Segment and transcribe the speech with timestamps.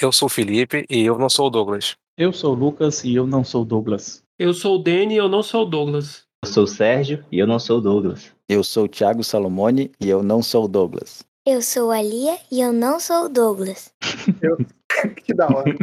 [0.00, 1.96] Eu sou o Felipe e eu não sou o Douglas.
[2.16, 4.22] Eu sou o Lucas e eu não sou o Douglas.
[4.38, 6.22] Eu sou o Danny e eu não sou o Douglas.
[6.44, 8.32] Eu sou o Sérgio e eu não sou o Douglas.
[8.48, 11.24] Eu sou o Thiago Salomone e eu não sou o Douglas.
[11.44, 13.92] Eu sou a Lia e eu não sou o Douglas.
[15.24, 15.74] que da hora.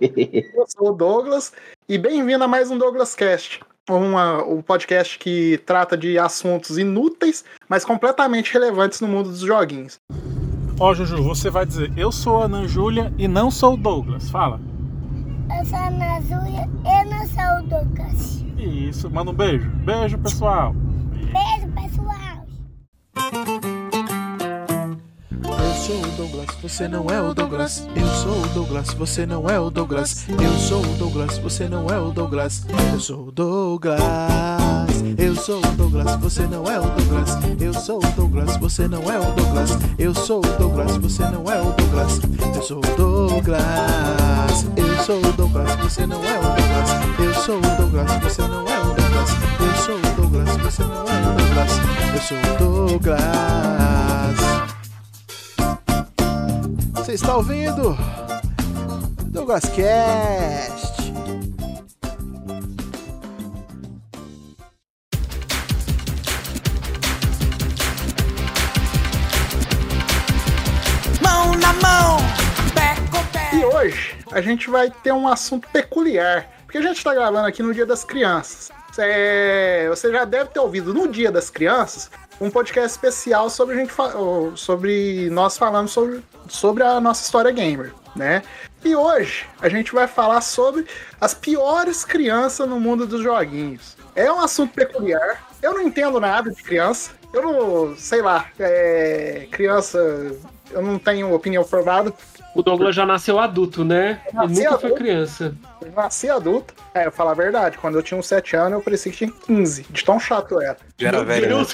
[0.00, 1.52] Eu sou o Douglas
[1.88, 3.60] e bem-vindo a mais um Douglas Cast.
[3.88, 10.00] Uma, um podcast que trata de assuntos inúteis, mas completamente relevantes no mundo dos joguinhos.
[10.84, 14.28] Ó, Juju, você vai dizer, eu sou a Ana Júlia e não sou o Douglas.
[14.28, 14.60] Fala.
[15.56, 18.44] Eu sou a Ana Júlia e não sou o Douglas.
[18.58, 19.70] Isso, manda um beijo.
[19.84, 20.74] Beijo, pessoal.
[20.74, 22.44] Beijo, pessoal.
[25.46, 27.88] Eu sou o Douglas, você não é o Douglas.
[27.94, 30.28] Eu sou o Douglas, você não é o Douglas.
[30.28, 32.66] Eu sou o Douglas, você não é o Douglas.
[32.92, 34.00] Eu sou o Douglas.
[35.22, 37.38] Eu sou o Douglas, você não é o Douglas.
[37.60, 39.70] Eu sou o Douglas, você não é o Douglas.
[39.96, 42.20] Eu sou o Douglas, você não é o Douglas.
[42.56, 43.62] Eu sou o Douglas.
[44.76, 46.90] Eu sou o Douglas, você não é o Douglas.
[47.20, 49.30] Eu sou o Douglas, você não é o Douglas.
[49.60, 51.70] Eu sou o Douglas, você não é o Douglas.
[52.12, 53.22] Eu sou o Douglas.
[56.94, 57.96] Você está ouvindo?
[59.30, 60.91] Douglas Cast.
[74.32, 77.84] A gente vai ter um assunto peculiar, porque a gente está gravando aqui no Dia
[77.84, 78.70] das Crianças.
[79.88, 83.92] Você já deve ter ouvido no Dia das Crianças um podcast especial sobre a gente
[84.56, 88.42] sobre nós falando sobre, sobre a nossa história gamer, né?
[88.84, 90.86] E hoje a gente vai falar sobre
[91.20, 93.96] as piores crianças no mundo dos joguinhos.
[94.14, 95.48] É um assunto peculiar.
[95.62, 97.12] Eu não entendo nada de criança.
[97.32, 99.98] Eu não, sei lá, é, criança,
[100.70, 102.12] eu não tenho opinião formada.
[102.54, 104.20] O Douglas já nasceu adulto, né?
[104.26, 104.94] Ele nunca foi adulto.
[104.94, 105.54] criança.
[105.80, 106.74] Eu nasci adulto.
[106.94, 109.32] É, eu falar a verdade, quando eu tinha uns 7 anos, eu parecia que tinha
[109.46, 110.76] 15, de tão chato eu era.
[111.02, 111.58] Já era Meu velho.
[111.58, 111.66] né?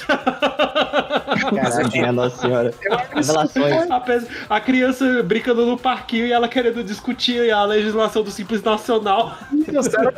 [1.39, 2.73] Caraca, Nossa Senhora.
[3.13, 3.91] Revelações.
[3.91, 8.61] A pe- A criança brincando no parquinho e ela querendo discutir a legislação do Simples
[8.63, 9.37] Nacional.
[9.67, 10.13] Isso, era,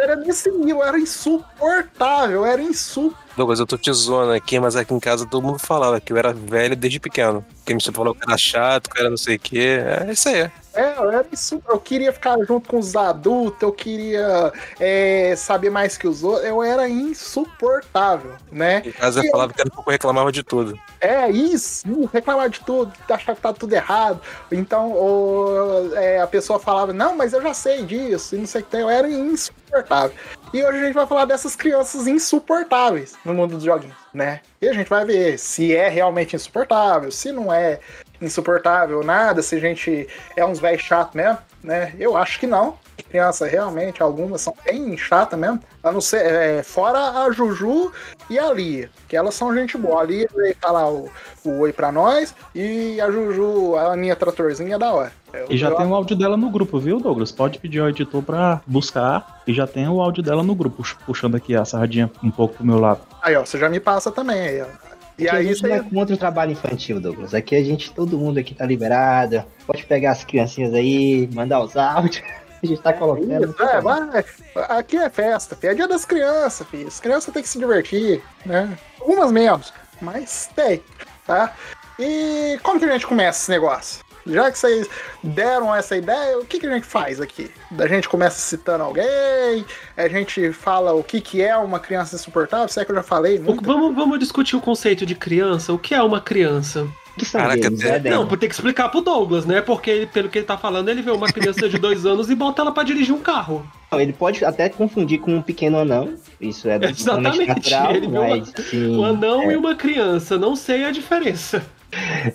[0.00, 3.30] era nesse nível, era insuportável, era insuportável.
[3.36, 6.16] Douglas, eu tô te zoando aqui, mas aqui em casa todo mundo falava que eu
[6.16, 7.44] era velho desde pequeno.
[7.58, 9.78] Porque me falou que era chato, que era não sei o quê.
[10.08, 10.50] É isso aí.
[10.80, 15.68] É, eu era insu- Eu queria ficar junto com os adultos, eu queria é, saber
[15.68, 16.46] mais que os outros.
[16.46, 18.82] Eu era insuportável, né?
[18.84, 20.78] Em casa eu falava que era porque eu reclamava de tudo.
[21.00, 24.20] É isso, isso, reclamar de tudo, achar que tá tudo errado.
[24.50, 28.60] Então, ou, é, a pessoa falava, não, mas eu já sei disso, e não sei
[28.60, 28.80] o que tem.
[28.80, 30.16] Eu era insuportável.
[30.52, 34.40] E hoje a gente vai falar dessas crianças insuportáveis no mundo dos joguinhos, né?
[34.60, 37.80] E a gente vai ver se é realmente insuportável, se não é
[38.20, 41.94] insuportável nada, se a gente é uns velhos chato mesmo, né?
[41.98, 42.74] Eu acho que não.
[43.08, 45.58] Criança, realmente, algumas são bem chatas mesmo.
[45.82, 47.90] A não ser, é, fora a Juju
[48.28, 50.02] e a Lia, que elas são gente boa.
[50.02, 51.10] A Lia veio falar o,
[51.42, 55.12] o oi pra nós e a Juju, a minha tratorzinha, é da hora.
[55.32, 57.32] Eu- E já eu- tem o áudio dela no grupo, viu, Douglas?
[57.32, 60.92] Pode pedir ao editor pra buscar e já tem o áudio dela no grupo, pux-
[61.06, 63.00] puxando aqui a sardinha um pouco pro meu lado.
[63.22, 64.89] Aí, ó, você já me passa também aí, ó.
[65.20, 67.34] E Aqui a aí gente não é contra o trabalho infantil, Douglas.
[67.34, 69.44] Aqui a gente, todo mundo aqui tá liberado.
[69.66, 72.22] Pode pegar as criancinhas aí, mandar os áudios.
[72.62, 73.52] A gente tá colocando.
[73.52, 74.22] Isso, é, vai.
[74.68, 75.70] Aqui é festa, filho.
[75.70, 76.88] é dia das crianças, filho.
[76.88, 78.76] As crianças têm que se divertir, né?
[79.00, 80.82] Algumas menos, mas tem,
[81.26, 81.54] tá?
[81.98, 84.04] E como que a gente começa esse negócio?
[84.26, 84.88] Já que vocês
[85.22, 87.50] deram essa ideia, o que, que a gente faz aqui?
[87.78, 89.64] A gente começa citando alguém,
[89.96, 93.02] a gente fala o que, que é uma criança insuportável, se é que eu já
[93.02, 93.64] falei, O- nunca.
[93.64, 95.72] Vamos, vamos discutir o conceito de criança.
[95.72, 96.86] O que é uma criança?
[97.18, 98.10] que são Caraca, games, até- né?
[98.10, 99.60] Não, por ter que explicar pro Douglas, né?
[99.60, 102.34] Porque, ele- pelo que ele tá falando, ele vê uma criança de dois anos e
[102.34, 103.68] bota ela pra dirigir um carro.
[103.92, 106.14] Ele pode até confundir com um pequeno anão.
[106.40, 109.52] Isso é Exatamente, natural, ele viu uma- mas sim, Um anão é.
[109.52, 110.38] e uma criança.
[110.38, 111.62] Não sei a diferença.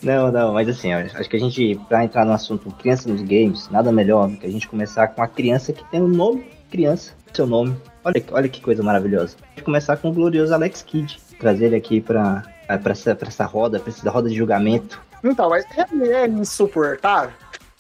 [0.04, 3.22] Não, não, mas assim, ó, acho que a gente, pra entrar no assunto criança nos
[3.22, 6.46] games, nada melhor do que a gente começar com a criança que tem o nome
[6.70, 7.76] criança, seu nome.
[8.04, 9.38] Olha, olha que coisa maravilhosa.
[9.44, 12.44] A gente começar com o glorioso Alex Kidd, trazer ele aqui pra,
[12.84, 15.00] pra, essa, pra essa roda, pra essa roda de julgamento.
[15.24, 17.32] Então, mas ele é insuportável.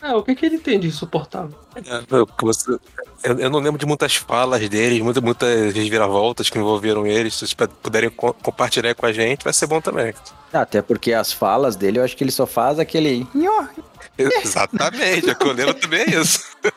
[0.02, 1.58] Ah, o que, que ele tem de insuportável?
[1.76, 2.78] Que você-
[3.26, 7.34] eu- eu não lembro de muitas falas deles, muitas, muitas reviravoltas que envolveram eles.
[7.34, 10.14] Se vocês puderem co- compartilhar com a gente, vai ser bom também.
[10.54, 13.28] Até porque as falas dele, eu acho que ele só faz aquele.
[14.18, 16.44] Exatamente, a colena também é isso.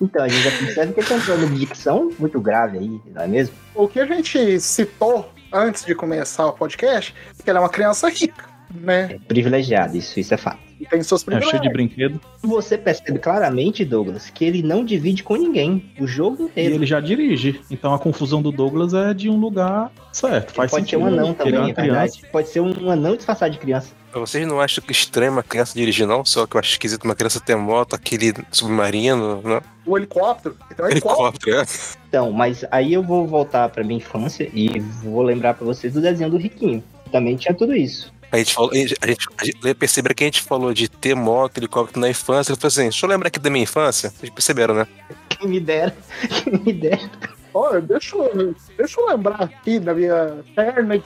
[0.00, 3.00] Então, a gente já percebe que ele tem um problema de dicção muito grave aí,
[3.12, 3.52] não é mesmo?
[3.74, 7.68] O que a gente citou antes de começar o podcast, é que ele é uma
[7.68, 8.44] criança rica.
[8.70, 9.12] Né?
[9.14, 10.58] É privilegiado, isso, isso é fato.
[10.80, 11.50] E tem seus É privilégios.
[11.50, 12.20] cheio de brinquedo.
[12.42, 16.74] Você percebe claramente, Douglas, que ele não divide com ninguém o jogo E inteiro.
[16.76, 17.60] ele já dirige.
[17.68, 20.52] Então a confusão do Douglas é de um lugar certo.
[20.52, 21.02] Faz Pode ser sentido.
[21.02, 22.12] um anão também, é é verdade.
[22.12, 22.18] criança.
[22.30, 23.92] Pode ser um anão disfarçado de criança.
[24.12, 26.24] Vocês não acham que estranho uma criança dirigir, não?
[26.24, 29.60] Só que eu acho esquisito uma criança ter moto, aquele submarino, né?
[29.84, 30.56] O helicóptero.
[30.70, 31.50] Então, o helicóptero.
[31.50, 32.06] helicóptero, é.
[32.08, 36.00] Então, mas aí eu vou voltar pra minha infância e vou lembrar pra vocês do
[36.00, 36.82] desenho do Riquinho.
[37.12, 38.12] Também tinha tudo isso.
[38.30, 39.06] A gente falou, a gente, a
[39.44, 42.54] gente, perceberam que a gente falou de ter moto, helicóptero na infância.
[42.54, 44.10] Falou assim: deixa eu lembrar aqui da minha infância.
[44.10, 44.86] Vocês perceberam, né?
[45.30, 45.96] Quem me dera,
[46.44, 47.10] quem me dera.
[47.54, 51.02] Olha, deixa, eu- deixa eu lembrar aqui da minha terna.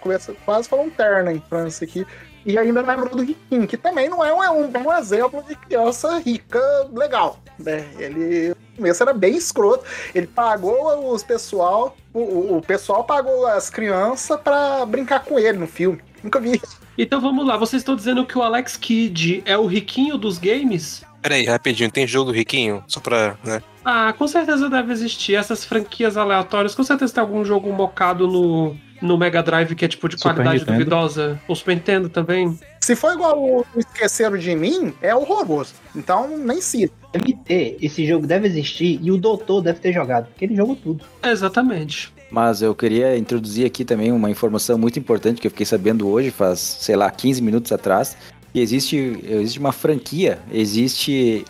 [0.00, 2.06] Começa quase falando terna infância aqui.
[2.44, 6.18] E ainda lembrou do Riquinho, que também não é um, um bom exemplo de criança
[6.20, 6.60] rica
[6.92, 7.40] legal.
[7.58, 7.84] Né?
[7.98, 9.84] Ele começo era bem escroto.
[10.14, 15.66] Ele pagou os pessoal, o, o- pessoal pagou as crianças pra brincar com ele no
[15.66, 16.00] filme.
[16.22, 16.78] Nunca vi isso.
[16.98, 21.04] Então vamos lá, vocês estão dizendo que o Alex Kidd é o riquinho dos games?
[21.22, 22.84] Peraí, rapidinho, tem jogo do Riquinho?
[22.86, 23.36] Só pra.
[23.42, 23.60] Né?
[23.84, 25.34] Ah, com certeza deve existir.
[25.34, 29.88] Essas franquias aleatórias, com certeza tem algum jogo mocado no, no Mega Drive que é
[29.88, 30.78] tipo de Super qualidade Nintendo.
[30.78, 31.40] duvidosa.
[31.48, 32.56] O Super Nintendo também.
[32.80, 35.74] Se for igual o Esqueceram de Mim, é horroroso.
[35.96, 36.94] Então, nem cita.
[37.12, 40.76] Deve ter, esse jogo deve existir e o doutor deve ter jogado, porque ele jogou
[40.76, 41.04] tudo.
[41.24, 42.12] Exatamente.
[42.36, 46.30] Mas eu queria introduzir aqui também uma informação muito importante que eu fiquei sabendo hoje,
[46.30, 48.14] faz, sei lá, 15 minutos atrás.
[48.52, 51.46] Que existe, existe uma franquia, existe,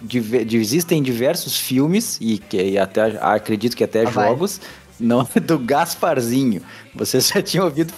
[0.53, 4.29] existem diversos filmes e, que, e até acredito que até Ah, vai.
[4.29, 4.61] jogos
[5.01, 6.63] não do Gasparzinho.
[6.95, 7.93] Vocês já tinham ouvido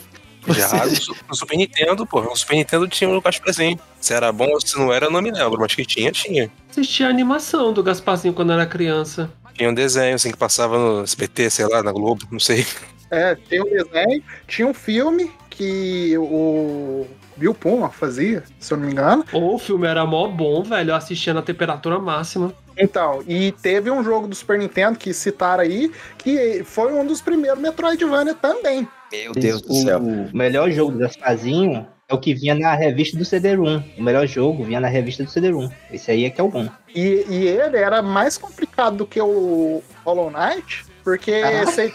[0.48, 0.86] Já
[1.28, 2.22] no, Super Nintendo, pô.
[2.22, 3.78] No Super Nintendo tinha um Gasparzinho.
[4.00, 5.60] Se era bom ou se não era, eu não me lembro.
[5.60, 6.50] Mas que tinha, tinha.
[6.70, 9.30] Assistia a animação do Gasparzinho quando era criança.
[9.58, 12.64] Tinha um desenho, assim, que passava no SBT, sei lá, na Globo, não sei.
[13.10, 17.06] É, tem um desenho, tinha um filme que o
[17.36, 19.24] Bill Puma fazia, se eu não me engano.
[19.32, 20.90] Ou o filme era mó bom, velho.
[20.90, 22.52] Eu assistia na temperatura máxima.
[22.76, 27.20] Então, e teve um jogo do Super Nintendo que citaram aí, que foi um dos
[27.20, 28.86] primeiros Metroidvania também.
[29.10, 29.98] Meu Deus do o, céu.
[29.98, 33.82] o melhor jogo do Gasparzinho é o que vinha na revista do CD-ROM.
[33.98, 35.68] O melhor jogo vinha na revista do CD-ROM.
[35.92, 36.66] Esse aí é que é o bom.
[36.94, 41.64] E, e ele era mais complicado do que o Hollow Knight, porque Ah.
[41.66, 41.92] você.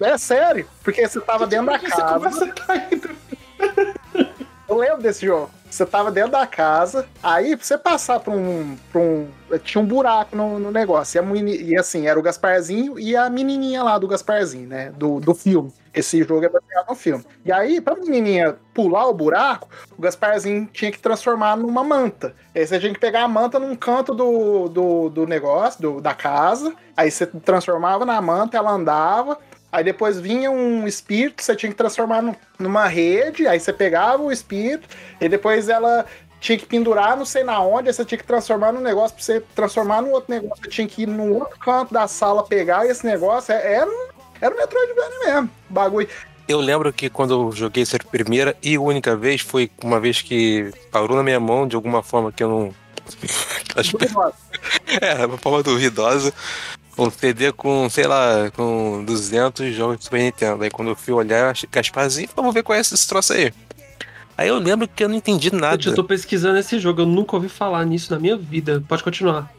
[0.00, 2.52] É sério, porque você tava dentro da casa.
[4.68, 5.50] Eu lembro desse jogo.
[5.70, 8.76] Você tava dentro da casa, aí pra você passar pra um.
[8.90, 9.28] Pra um
[9.62, 11.18] tinha um buraco no, no negócio.
[11.18, 14.90] E, a e assim, era o Gasparzinho e a menininha lá do Gasparzinho, né?
[14.96, 15.72] Do, do filme.
[15.94, 17.24] Esse jogo é baseado no filme.
[17.44, 22.34] E aí, pra menininha pular o buraco, o Gasparzinho tinha que transformar numa manta.
[22.54, 26.12] Aí você tinha que pegar a manta num canto do, do, do negócio, do- da
[26.14, 26.74] casa.
[26.96, 29.38] Aí você transformava na manta, ela andava.
[29.70, 34.22] Aí depois vinha um espírito, você tinha que transformar num- numa rede, aí você pegava
[34.22, 34.88] o espírito,
[35.20, 36.06] e depois ela
[36.40, 39.24] tinha que pendurar não sei na onde, aí você tinha que transformar num negócio, pra
[39.24, 42.86] você transformar num outro negócio, você tinha que ir no outro canto da sala pegar
[42.86, 44.08] esse negócio, é- era, um-
[44.40, 46.08] era um Metroidvania mesmo, bagulho.
[46.46, 50.70] Eu lembro que quando eu joguei essa primeira e única vez, foi uma vez que
[50.90, 52.74] parou na minha mão de alguma forma que eu não.
[55.00, 56.32] É, uma forma duvidosa.
[56.96, 60.62] Um CD com, sei lá, com 200 jogos de Super Nintendo.
[60.62, 63.52] Aí quando eu fui olhar, eu achei Gasparzinho, vamos ver qual é esse troço aí.
[64.36, 65.76] Aí eu lembro que eu não entendi nada.
[65.76, 67.02] Gente, eu tô pesquisando esse jogo.
[67.02, 68.82] Eu nunca ouvi falar nisso na minha vida.
[68.86, 69.52] Pode continuar.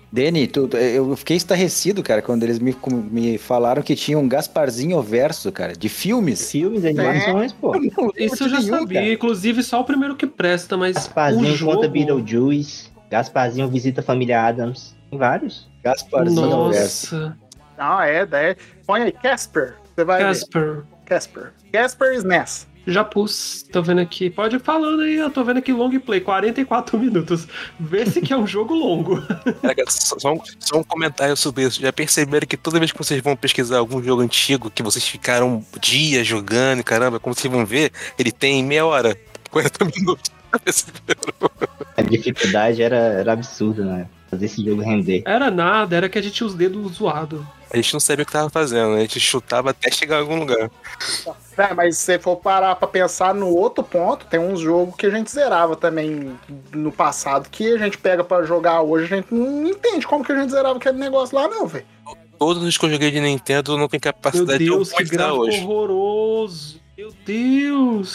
[0.47, 2.75] Tu- tu- eu fiquei estarrecido, cara, quando eles me,
[3.11, 6.51] me falaram que tinha um Gasparzinho verso, cara, de filmes.
[6.51, 7.75] Filmes, animações, pô.
[8.17, 9.01] Isso eu já nenhum, sabia.
[9.01, 9.13] cara.
[9.13, 11.73] Inclusive, só o primeiro que presta, mas o Gasparzinho jogo...
[11.75, 12.89] conta Beetlejuice.
[13.11, 14.95] Gasparzinho visita a família Adams.
[15.09, 15.67] Tem vários.
[15.83, 17.15] Gasparzinho verso.
[17.15, 17.37] Nossa,
[17.77, 18.55] Ah, é, é.
[18.87, 20.27] Põe aí, Casper, você vai ver.
[20.29, 20.83] Casper.
[21.05, 21.53] Casper.
[21.71, 22.67] Casper SNES.
[22.87, 24.29] Já pus, tô vendo aqui.
[24.29, 27.47] Pode ir falando aí, eu tô vendo aqui long play, 44 minutos.
[27.79, 29.21] Vê se que é um jogo longo.
[29.89, 31.81] Só, um, só um comentário sobre isso.
[31.81, 35.65] Já perceberam que toda vez que vocês vão pesquisar algum jogo antigo que vocês ficaram
[35.79, 39.17] dias jogando, caramba, como vocês vão ver, ele tem meia hora,
[39.51, 40.31] 40 minutos.
[41.97, 44.07] A dificuldade era, era absurda, né?
[44.35, 45.23] Fazer esse jogo render.
[45.25, 47.41] Era nada, era que a gente tinha os dedos zoados.
[47.71, 50.39] A gente não sabia o que tava fazendo, a gente chutava até chegar em algum
[50.39, 50.69] lugar.
[51.57, 55.05] É, mas se você for parar pra pensar no outro ponto, tem uns jogos que
[55.05, 56.37] a gente zerava também
[56.73, 60.31] no passado, que a gente pega pra jogar hoje, a gente não entende como que
[60.31, 61.85] a gente zerava aquele negócio lá, não, velho.
[62.37, 65.39] Todos os que eu joguei de Nintendo não tem Meu capacidade Deus, de que gráfico
[65.39, 65.61] hoje.
[65.63, 66.81] horroroso.
[66.97, 68.13] Meu Deus.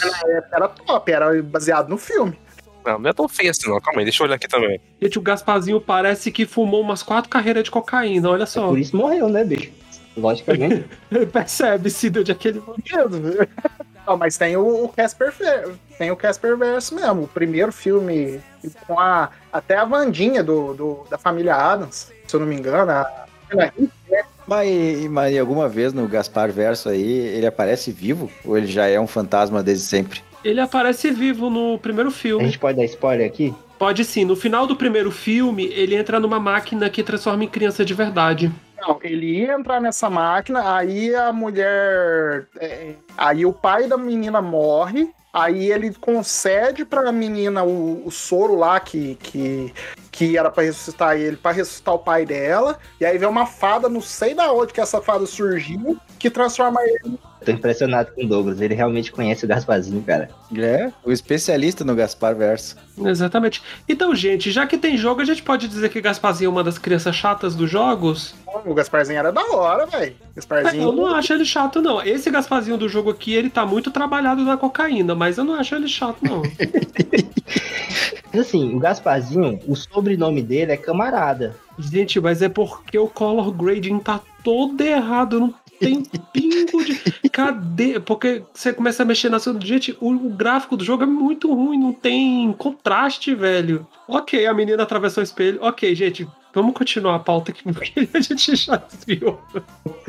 [0.51, 2.37] Era top, era baseado no filme.
[2.85, 3.79] Não, não é tão feio assim, não.
[3.79, 4.79] Calma aí, deixa eu olhar aqui também.
[5.01, 8.67] Gente, o Gasparzinho parece que fumou umas quatro carreiras de cocaína, olha só.
[8.67, 9.71] Por isso morreu, né, bicho?
[10.17, 10.85] Logicamente.
[11.31, 12.61] Percebe-se de onde aquele.
[14.05, 15.31] Não, mas tem o, o Casper
[15.97, 18.41] tem o Casper Verso mesmo, o primeiro filme
[18.87, 22.91] com a até a Vandinha do, do- da família Adams, se eu não me engano,
[22.91, 23.71] a, ela-
[24.47, 28.29] Mas, mas alguma vez no Gaspar Verso aí, ele aparece vivo?
[28.43, 30.23] Ou ele já é um fantasma desde sempre?
[30.43, 32.45] Ele aparece vivo no primeiro A filme.
[32.45, 33.53] gente pode dar spoiler aqui?
[33.77, 34.25] Pode sim.
[34.25, 38.51] No final do primeiro filme, ele entra numa máquina que transforma em criança de verdade.
[38.79, 42.47] Não, ele ia entrar nessa máquina, aí a mulher.
[42.59, 48.55] é, aí o pai da menina morre, aí ele concede pra menina o, o soro
[48.55, 49.71] lá que, que,
[50.11, 53.87] que era pra ressuscitar ele, pra ressuscitar o pai dela, e aí vem uma fada,
[53.87, 57.19] não sei da onde que essa fada surgiu, que transforma ele.
[57.43, 60.29] Tô impressionado com o Douglas, ele realmente conhece o Gasparzinho, cara.
[60.55, 62.75] É, o especialista no Gaspar Verso.
[63.03, 63.63] Exatamente.
[63.89, 66.77] Então, gente, já que tem jogo, a gente pode dizer que Gasparzinho é uma das
[66.77, 68.35] crianças chatas dos jogos?
[68.63, 70.15] O Gasparzinho era da hora, velho.
[70.35, 70.83] Gasparzinho.
[70.83, 72.01] Eu não acho ele chato, não.
[72.03, 75.73] Esse Gasparzinho do jogo aqui, ele tá muito trabalhado na cocaína, mas eu não acho
[75.73, 76.43] ele chato, não.
[78.33, 81.53] Mas assim, o Gasparzinho, o sobrenome dele é camarada.
[81.77, 87.29] Gente, mas é porque o color grading tá todo errado, não tem pingo de.
[87.29, 87.99] Cadê?
[87.99, 89.59] Porque você começa a mexer na sua.
[89.59, 93.85] Gente, o, o gráfico do jogo é muito ruim, não tem contraste, velho.
[94.07, 95.59] Ok, a menina atravessou o espelho.
[95.61, 99.41] Ok, gente, vamos continuar a pauta aqui, porque a gente já desviou.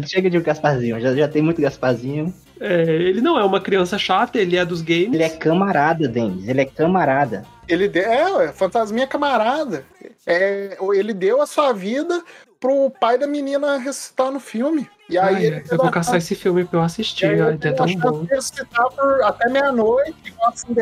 [0.05, 2.33] Chega de Gasparzinho, já, já tem muito Gasparzinho.
[2.61, 5.14] É, ele não é uma criança chata, ele é dos games.
[5.14, 7.45] Ele é camarada, Denis, ele é camarada.
[7.67, 9.85] Ele deu, é, fantasminha camarada.
[10.26, 12.23] É, ele deu a sua vida
[12.61, 14.88] pro pai da menina ressuscitar no filme.
[15.12, 17.87] E aí Ai, ele eu vou caçar esse filme pra eu assistir, aí é tão
[17.97, 18.26] bom.
[18.26, 20.35] por até meia-noite.
[20.47, 20.75] assim,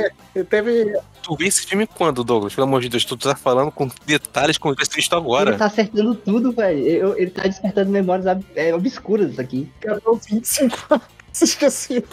[0.49, 0.97] teve.
[1.21, 2.55] Tu viu esse filme quando, Douglas?
[2.55, 5.51] Pelo amor de Deus, tu tá falando com detalhes como eu assisto agora.
[5.51, 7.19] Ele tá acertando tudo, velho.
[7.19, 9.69] Ele tá despertando memórias é, obscuras aqui.
[10.07, 11.05] Os 25 anos.
[11.33, 12.05] Esqueci.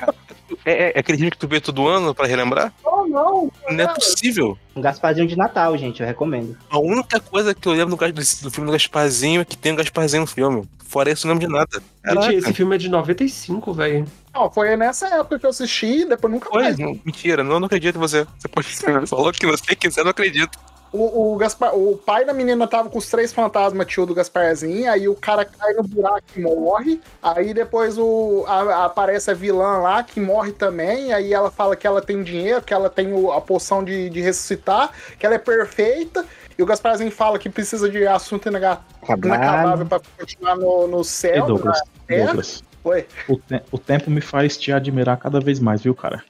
[0.63, 2.73] É, é aquele filme que tu vê todo ano pra relembrar?
[2.83, 3.51] Oh, não.
[3.69, 4.57] Não é possível.
[4.75, 6.57] Um Gasparzinho de Natal, gente, eu recomendo.
[6.69, 9.75] A única coisa que eu lembro do, do filme do Gasparzinho é que tem o
[9.75, 10.67] Gasparzinho no filme.
[10.97, 12.23] Fora isso, não lembro de nada.
[12.23, 14.07] Gente, esse filme é de 95, velho.
[14.33, 16.63] Não, foi nessa época que eu assisti, depois nunca Foi?
[16.63, 16.79] mais.
[16.79, 18.25] Não, mentira, não, não acredito em você.
[18.35, 18.67] Você pode
[19.07, 20.57] falou que você quiser, não acredito.
[20.93, 24.89] O, o, Gaspar, o pai da menina tava com os três fantasmas tio do Gasparzinho,
[24.89, 27.01] aí o cara cai no buraco e morre.
[27.21, 31.11] Aí depois o, a- aparece a vilã lá que morre também.
[31.13, 34.21] Aí ela fala que ela tem dinheiro, que ela tem o- a poção de, de
[34.21, 36.25] ressuscitar, que ela é perfeita.
[36.57, 41.45] E o Gasparzinho fala que precisa de assunto inacabável pra continuar no, no céu.
[41.45, 42.25] Douglas, na terra.
[42.27, 43.05] Douglas, Oi.
[43.27, 46.23] o, te- o tempo me faz te admirar cada vez mais, viu, cara?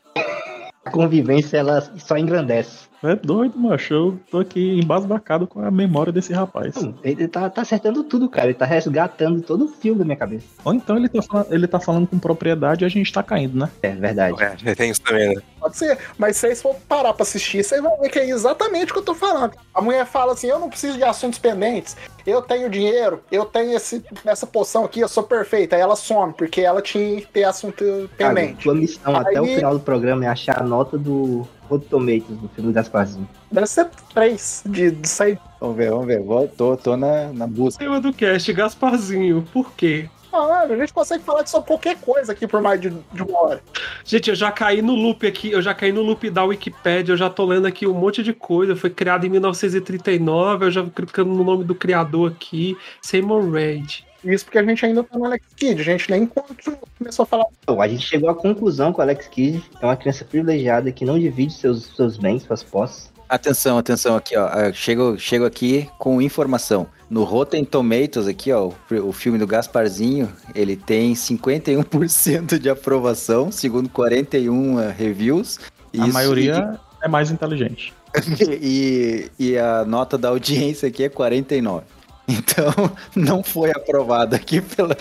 [0.84, 2.87] A convivência, ela só engrandece.
[3.04, 3.94] É doido, macho.
[3.94, 6.76] Eu tô aqui embasbacado com a memória desse rapaz.
[7.04, 8.48] Ele tá, tá acertando tudo, cara.
[8.48, 10.46] Ele tá resgatando todo o filme da minha cabeça.
[10.64, 13.58] Ou então ele tá, falando, ele tá falando com propriedade e a gente tá caindo,
[13.58, 13.70] né?
[13.82, 14.38] É verdade.
[14.66, 15.42] É, tem isso também, né?
[15.68, 18.92] Pode ser, mas se vocês for parar pra assistir, vocês vão ver que é exatamente
[18.92, 19.54] o que eu tô falando.
[19.74, 21.96] A mulher fala assim: eu não preciso de assuntos pendentes,
[22.26, 25.76] eu tenho dinheiro, eu tenho esse, essa poção aqui, eu sou perfeita.
[25.76, 27.84] Aí ela some, porque ela tinha que ter assunto
[28.18, 28.64] Cara, pendente.
[28.64, 32.38] tua missão até o Aí- final do programa é achar a nota do Rotten Tomatoes
[32.40, 33.28] do filme do Gasparzinho.
[33.52, 35.38] Deve ser três de, de sair.
[35.60, 36.22] Vamos ver, vamos ver.
[36.22, 37.84] Vou- Tô, tô na, na busca.
[37.84, 39.46] Tema do cast, Gasparzinho.
[39.52, 40.10] Por quê?
[40.32, 43.40] Ah, a gente consegue falar de sobre qualquer coisa aqui por mais de, de uma
[43.42, 43.62] hora.
[44.06, 47.18] Gente, eu já caí no loop aqui, eu já caí no loop da Wikipedia, eu
[47.18, 48.76] já tô lendo aqui um monte de coisa.
[48.76, 54.06] Foi criado em 1939, eu já clicando no nome do criador aqui, Seymour Reid.
[54.24, 57.26] Isso porque a gente ainda tá no Alex Kidd, a gente nem encontrou- começou a
[57.26, 57.46] falar.
[57.66, 61.06] Bom, a gente chegou à conclusão que o Alex Kidd é uma criança privilegiada que
[61.06, 63.12] não divide seus, seus bens, suas posses.
[63.30, 64.48] Atenção, atenção aqui, ó.
[64.48, 66.88] Ah, Chego, chego aqui com informação.
[67.10, 73.88] No Rotten Tomatoes aqui, ó, o, filme do Gasparzinho, ele tem 51% de aprovação, segundo
[73.88, 75.58] 41 ah, reviews.
[75.98, 77.94] A Isso- maioria é mais inteligente.
[78.60, 81.86] E, e a nota da audiência aqui é 49.
[82.28, 82.74] Então,
[83.16, 84.98] não foi aprovado aqui pela,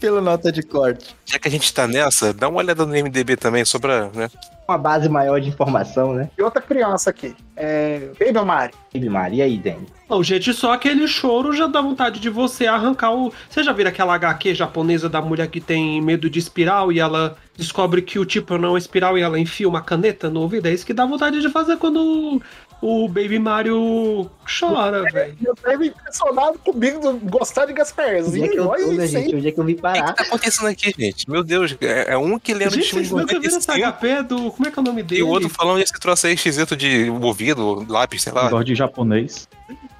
[0.00, 1.14] pela nota de corte.
[1.26, 4.30] Já que a gente tá nessa, dá uma olhada no MDB também, só pra, né?
[4.66, 6.30] Uma base maior de informação, né?
[6.38, 8.08] E outra criança aqui, é.
[8.18, 8.72] Baby Mari.
[8.94, 9.86] Baby Mari, e aí, Danny?
[10.08, 13.32] Não, gente, só aquele choro já dá vontade de você arrancar o.
[13.48, 17.36] Você já viram aquela HQ japonesa da mulher que tem medo de espiral e ela
[17.56, 20.66] descobre que o tipo não é espiral e ela enfia uma caneta no ouvido?
[20.66, 22.40] É isso que dá vontade de fazer quando
[22.82, 25.36] o Baby Mario chora, velho.
[25.44, 28.54] Eu teve impressionado comigo do gostar de Onde é que Gasparzinho.
[28.54, 29.36] eu Olha tô, né, isso gente?
[29.36, 30.12] Onde é que eu vim O que, parar?
[30.12, 31.30] que tá acontecendo aqui, gente?
[31.30, 34.22] Meu Deus, é, é um que lembra de Gente, filme de viram essa 95 HP
[34.22, 34.50] do.
[34.52, 35.20] Como é que é o nome dele?
[35.20, 38.48] e o outro falando esse troço aí esquisito de ouvido, lápis, sei lá.
[38.48, 39.48] Gosto de japonês.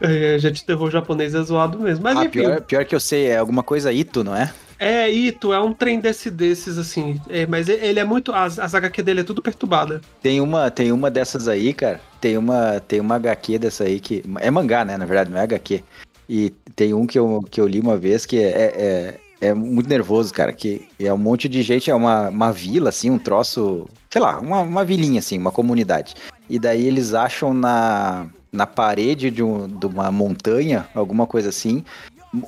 [0.00, 2.02] É, gente, terror japonês é zoado mesmo.
[2.02, 2.30] Mas Ah, enfim.
[2.30, 4.52] pior, pior que eu sei, é alguma coisa Ito, não é?
[4.80, 7.20] É, Ito, é um trem desse, desses, assim.
[7.28, 8.32] É, mas ele é muito.
[8.32, 10.00] As, as HQ dele é tudo perturbada.
[10.22, 12.00] Tem uma, tem uma dessas aí, cara.
[12.18, 14.24] Tem uma, tem uma HQ dessa aí que.
[14.40, 14.96] É mangá, né?
[14.96, 15.84] Na verdade, não é HQ.
[16.26, 19.86] E tem um que eu, que eu li uma vez que é, é, é muito
[19.86, 20.50] nervoso, cara.
[20.50, 23.86] Que é um monte de gente, é uma, uma vila, assim, um troço.
[24.08, 26.14] Sei lá, uma, uma vilinha, assim, uma comunidade.
[26.48, 31.84] E daí eles acham na, na parede de, um, de uma montanha, alguma coisa assim,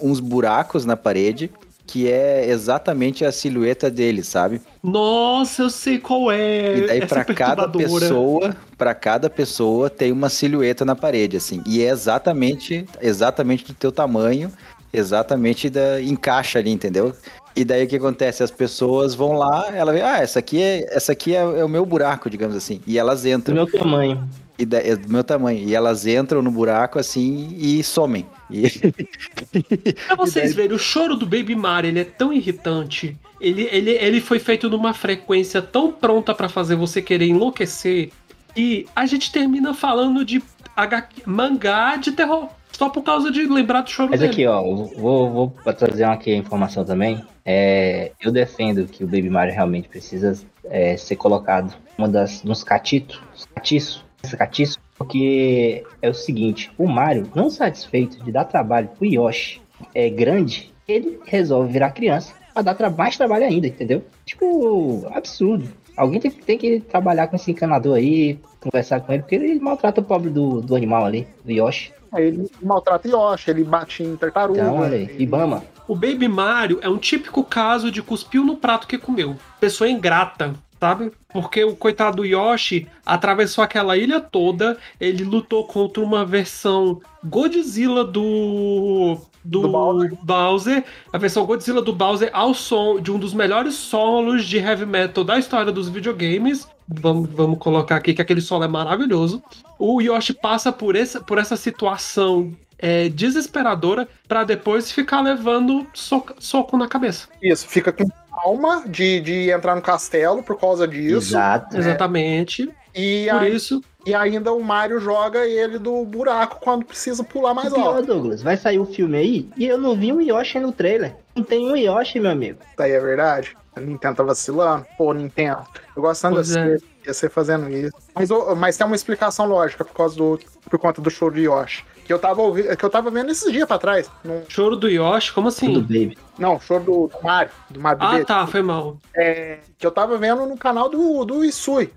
[0.00, 1.50] uns buracos na parede.
[1.86, 4.60] Que é exatamente a silhueta deles, sabe?
[4.82, 6.78] Nossa, eu sei qual é.
[6.78, 11.62] E daí Essa pra cada pessoa, para cada pessoa tem uma silhueta na parede assim.
[11.66, 14.50] E é exatamente, exatamente do teu tamanho,
[14.92, 17.14] exatamente da encaixa ali, entendeu?
[17.54, 18.42] E daí o que acontece?
[18.42, 21.68] As pessoas vão lá, ela vê, ah, essa aqui é, essa aqui é, é o
[21.68, 22.80] meu buraco, digamos assim.
[22.86, 24.26] E elas Do entram meu tamanho.
[24.62, 25.58] E da- é do meu tamanho.
[25.58, 28.26] E elas entram no buraco assim e somem.
[28.50, 28.62] E
[30.06, 33.16] Pra vocês verem, o choro do Baby Mario, ele é tão irritante.
[33.40, 38.10] Ele, ele, ele foi feito numa frequência tão pronta pra fazer você querer enlouquecer.
[38.56, 40.42] E a gente termina falando de
[40.76, 42.48] HQ, mangá de terror.
[42.72, 44.32] Só por causa de lembrar do choro Mas dele.
[44.32, 47.22] aqui, ó, vou, vou trazer uma aqui a informação também.
[47.44, 52.64] É, eu defendo que o Baby Mario realmente precisa é, ser colocado uma das nos
[52.64, 53.20] catitos,
[53.54, 59.60] catiço, catiço, porque é o seguinte, o Mario, não satisfeito de dar trabalho pro Yoshi
[59.94, 64.04] é grande, ele resolve virar criança pra dar tra mais trabalho ainda, entendeu?
[64.24, 65.68] Tipo, absurdo.
[65.96, 70.00] Alguém tem, tem que trabalhar com esse encanador aí, conversar com ele, porque ele maltrata
[70.00, 71.92] o pobre do, do animal ali, do Yoshi.
[72.12, 74.60] Aí ele maltrata Yoshi, ele bate em tartaruga.
[74.60, 75.64] Então, olha aí, ele- Ibama.
[75.88, 79.36] O Baby Mario é um típico caso de cuspiu no prato que comeu.
[79.60, 81.12] Pessoa ingrata, sabe?
[81.32, 88.04] Porque o coitado do Yoshi atravessou aquela ilha toda, ele lutou contra uma versão Godzilla
[88.04, 89.16] do.
[89.44, 90.18] Do, Do Bowser.
[90.22, 94.86] Bowser, a versão Godzilla do Bowser ao som de um dos melhores solos de heavy
[94.86, 96.66] metal da história dos videogames.
[96.88, 99.40] Vamos, vamos colocar aqui que aquele solo é maravilhoso.
[99.78, 106.34] O Yoshi passa por essa, por essa situação é, desesperadora pra depois ficar levando soco,
[106.40, 107.28] soco na cabeça.
[107.40, 111.28] Isso, fica com alma de, de entrar no castelo por causa disso.
[111.28, 111.76] Exato.
[111.76, 112.68] Exatamente.
[112.94, 117.54] E, Por aí- isso, e ainda o Mario joga ele do buraco quando precisa pular
[117.54, 118.06] mais pior, alto.
[118.06, 121.14] Douglas, vai sair o filme aí e eu não vi um Yoshi no trailer.
[121.34, 122.58] Não tem um Yoshi, meu amigo.
[122.70, 123.56] Isso aí é verdade.
[123.74, 124.84] A Nintendo tá vacilando.
[124.98, 125.62] Pô, Nintendo.
[125.96, 126.76] Eu gosto tanto de é.
[126.76, 127.96] você, você fazendo isso.
[128.14, 128.28] Mas,
[128.58, 130.38] mas tem uma explicação lógica por causa do.
[130.68, 131.82] por conta do show de Yoshi.
[132.12, 134.10] Que eu tava, ouvi- que eu tava vendo esses dias pra trás.
[134.22, 135.80] Num- choro do Yoshi, como Do assim?
[135.80, 136.18] Baby.
[136.38, 137.50] não, show do, do Mario.
[137.70, 138.24] Do Mario Ah, Bebê.
[138.26, 138.98] tá, foi mal.
[139.16, 141.90] É, que eu tava vendo no canal do, do Isui.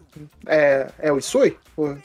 [0.48, 1.58] É, é o Isui?
[1.76, 1.98] O, o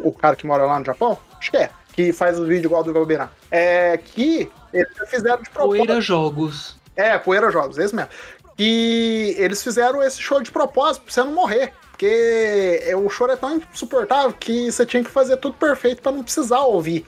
[0.00, 1.16] o cara que mora lá no Japão?
[1.38, 1.70] Acho que é.
[1.92, 3.28] Que faz os vídeos igual do Galbeirão.
[3.48, 5.84] É que eles fizeram de propósito.
[5.86, 6.76] Poeira Jogos.
[6.96, 8.10] É, Poeira Jogos, esse mesmo.
[8.58, 11.72] E eles fizeram esse show de propósito pra você não morrer.
[12.00, 16.10] Porque é, o choro é tão insuportável que você tinha que fazer tudo perfeito pra
[16.10, 17.04] não precisar ouvir.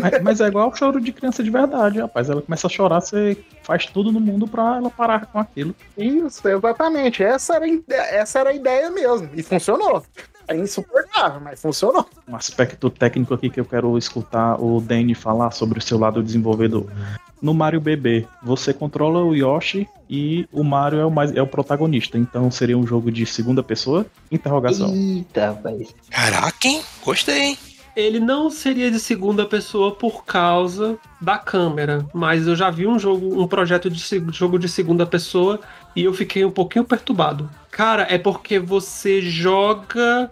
[0.00, 2.30] Mas, mas é igual o choro de criança de verdade, rapaz.
[2.30, 5.76] Ela começa a chorar, você faz tudo no mundo pra ela parar com aquilo.
[5.98, 7.22] Isso, exatamente.
[7.22, 9.28] Essa era, essa era a ideia mesmo.
[9.34, 10.02] E funcionou.
[10.48, 12.06] É insuportável, mas funcionou.
[12.26, 16.22] Um aspecto técnico aqui que eu quero escutar o Danny falar sobre o seu lado
[16.22, 16.86] desenvolvedor.
[17.40, 21.46] No Mario BB, você controla o Yoshi e o Mario é o, mais, é o
[21.46, 22.16] protagonista.
[22.16, 24.06] Então seria um jogo de segunda pessoa?
[24.30, 24.94] Interrogação.
[24.94, 25.94] Eita, rapaz.
[26.08, 26.82] Caraca, hein?
[27.04, 27.58] Gostei, hein?
[27.94, 32.98] Ele não seria de segunda pessoa por causa da câmera, mas eu já vi um
[32.98, 34.02] jogo, um projeto de
[34.32, 35.60] jogo de segunda pessoa
[35.94, 37.50] e eu fiquei um pouquinho perturbado.
[37.72, 40.30] Cara, é porque você joga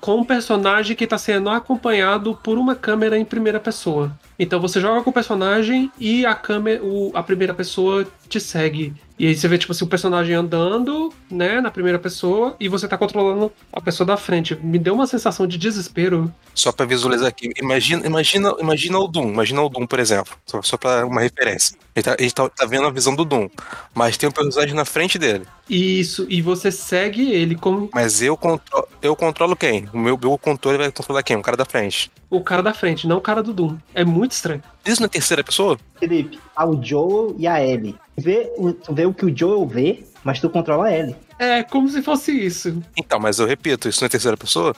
[0.00, 4.10] com um personagem que tá sendo acompanhado por uma câmera em primeira pessoa.
[4.38, 8.94] Então você joga com o personagem e a câmera, o- a primeira pessoa te segue.
[9.18, 12.86] E aí você vê, tipo assim, o personagem andando, né, na primeira pessoa, e você
[12.86, 14.54] tá controlando a pessoa da frente.
[14.62, 16.32] Me deu uma sensação de desespero.
[16.54, 17.50] Só pra visualizar aqui.
[17.60, 19.30] Imagina, imagina, imagina o Doom.
[19.32, 20.36] Imagina o Doom, por exemplo.
[20.46, 21.76] Só, só pra uma referência.
[21.96, 23.48] Gente, tá, gente tá- tá vendo a visão do Doom.
[23.92, 25.44] Mas tem um personagem na frente dele.
[25.68, 29.88] Isso, e você segue ele como Mas eu, contro eu controlo quem?
[29.92, 31.36] O meu, meu controle vai controlar quem?
[31.36, 32.10] O cara da frente.
[32.30, 33.76] O cara da frente, não o cara do Doom.
[33.94, 34.62] É muito estranho.
[34.84, 35.78] Isso na terceira pessoa?
[35.98, 37.94] Felipe, há o Joel e a Ellie.
[38.16, 41.16] Tu vê, o- tu vê o que o Joel vê, mas tu controla a Ellie.
[41.38, 42.82] É como se fosse isso.
[42.96, 44.74] Então, mas eu repito, isso na terceira pessoa?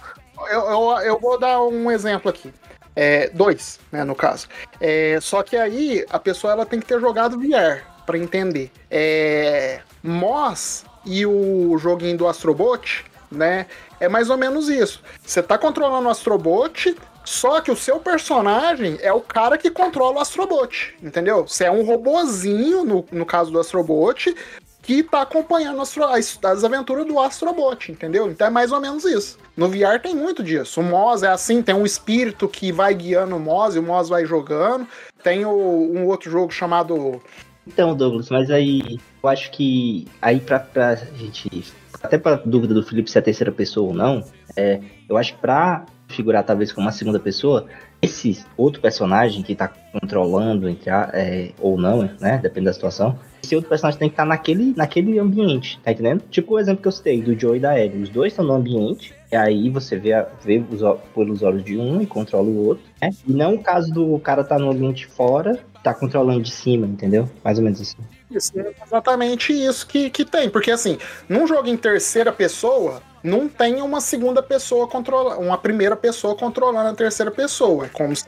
[0.50, 2.52] Eu, eu, eu vou dar um exemplo aqui.
[2.94, 4.46] É, dois, né, no caso.
[4.80, 8.70] É, só que aí a pessoa ela tem que ter jogado VR pra entender.
[8.90, 13.66] É, Moss e o joguinho do Astrobot, né?
[14.00, 15.02] É mais ou menos isso.
[15.24, 20.16] Você tá controlando o Astrobot Só que o seu personagem é o cara que controla
[20.16, 21.46] o Astrobot, entendeu?
[21.46, 24.34] Você é um robozinho, no, no caso do Astrobot,
[24.82, 25.96] que tá acompanhando as,
[26.42, 28.30] as aventuras do Astrobot, entendeu?
[28.30, 29.38] Então é mais ou menos isso.
[29.56, 30.80] No VR tem muito disso.
[30.80, 34.08] O Moz é assim, tem um espírito que vai guiando o Moz e o Moz
[34.08, 34.86] vai jogando.
[35.22, 37.20] Tem o, um outro jogo chamado.
[37.66, 41.72] Então, Douglas, mas aí eu acho que aí pra, pra gente.
[42.02, 44.24] Até pra dúvida do Felipe se é terceira pessoa ou não,
[44.56, 47.66] é, eu acho que pra figurar talvez como uma segunda pessoa,
[48.02, 52.38] esse outro personagem que tá controlando, entre a- é, ou não, né?
[52.42, 53.18] Depende da situação.
[53.42, 56.22] Esse outro personagem tem que estar naquele, naquele ambiente, tá entendendo?
[56.30, 58.02] Tipo o exemplo que eu citei, do Joe e da Ellie.
[58.02, 60.80] Os dois estão no ambiente, e aí você vê, a- vê os,
[61.14, 63.10] pelos olhos de um e controla o outro, né?
[63.26, 67.28] E não o caso do cara tá no ambiente fora, tá controlando de cima, entendeu?
[67.44, 67.96] Mais ou menos assim.
[68.30, 70.48] Isso, é exatamente isso que, que tem.
[70.48, 75.94] Porque assim, num jogo em terceira pessoa, não tem uma segunda pessoa controlando, uma primeira
[75.96, 77.86] pessoa controlando a terceira pessoa.
[77.86, 78.24] É como se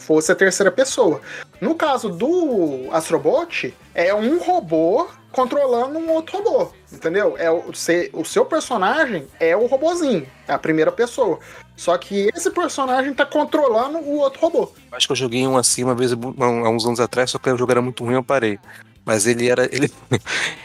[0.00, 1.20] fosse a terceira pessoa.
[1.60, 6.70] No caso do Astrobot, é um robô controlando um outro robô.
[6.92, 7.34] Entendeu?
[7.38, 11.38] É o, se- o seu personagem é o robozinho, é a primeira pessoa.
[11.76, 14.72] Só que esse personagem tá controlando o outro robô.
[14.92, 16.16] Acho que eu joguei um assim uma vez há
[16.70, 18.58] uns anos atrás, só que o jogo era muito ruim, eu parei.
[19.04, 19.66] Mas ele era.
[19.72, 19.88] Ele,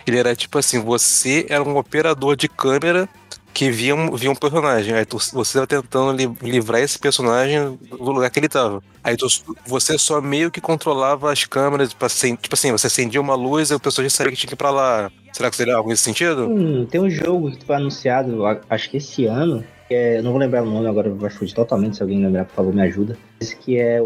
[0.08, 3.08] ele era tipo assim, você era um operador de câmera
[3.54, 4.94] que via um, via um personagem.
[4.94, 8.82] Aí tu, você estava tentando li- livrar esse personagem do lugar que ele tava.
[9.04, 9.28] Aí tu-
[9.66, 13.70] você só meio que controlava as câmeras, pra, acen- tipo assim, você acendia uma luz
[13.72, 15.12] e o personagem sabia que tinha que ir pra lá.
[15.34, 16.48] Será que seria algo nesse sentido?
[16.48, 20.40] Hum, tem um jogo que foi anunciado, acho que esse ano, é, eu não vou
[20.40, 23.18] lembrar o nome agora, vai fugir totalmente, se alguém lembrar, por favor, me ajuda.
[23.40, 24.00] Esse que é,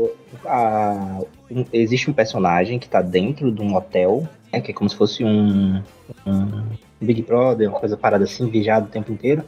[0.46, 1.20] a-
[1.52, 4.96] um- existe um personagem que tá dentro de um hotel, né, que é como se
[4.96, 5.82] fosse um,
[6.26, 6.64] um
[7.02, 9.44] Big Brother, uma coisa parada assim, vigiado o tempo inteiro.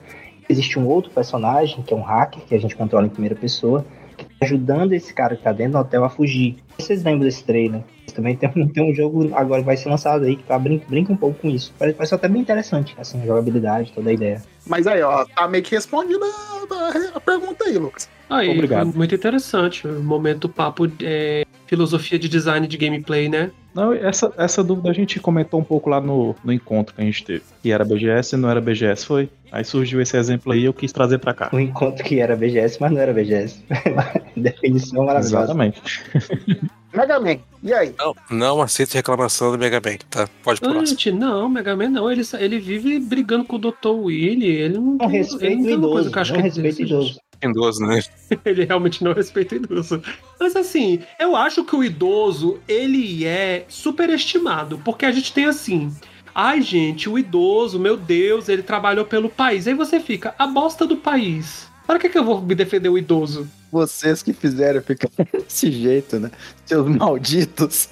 [0.50, 3.86] Existe um outro personagem, que é um hacker, que a gente controla em primeira pessoa,
[4.18, 6.58] que tá ajudando esse cara que tá dentro do hotel a fugir.
[6.78, 7.82] Vocês lembram desse trailer?
[8.16, 10.82] Também tem, um- tem um jogo agora que vai ser lançado aí que tá, brin
[10.88, 11.72] brinca um pouco com isso.
[11.78, 14.42] Parece, parece até bem interessante, assim, a jogabilidade, toda a ideia.
[14.66, 18.10] Mas aí, ó, tá meio que respondida a, a pergunta aí, Lucas.
[18.30, 18.88] Aí, Obrigado.
[18.96, 19.88] muito interessante.
[19.88, 23.52] O momento papo é, filosofia de design de gameplay, né?
[23.78, 27.06] Não, essa, essa dúvida a gente comentou um pouco lá no, no encontro que a
[27.06, 27.44] gente teve.
[27.62, 29.30] Que era BGS e não era BGS, foi?
[29.52, 31.50] Aí surgiu esse exemplo aí e eu quis trazer pra cá.
[31.54, 33.64] Um encontro que era BGS, mas não era BGS.
[34.36, 35.44] Definição maravilhosa.
[35.44, 35.82] Exatamente.
[36.94, 37.94] Mega Man, e aí?
[37.98, 40.28] Não, não aceito reclamação do Mega Man, tá?
[40.44, 40.86] Pode próximo.
[40.88, 42.12] gente, não, Mega Man não.
[42.12, 43.90] Ele, ele vive brigando com o Dr.
[43.90, 44.48] Willy.
[44.48, 46.32] Ele não, Não tem- respeita ele não o tem uma coisa idoso, que eu acho
[46.34, 47.20] não que é respeita idoso.
[47.50, 48.02] Idoso, né?
[48.46, 50.02] ele realmente não respeita o idoso.
[50.40, 55.92] Mas assim, eu acho que o idoso, ele é superestimado, porque a gente tem assim.
[56.34, 59.68] Ai, gente, o idoso, meu Deus, ele trabalhou pelo país.
[59.68, 61.68] Aí você fica, a bosta do país.
[61.88, 63.48] Para que, que eu vou me defender o idoso?
[63.72, 66.30] Vocês que fizeram ficar desse jeito, né?
[66.66, 67.90] Seus malditos.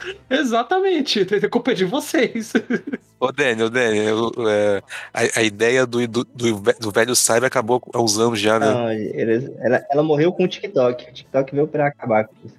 [0.30, 2.52] Exatamente, a culpa é de vocês.
[3.18, 4.82] Ô, Daniel, Daniel, eu- é,
[5.12, 8.58] a, a ideia do, do, do ve- do velho Cyber acabou há uns anos já,
[8.58, 8.66] né?
[8.72, 11.08] Não, ele- ela, ela morreu com o TikTok.
[11.10, 12.54] O TikTok veio pra acabar com isso.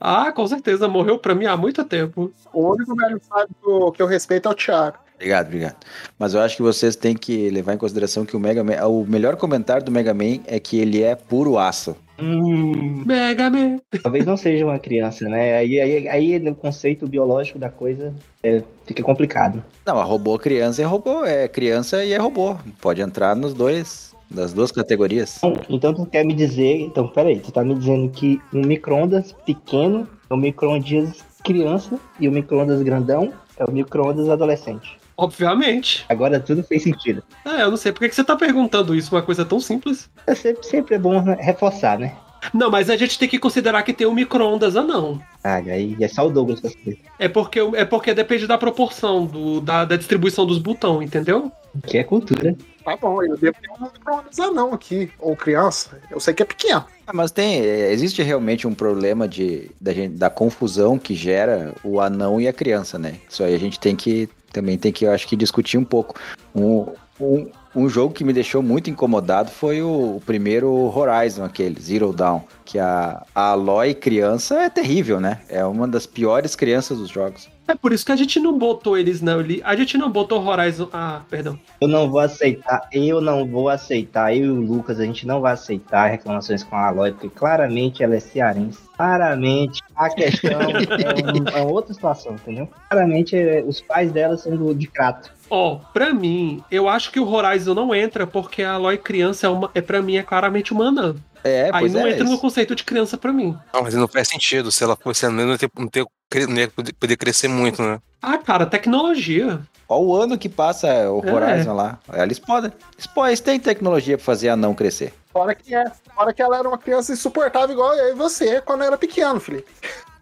[0.00, 2.32] Ah, com certeza, morreu pra mim há muito tempo.
[2.52, 4.98] O único velho sabe que eu, que eu respeito é o Thiago.
[5.16, 5.76] Obrigado, obrigado.
[6.18, 9.04] Mas eu acho que vocês têm que levar em consideração que o Mega Man, o
[9.06, 11.96] melhor comentário do Mega Man é que ele é puro aço.
[12.18, 13.78] Hum, Mega Man.
[14.02, 15.58] Talvez não seja uma criança, né?
[15.58, 19.62] Aí, aí, aí no conceito biológico da coisa é, fica complicado.
[19.84, 22.56] Não, a robô criança é robô, é criança e é robô.
[22.80, 25.38] Pode entrar nos dois, das duas categorias.
[25.38, 29.32] Então, então tu quer me dizer, então peraí, tu tá me dizendo que um micro-ondas
[29.44, 34.98] pequeno é um micro-ondas criança e o micro-ondas grandão é o micro-ondas adolescente.
[35.16, 36.04] Obviamente.
[36.08, 37.22] Agora tudo fez sentido.
[37.44, 40.10] Ah, eu não sei por que você tá perguntando isso, uma coisa tão simples.
[40.26, 42.14] É sempre, sempre é bom reforçar, né?
[42.54, 45.20] Não, mas a gente tem que considerar que tem o micro-ondas anão.
[45.42, 47.00] Ah, aí é só o Douglas pra saber.
[47.18, 51.50] É porque, é porque depende da proporção, do, da, da distribuição dos botões, entendeu?
[51.86, 52.54] Que é cultura.
[52.84, 55.98] Tá bom, eu devo ter um micro-ondas anão aqui, ou criança.
[56.08, 56.84] Eu sei que é pequeno.
[57.06, 61.74] Ah, mas tem, é, existe realmente um problema de, da, gente- da confusão que gera
[61.82, 63.14] o anão e a criança, né?
[63.28, 66.18] Isso aí a gente tem que, também tem que, eu acho que discutir um pouco.
[66.54, 66.86] Um,
[67.20, 72.10] um, um jogo que me deixou muito incomodado foi o, o primeiro Horizon, aquele, Zero
[72.10, 75.42] Dawn, que a, a Aloy criança é terrível, né?
[75.50, 77.50] É uma das piores crianças dos jogos.
[77.68, 79.36] É por isso que a gente não botou eles na.
[79.36, 80.88] li- A gente não botou Horizon.
[80.92, 81.58] Ah, perdão.
[81.80, 85.40] Eu não vou aceitar, eu não vou aceitar, eu e o Lucas, a gente não
[85.40, 88.78] vai aceitar reclamações com a Aloy, porque claramente ela é cearense.
[88.96, 92.68] Claramente a questão é, um- é outra situação, entendeu?
[92.88, 95.30] Claramente é, os pais dela são do, de crato.
[95.50, 99.50] Ó, pra mim, eu acho que o Horizon não entra porque a Aloy criança é,
[99.50, 101.14] uma, é pra mim é claramente uma anã.
[101.46, 102.10] É, Aí não é.
[102.10, 102.40] entra no isso.
[102.40, 103.56] conceito de criança pra mim.
[103.72, 104.70] Não, mas não faz sentido.
[104.72, 106.04] Se ela fosse anã, não ia, ter, não, ter,
[106.48, 107.98] não ia poder- poder crescer muito, né?
[108.22, 109.60] Ah, cara, tecnologia.
[109.88, 111.32] Ó o ano que passa o É.
[111.32, 111.98] Horizon lá.
[112.14, 112.72] Eles podem.
[112.94, 115.14] Eles, podem, eles têm tecnologia pra fazer a não crescer.
[115.32, 115.84] Fora que é.
[116.14, 119.70] Fora que ela era uma criança insuportável igual eu e você quando era pequeno, Felipe.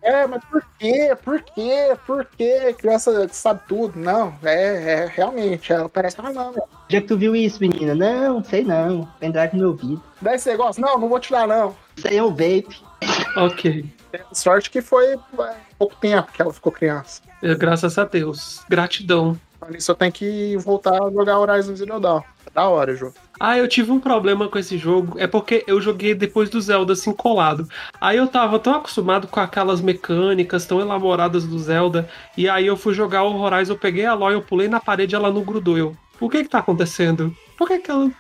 [0.05, 1.17] É, mas por quê?
[1.25, 1.97] Por quê?
[2.07, 2.75] Por quê?
[2.77, 3.99] Criança sabe tudo.
[3.99, 6.53] Não, é, é realmente, ela parece uma não.
[6.53, 6.67] velho.
[6.90, 7.95] Já que tu viu isso, menina?
[7.95, 9.09] Não, sei não.
[9.19, 10.03] Pendrive no meu ouvido.
[10.21, 10.83] Dá esse negócio?
[10.83, 11.75] Não, não vou tirar, não.
[11.97, 12.83] Isso aí é um vape.
[13.35, 13.87] Ok.
[14.31, 15.19] Sorte que foi é,
[15.79, 17.23] pouco tempo que ela ficou criança.
[17.43, 18.62] É, Graças a Deus.
[18.69, 19.40] Gratidão.
[19.71, 22.21] Isso eu tenho que voltar a jogar Horizon Zero Dawn.
[22.53, 23.14] Da hora o jogo.
[23.38, 25.18] Ah, eu tive um problema com esse jogo.
[25.18, 27.68] É porque eu joguei depois do Zelda assim colado.
[28.01, 32.09] Aí eu tava tão acostumado com aquelas mecânicas tão elaboradas do Zelda.
[32.37, 35.14] E aí eu fui jogar o Horizon, eu peguei a Aloy, eu pulei na parede
[35.14, 35.77] e ela não grudou.
[35.77, 37.35] Eu, o que que tá acontecendo?
[37.57, 38.11] Por que que ela.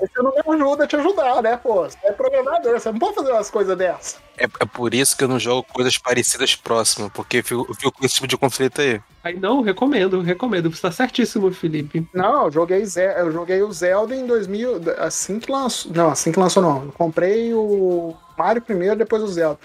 [0.00, 1.82] Você não me ajuda a te ajudar, né, pô?
[1.84, 4.18] Você é programador, você não pode fazer umas coisas dessas.
[4.38, 7.74] É, é por isso que eu não jogo coisas parecidas próximas, porque eu fico, eu
[7.74, 9.00] fico com esse tipo de conflito aí.
[9.22, 10.70] Aí não, recomendo, recomendo.
[10.74, 12.08] Você tá certíssimo, Felipe.
[12.14, 15.92] Não, eu joguei, Ze- eu joguei o Zelda em 2000, assim que lançou.
[15.92, 16.84] Não, assim que lançou não.
[16.86, 19.58] Eu comprei o Mario primeiro, depois o Zelda.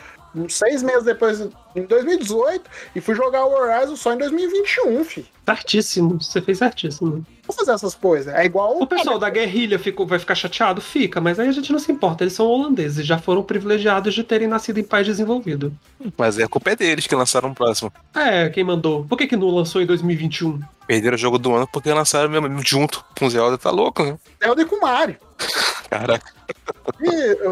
[0.49, 1.41] Seis meses depois,
[1.75, 5.25] em 2018, e fui jogar o Horizon só em 2021, fi.
[5.45, 7.25] Certíssimo, você fez certíssimo.
[7.45, 8.33] Vou fazer essas coisas.
[8.33, 10.81] É igual O pessoal da guerrilha ficou, vai ficar chateado?
[10.81, 12.23] Fica, mas aí a gente não se importa.
[12.23, 15.71] Eles são holandeses, já foram privilegiados de terem nascido em país desenvolvido.
[16.17, 17.93] Mas é a culpa é deles que lançaram o próximo.
[18.15, 19.05] É, quem mandou?
[19.05, 20.59] Por que, que não lançou em 2021?
[20.87, 24.17] Perderam o jogo do ano porque lançaram mesmo junto com o Zelda, tá louco, né?
[24.43, 25.17] Zelda e com o Mario.
[25.89, 26.33] Caraca.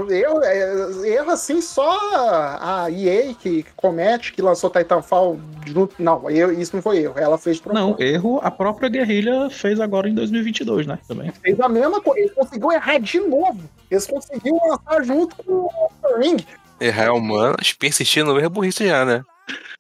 [0.10, 1.98] Eu, é, erro assim só
[2.60, 5.96] a EA que comete, que lançou Titanfall junto.
[6.00, 7.16] Não, eu, isso não foi erro.
[7.18, 11.00] Ela fez Não, erro a própria guerrilha fez agora em 2022, né?
[11.08, 11.32] Também.
[11.32, 12.22] Fez a mesma coisa.
[12.22, 13.70] Eles conseguiu errar de novo.
[13.90, 16.38] Eles conseguiram lançar junto com o Ring.
[16.80, 19.24] Errar é humano, persistir no erro é burrice já, né?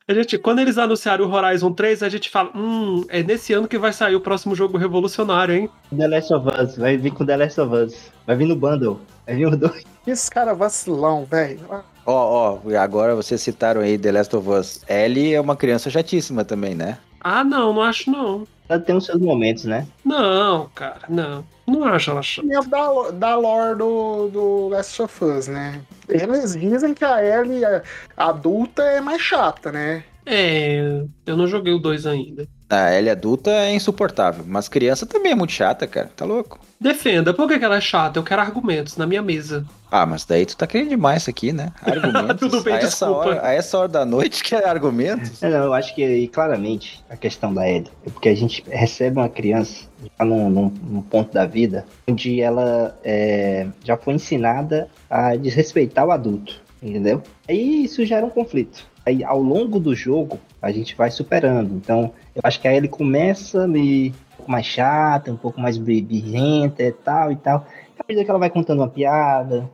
[0.06, 3.70] A gente, quando eles anunciaram o Horizon 3, a gente fala: hum, é nesse ano
[3.70, 5.70] que vai sair o próximo jogo revolucionário, hein?
[5.98, 6.78] The Last of Us.
[6.78, 8.12] Vai vir com The Last of Us.
[8.28, 9.00] Vai vir no bundle.
[9.26, 9.84] Vai vir os dois.
[10.06, 11.62] Esse cara vacilão, velho.
[12.06, 14.82] Ó, ó, agora vocês citaram aí The Last of Us.
[14.90, 16.98] Ellie é uma criança chatíssima também, né?
[17.22, 18.46] Ah, não, não acho não.
[18.74, 19.86] Ela tem os seus momentos, né?
[20.04, 21.44] Não, cara, não.
[21.66, 22.48] Não acho ela chata.
[22.48, 25.80] Dentro da, da lore do, do Last of Us, né?
[26.10, 27.82] Eles dizem que a Ellie a-
[28.18, 30.04] adulta é mais chata, né?
[30.26, 32.48] É, eu não joguei o 2 ainda.
[32.70, 36.10] A Ellie adulta é insuportável, mas criança também é muito chata, cara.
[36.16, 36.60] Tá louco?
[36.80, 38.20] Defenda, por que ela é chata?
[38.20, 39.66] Eu quero argumentos na minha mesa.
[39.96, 41.72] Ah, mas daí tu tá querendo demais isso aqui, né?
[41.86, 42.40] Argumentos.
[42.40, 43.16] Tudo bem, a essa desculpa.
[43.30, 45.40] hora, a essa hora da noite que é argumentos.
[45.40, 49.18] Não, não, eu acho que claramente a questão da Ellie é porque a gente recebe
[49.20, 49.86] uma criança
[50.18, 56.08] já num, num- num ponto da vida onde ela é, já foi ensinada a desrespeitar
[56.08, 57.22] o adulto, entendeu?
[57.48, 58.88] Aí isso gera um conflito.
[59.06, 61.76] Aí ao longo do jogo a gente vai superando.
[61.76, 65.78] Então eu acho que a Ellie começa meio um pouco mais chata, um pouco mais
[65.78, 67.68] bri- birrenta e tal e tal.
[68.00, 69.70] À medida que ela vai contando uma piada,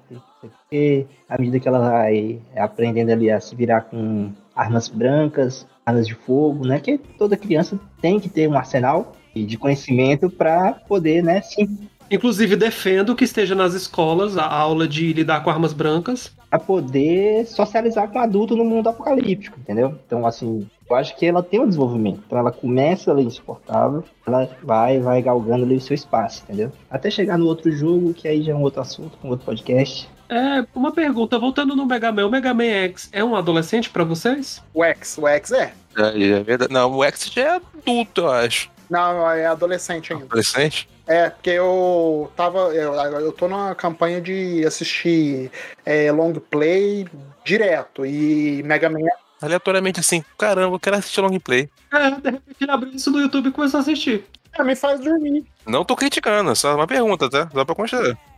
[0.69, 6.07] quê, à medida que ela vai aprendendo ali a se virar com armas brancas, armas
[6.07, 6.79] de fogo, né?
[6.79, 11.69] Que toda criança tem que ter um arsenal de conhecimento para poder, né, se
[12.11, 16.35] Inclusive, defendo que esteja nas escolas a aula de lidar com armas brancas.
[16.51, 19.95] a poder socializar com adulto no mundo apocalíptico, entendeu?
[20.07, 22.21] Então, assim, eu acho que ela tem um desenvolvimento.
[22.25, 26.71] Então, ela começa ali insuportável, ela vai, vai galgando ali o seu espaço, entendeu?
[26.89, 30.09] Até chegar no outro jogo, que aí já é um outro assunto, um outro podcast.
[30.29, 34.03] É, uma pergunta, voltando no Mega Man, o Mega Man X é um adolescente pra
[34.03, 34.63] vocês?
[34.73, 35.73] O X, o X é.
[35.97, 36.71] É, é verdade.
[36.71, 38.69] Não, o X já é adulto, eu acho.
[38.89, 40.25] Não, é adolescente ainda.
[40.25, 40.89] Adolescente?
[41.07, 42.73] É, porque eu tava.
[42.73, 45.51] Eu, eu tô numa campanha de assistir
[45.83, 47.07] é, long play
[47.43, 48.05] direto.
[48.05, 48.99] E Mega Man
[49.41, 51.69] Aleatoriamente assim, caramba, eu quero assistir long play.
[51.91, 54.25] É, de repente ele abriu isso no YouTube e começou a assistir.
[54.57, 55.45] é, me faz dormir.
[55.65, 57.49] Não tô criticando, é só uma pergunta, tá?
[57.53, 57.75] Só pra.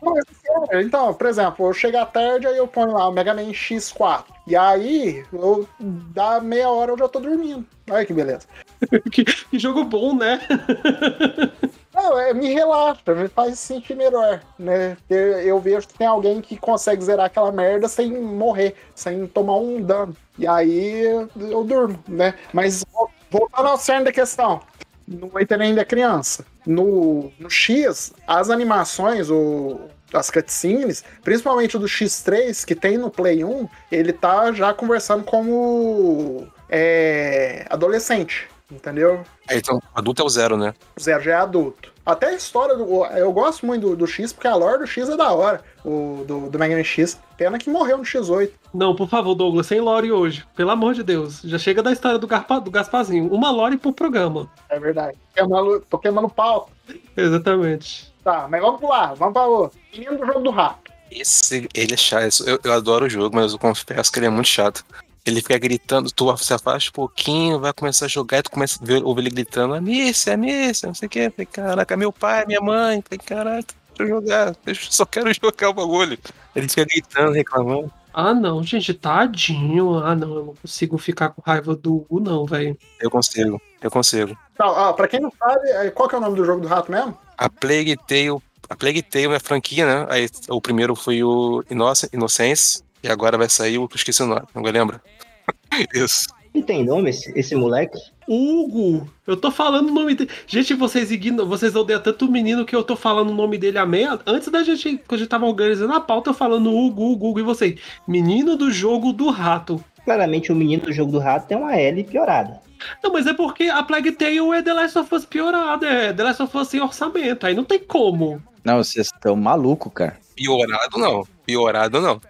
[0.01, 0.81] Não, é.
[0.81, 4.25] Então, por exemplo, eu chego à tarde, aí eu ponho lá o Mega Man X4.
[4.47, 7.65] E aí, eu, dá meia hora eu já tô dormindo.
[7.89, 8.47] Olha que beleza.
[9.11, 10.39] que, que jogo bom, né?
[12.19, 14.97] É, me relaxa, me faz sentir melhor, né?
[15.09, 19.81] Eu, vejo que tem alguém que consegue zerar aquela merda sem morrer, sem tomar um
[19.81, 20.15] dano.
[20.37, 21.03] E aí
[21.35, 22.33] eu durmo, né?
[22.53, 24.61] Mas vol- voltando ao cerne da questão,
[25.07, 26.45] no Enter ainda é criança.
[26.65, 29.79] No, no X, as animações, o,
[30.13, 35.23] as cutscenes, principalmente o do X3, que tem no Play 1, ele tá já conversando
[35.23, 39.23] como é, adolescente, entendeu?
[39.47, 40.73] Aí, então, adulto é o zero, né?
[40.95, 41.90] O Zero já é adulto.
[42.05, 43.05] Até a história do.
[43.05, 45.63] Eu gosto muito do, do X, porque a lore do X é da hora.
[45.85, 47.19] O, do, do Mega Man X.
[47.37, 48.51] Pena que morreu no X8.
[48.73, 50.45] Não, por favor, Douglas, sem lore hoje.
[50.55, 51.41] Pelo amor de Deus.
[51.41, 53.31] Já chega da história do, Garpa, do Gasparzinho.
[53.31, 54.49] Uma lore por programa.
[54.69, 55.17] É verdade.
[55.35, 56.69] Pokémon, Pokémon no pau.
[57.15, 58.11] Exatamente.
[58.23, 59.13] Tá, mas vamos lá.
[59.13, 60.91] Vamos para o menino do jogo do rato.
[61.11, 62.47] Esse, ele é chato.
[62.47, 64.85] Eu, eu adoro o jogo, mas eu confesso que ele é muito chato.
[65.25, 68.79] Ele fica gritando, tu se afasta um pouquinho, vai começar a jogar e tu começa
[68.81, 71.29] a ver, ouvir ele gritando, Amícia, Amícia, não sei o que.
[71.29, 73.03] Falei, caraca, meu pai, minha mãe.
[73.07, 76.17] Falei, caraca, deixa eu jogar, eu só quero jogar o bagulho.
[76.55, 77.91] Ele fica gritando, reclamando.
[78.13, 79.99] Ah, não, gente, tadinho.
[79.99, 82.77] Ah, não, eu não consigo ficar com raiva do Hugo, não, velho.
[82.99, 84.37] Eu consigo, eu consigo.
[84.59, 86.91] Ó, pra quem não sabe, é, qual que é o nome do jogo do rato
[86.91, 87.17] mesmo?
[87.37, 90.07] A Plague Tale, a Plague Tale é franquia, né?
[90.09, 94.27] Aí o primeiro foi o Innocence, e agora vai sair o que eu esqueci o
[94.27, 95.01] nome, alguém lembra?
[95.93, 96.27] Isso.
[96.53, 97.97] Ele tem nome, esse, esse moleque?
[98.27, 99.09] Hugo!
[99.25, 100.29] Eu tô falando o nome dele.
[100.45, 103.77] Gente, vocês ignoram, vocês odeiam tanto o menino que eu tô falando o nome dele
[103.77, 104.19] a meia.
[104.25, 107.39] Antes da gente, quando a gente tava organizando a pauta, eu falando Hugo, Hugo, Hugo,
[107.39, 107.77] e você?
[108.05, 109.81] Menino do jogo do rato.
[110.03, 112.59] Claramente o menino do jogo do rato tem uma L piorada.
[113.01, 116.23] Não, mas é porque a Plague Tale é The Last of Us piorada, é The
[116.23, 118.41] Last of Us sem orçamento, aí não tem como.
[118.63, 120.17] Não, vocês estão malucos, cara.
[120.35, 122.21] Piorado não, piorado não.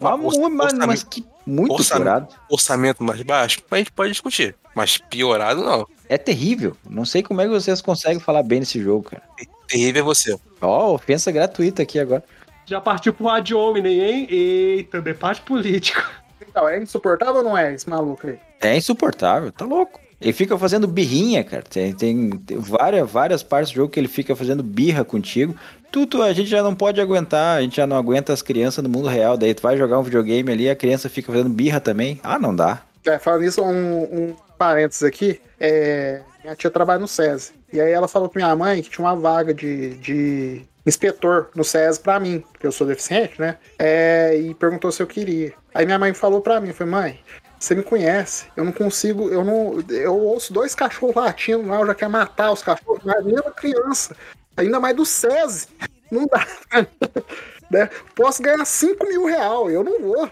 [0.00, 0.36] Ah, mu- mas,
[0.72, 2.34] orçamento- mas que muito orçamento- piorado.
[2.48, 4.54] orçamento mais baixo, a gente pode discutir.
[4.74, 5.86] Mas piorado não.
[6.08, 6.76] É terrível.
[6.88, 9.22] Não sei como é que vocês conseguem falar bem desse jogo, cara.
[9.66, 10.38] Terrível é você.
[10.60, 12.22] Ó, ofensa gratuita aqui agora.
[12.66, 14.26] Já partiu pro ad hominem, hein?
[14.30, 16.02] Eita, debate político.
[16.40, 18.38] Então, é insuportável ou não é esse maluco aí?
[18.60, 20.00] É insuportável, tá louco.
[20.20, 21.62] Ele fica fazendo birrinha, cara.
[21.62, 25.56] Tem, tem, várias, várias partes do jogo que ele fica fazendo birra contigo.
[25.90, 28.90] Tudo a gente já não pode aguentar, a gente já não aguenta as crianças no
[28.90, 29.36] mundo real.
[29.38, 32.20] Daí tu vai jogar um videogame ali, a criança fica fazendo birra também.
[32.22, 32.82] Ah, não dá.
[33.06, 35.40] É, falando isso, um, um parênteses aqui.
[35.58, 37.52] É, minha tia trabalha no SESI.
[37.72, 41.64] E aí ela falou pra minha mãe que tinha uma vaga de, de inspetor no
[41.64, 43.56] SESI pra mim, porque eu sou deficiente, né?
[43.78, 45.54] É, e perguntou se eu queria.
[45.74, 47.18] Aí minha mãe falou pra mim, foi mãe,
[47.60, 49.84] você me conhece, eu não consigo, eu não.
[49.90, 54.16] Eu ouço dois cachorros latindo lá, eu já quero matar os cachorros, mas mesmo criança.
[54.56, 55.68] Ainda mais do SESI.
[56.10, 56.46] Não dá.
[57.70, 57.88] né?
[58.16, 60.30] Posso ganhar 5 mil real, eu não vou.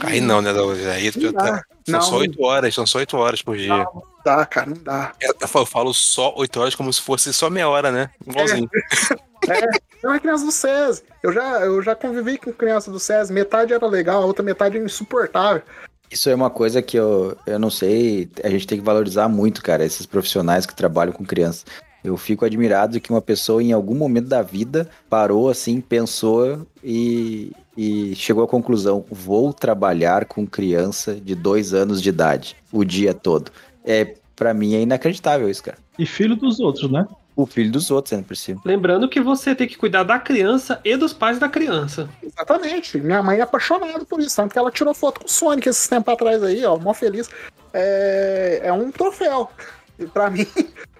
[0.00, 0.84] Aí não, né, Douglas?
[0.86, 1.62] Aí já Não tá.
[1.84, 2.02] São Não.
[2.02, 3.68] só 8 horas, são só 8 horas por dia.
[3.76, 5.12] Não dá, cara, não dá.
[5.20, 8.10] Eu, eu falo- eu só 8 horas como se fosse só meia hora, né?
[8.26, 8.68] Igualzinho.
[10.02, 11.04] Não é criança do SESI.
[11.22, 13.32] Eu já, eu já convivi com criança do SESI.
[13.32, 15.62] Metade era legal, a outra metade era insuportável.
[16.10, 19.62] Isso é uma coisa que eu, eu não sei, a gente tem que valorizar muito,
[19.62, 21.64] cara, esses profissionais que trabalham com crianças.
[22.04, 27.50] Eu fico admirado que uma pessoa em algum momento da vida parou assim, pensou e,
[27.76, 33.12] e chegou à conclusão: vou trabalhar com criança de dois anos de idade o dia
[33.12, 33.50] todo.
[33.84, 35.78] É, para mim é inacreditável isso, cara.
[35.98, 37.06] E filho dos outros, né?
[37.36, 38.62] O filho dos outros, ainda por cima.
[38.64, 42.08] Lembrando que você tem que cuidar da criança e dos pais da criança.
[42.22, 42.98] Exatamente.
[42.98, 44.34] Minha mãe é apaixonada por isso.
[44.34, 46.78] Tanto que ela tirou foto com o Sonic esses tempos atrás aí, ó.
[46.78, 47.28] Mó feliz.
[47.74, 49.50] É, é um troféu.
[49.98, 50.46] E pra mim,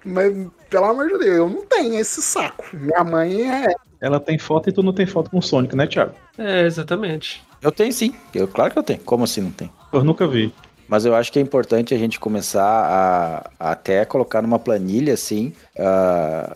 [0.05, 2.65] mas, pelo amor de Deus, eu não tenho esse saco.
[2.71, 3.73] Minha mãe é.
[3.99, 6.13] Ela tem foto e tu não tem foto com o Sonic, né, Thiago?
[6.37, 7.43] É, exatamente.
[7.61, 8.99] Eu tenho sim, eu, claro que eu tenho.
[8.99, 9.71] Como assim não tem?
[9.91, 10.53] Eu nunca vi.
[10.87, 15.13] Mas eu acho que é importante a gente começar a, a até colocar numa planilha,
[15.13, 16.55] assim, a,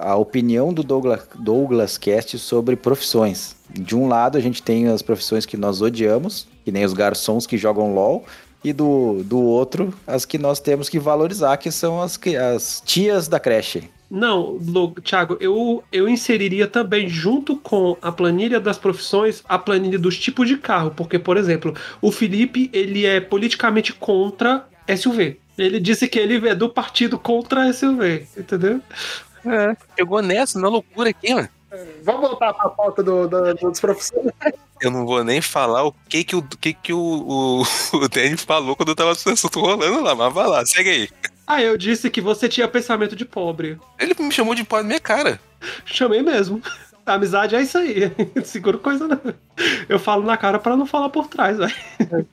[0.00, 3.56] a opinião do Douglas, Douglas Cast sobre profissões.
[3.68, 7.46] De um lado, a gente tem as profissões que nós odiamos, que nem os garçons
[7.46, 8.24] que jogam LOL,
[8.64, 12.18] e do, do outro, as que nós temos que valorizar, que são as,
[12.52, 13.90] as tias da creche.
[14.14, 14.58] Não,
[15.02, 20.46] Thiago, eu, eu inseriria também, junto com a planilha das profissões, a planilha dos tipos
[20.46, 20.92] de carro.
[20.94, 25.40] Porque, por exemplo, o Felipe, ele é politicamente contra SUV.
[25.56, 28.82] Ele disse que ele é do partido contra SUV, entendeu?
[29.46, 31.48] É, pegou nessa, na loucura aqui, mano.
[32.04, 34.54] Vamos voltar pra pauta do, do, dos profissionais.
[34.78, 37.62] Eu não vou nem falar o que que o, que que o, o,
[37.96, 41.08] o Danny falou quando tava esse assunto rolando lá, mas vai lá, segue aí.
[41.46, 43.78] Ah, eu disse que você tinha pensamento de pobre.
[43.98, 45.40] Ele me chamou de pau na minha cara.
[45.84, 46.62] Chamei mesmo.
[47.04, 48.12] A amizade é isso aí.
[48.44, 49.20] Seguro coisa não.
[49.88, 51.74] Eu falo na cara pra não falar por trás, velho.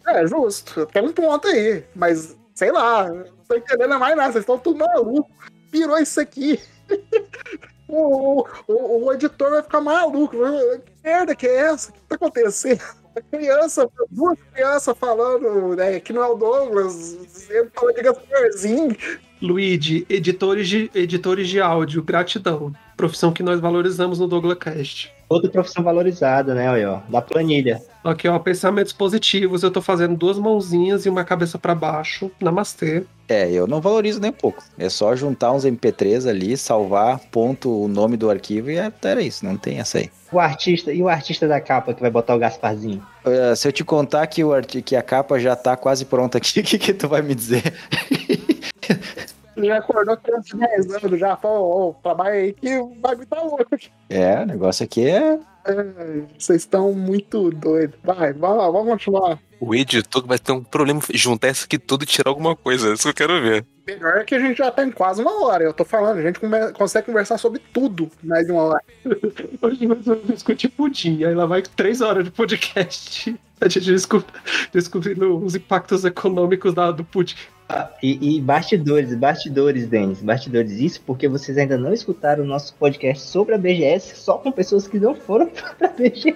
[0.08, 0.86] É, justo.
[0.86, 1.84] Tem um ponto aí.
[1.96, 4.32] Mas, sei lá, não tô entendendo mais nada.
[4.32, 5.30] Vocês estão tudo maluco.
[5.72, 6.60] Virou isso aqui.
[7.92, 10.38] O, o, o editor vai ficar maluco.
[10.38, 11.90] Que merda que é essa?
[11.90, 12.84] O que tá acontecendo?
[13.16, 18.96] A criança, duas crianças falando, né, que não é o Douglas, ele fala de Gasparzinho.
[19.42, 22.74] Luigi, editores de, editores de áudio, gratidão.
[22.96, 25.19] Profissão que nós valorizamos no Douglas Cast.
[25.30, 27.80] Outra profissão valorizada, né, aí, ó, da planilha.
[28.04, 29.62] Aqui, ó, pensamentos positivos.
[29.62, 32.32] Eu tô fazendo duas mãozinhas e uma cabeça pra baixo.
[32.42, 33.04] Namastê.
[33.28, 34.64] É, eu não valorizo nem um pouco.
[34.76, 39.22] É só juntar uns MP3 ali, salvar, ponto o nome do arquivo e é, era
[39.22, 40.10] isso, não tem essa aí.
[40.32, 43.06] O artista, e o artista da capa que vai botar o Gasparzinho?
[43.24, 46.40] Uh, se eu te contar que, o arti que a capa já tá quase pronta
[46.40, 47.74] aqui, o que, que tu vai me dizer?
[49.60, 53.28] Ele já acordou criança de 10 anos, já falou, ô, trabalha aí que o bagulho
[53.28, 53.66] tá louco.
[54.10, 55.38] É, o negócio aqui é.
[55.66, 58.00] É, vocês estão muito doidos.
[58.04, 59.38] Vai, vamos lá, vamos continuar.
[59.60, 62.94] O editor vai ter um problema juntar isso aqui tudo e tirar alguma coisa.
[62.94, 63.66] Isso que eu quero ver.
[63.86, 65.66] Melhor é que a gente já tem quase uma hora.
[65.66, 68.84] Eu tô falando, a gente come- consegue conversar sobre tudo em mais de uma hora.
[69.62, 71.26] Hoje nós vamos discutir pudim.
[71.26, 73.36] Aí lá vai três horas de podcast.
[73.60, 74.24] A gente descob-
[74.72, 77.36] descobrindo os impactos econômicos da, do pudim.
[78.02, 80.72] E, e bastidores, bastidores, Denis, bastidores.
[80.72, 84.88] Isso porque vocês ainda não escutaram o nosso podcast sobre a BGS, só com pessoas
[84.88, 86.36] que não foram pra BGS.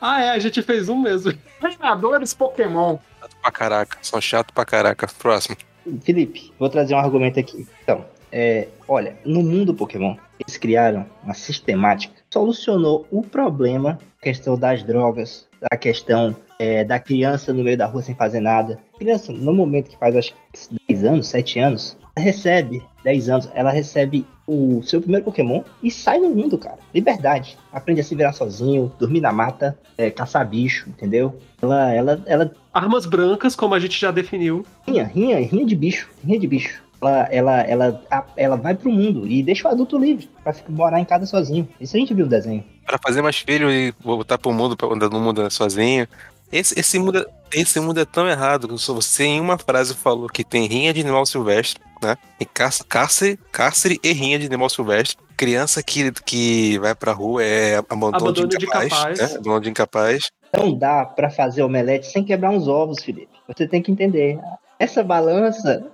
[0.00, 1.32] Ah, é, a gente fez um mesmo.
[1.60, 2.98] Treinadores Pokémon.
[3.20, 3.98] Chato pra caraca.
[4.02, 5.06] São chato pra caraca.
[5.18, 5.56] Próximo.
[6.02, 7.66] Felipe, vou trazer um argumento aqui.
[7.82, 14.56] Então, é, olha, no mundo Pokémon, eles criaram uma sistemática, solucionou o problema, a questão
[14.56, 18.78] das drogas, a questão é, da criança no meio da rua sem fazer nada.
[18.98, 23.48] Criança, no momento que faz acho que 10 anos, 7 anos, ela recebe 10 anos,
[23.52, 26.78] ela recebe o seu primeiro Pokémon e sai no mundo, cara.
[26.94, 27.56] Liberdade.
[27.72, 31.36] Aprende a se virar sozinho, dormir na mata, é, caçar bicho, entendeu?
[31.60, 34.64] Ela, ela, ela Armas brancas, como a gente já definiu.
[34.86, 36.80] Rinha, rinha, rinha de bicho, rinha de bicho.
[37.00, 40.70] Ela, ela, ela, a- ela vai pro mundo e deixa o adulto livre pra ficar,
[40.70, 41.68] morar em casa sozinho.
[41.80, 42.62] Isso a gente viu no desenho.
[42.86, 46.06] Pra fazer mais filho e voltar pro mundo, pra andar no mundo sozinho.
[46.52, 47.26] Esse, esse, mundo, é-
[47.58, 51.00] esse mundo é tão errado que você em uma frase falou que tem rinha de
[51.00, 52.16] animal silvestre, né?
[52.38, 55.16] E cárcere, cárcere e rinha de animal silvestre.
[55.36, 58.92] Criança que, que vai pra rua é abandono, Abandono de de incapaz.
[58.92, 59.18] incapaz.
[59.18, 59.24] né?
[59.36, 60.22] Abandono de incapaz.
[60.54, 63.32] Não dá pra fazer omelete sem quebrar uns ovos, Felipe.
[63.48, 64.38] Você tem que entender.
[64.78, 65.90] Essa balança.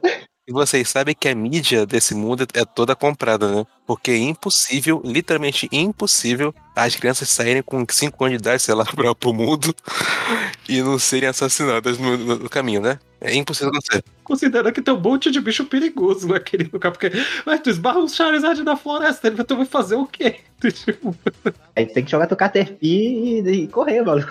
[0.49, 3.67] E vocês sabem que a mídia desse mundo é toda comprada, né?
[3.87, 8.83] Porque é impossível, literalmente impossível, as crianças saírem com 5 anos de idade, sei lá,
[8.97, 9.75] pra, pro mundo
[10.67, 12.99] e não serem assassinadas no, no- no caminho, né?
[13.21, 14.03] É impossível acontecer.
[14.25, 16.93] Considerando que tem um monte de bicho perigoso naquele lugar.
[16.93, 17.11] Porque,
[17.45, 20.37] mas tu esbarra um Charizard na floresta, ele vai- tu vai fazer o quê?
[20.85, 21.15] Tipo,
[21.77, 24.27] Aí tem que jogar teu Caterpie e, e correr, mano.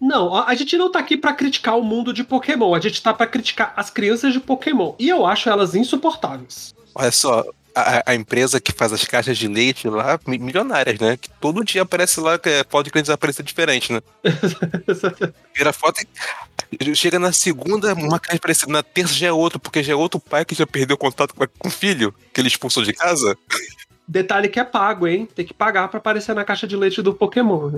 [0.00, 3.14] Não, a gente não tá aqui pra criticar o mundo de Pokémon, a gente tá
[3.14, 4.94] pra criticar as crianças de Pokémon.
[4.98, 6.74] E eu acho elas insuportáveis.
[6.94, 11.16] Olha só, a, a empresa que faz as caixas de leite lá, mi- milionárias, né?
[11.16, 14.00] Que todo dia aparece lá que é foto de criança desaparecida diferente, né?
[15.56, 16.02] Vira foto
[16.80, 19.96] e chega na segunda, uma caixa parecida, na terça já é outro, porque já é
[19.96, 23.36] outro pai que já perdeu contato com, com o filho, que ele expulsou de casa.
[24.06, 25.26] Detalhe que é pago, hein?
[25.34, 27.70] Tem que pagar pra aparecer na caixa de leite do Pokémon.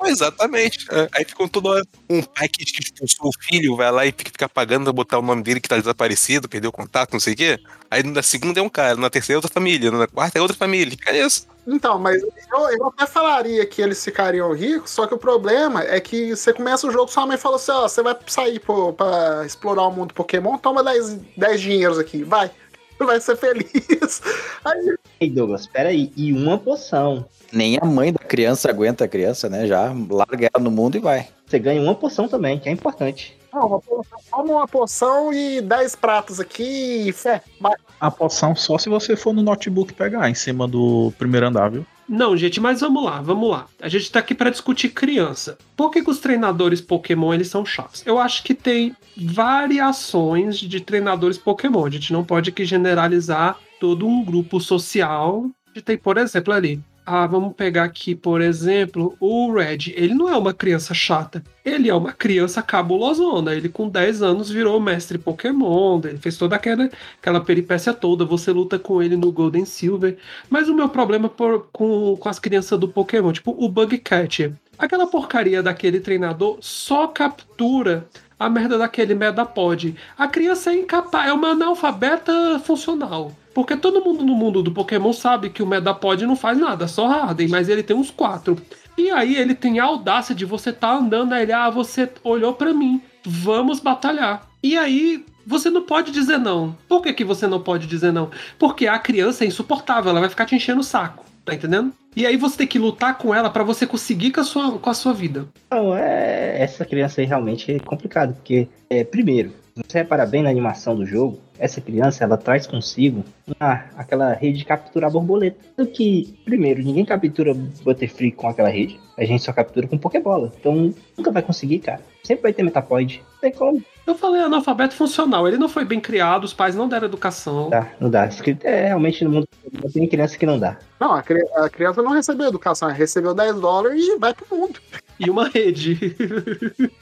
[0.00, 0.86] Ah, Exatamente.
[0.90, 1.84] É, Aí ficam toda hora.
[2.08, 5.42] Um pai que expulsou o filho vai lá e fica, pagando pra botar o nome
[5.42, 7.58] dele que tá desaparecido, perdeu contato, não sei o quê.
[7.90, 10.56] Aí na segunda é um cara, na terceira é outra família, na quarta é outra
[10.56, 10.90] família.
[10.90, 11.46] Fica isso.
[11.66, 15.98] Então, mas eu, eu até falaria que eles ficariam ricos, só que o problema é
[15.98, 19.86] que você começa o jogo, sua mãe fala assim, ó, você vai sair pra explorar
[19.86, 22.50] o mundo Pokémon, toma 10, 10 dinheiros aqui, vai.
[23.04, 24.22] Vai ser feliz.
[24.64, 26.12] Aí, Ei, Douglas, peraí.
[26.16, 27.24] E uma poção.
[27.52, 29.66] Nem a mãe da criança aguenta a criança, né?
[29.66, 31.28] Já larga ela no mundo e vai.
[31.46, 33.36] Você ganha uma poção também, que é importante.
[33.52, 37.42] não, uma poção, toma uma poção e 10 pratos aqui e fé.
[37.60, 37.74] Vai.
[38.00, 41.86] A poção só se você for no notebook pegar em cima do primeiro andar, viu?
[42.08, 43.66] Não, gente, mas vamos lá, vamos lá.
[43.80, 45.58] A gente tá aqui pra discutir criança.
[45.76, 48.02] Por que, que os treinadores Pokémon eles são chatos?
[48.06, 51.86] Eu acho que tem variações de treinadores Pokémon.
[51.86, 55.46] A gente não pode aqui generalizar todo um grupo social.
[55.66, 56.80] A gente tem, por exemplo, ali.
[57.06, 59.92] Ah, vamos pegar aqui, por exemplo, o Red.
[59.94, 61.44] Ele não é uma criança chata.
[61.62, 63.54] Ele é uma criança cabulosona.
[63.54, 66.00] Ele, com 10 anos, virou mestre Pokémon.
[66.02, 66.88] Ele fez toda aquela,
[67.20, 68.24] aquela peripécia toda.
[68.24, 70.16] Você luta com ele no Golden Silver.
[70.48, 74.54] Mas o meu problema por- com, com as crianças do Pokémon, tipo o Bug Catcher.
[74.78, 78.06] Aquela porcaria daquele treinador só captura
[78.38, 79.94] a merda daquele Medapod.
[80.16, 83.30] A criança é incapaz, é uma analfabeta funcional.
[83.54, 87.06] Porque todo mundo no mundo do Pokémon sabe que o Medapod não faz nada, só
[87.06, 88.56] Harden, mas ele tem uns quatro.
[88.98, 92.52] E aí ele tem a audácia de você tá andando, aí ele, ah, você olhou
[92.52, 94.48] pra mim, vamos batalhar.
[94.62, 96.76] E aí você não pode dizer não.
[96.88, 98.30] Por que, que você não pode dizer não?
[98.58, 101.92] Porque a criança é insuportável, ela vai ficar te enchendo o saco, tá entendendo?
[102.16, 104.90] E aí você tem que lutar com ela pra você conseguir com a sua, com
[104.90, 105.46] a sua vida.
[105.70, 110.50] Não, é, essa criança aí realmente é complicado, porque, é, primeiro, você reparar bem na
[110.50, 115.58] animação do jogo, essa criança ela traz consigo uma- aquela rede de capturar borboleta.
[115.76, 120.52] Sendo que, primeiro, ninguém captura Butterfree com aquela rede, a gente só captura com Pokébola.
[120.58, 122.00] Então nunca vai conseguir, cara.
[122.22, 123.22] Sempre vai ter Metapod.
[123.34, 123.82] Não tem como.
[124.06, 125.48] Eu falei analfabeto funcional.
[125.48, 127.70] Ele não foi bem criado, os pais não deram educação.
[127.70, 128.26] Tá, não dá.
[128.26, 129.48] Escrito- É, realmente no mundo
[129.92, 130.76] tem criança que não dá.
[131.00, 134.56] Não, a, cri- a criança não recebeu educação, ela recebeu 10 dólares e vai pro
[134.56, 134.78] mundo.
[135.18, 135.98] E uma rede.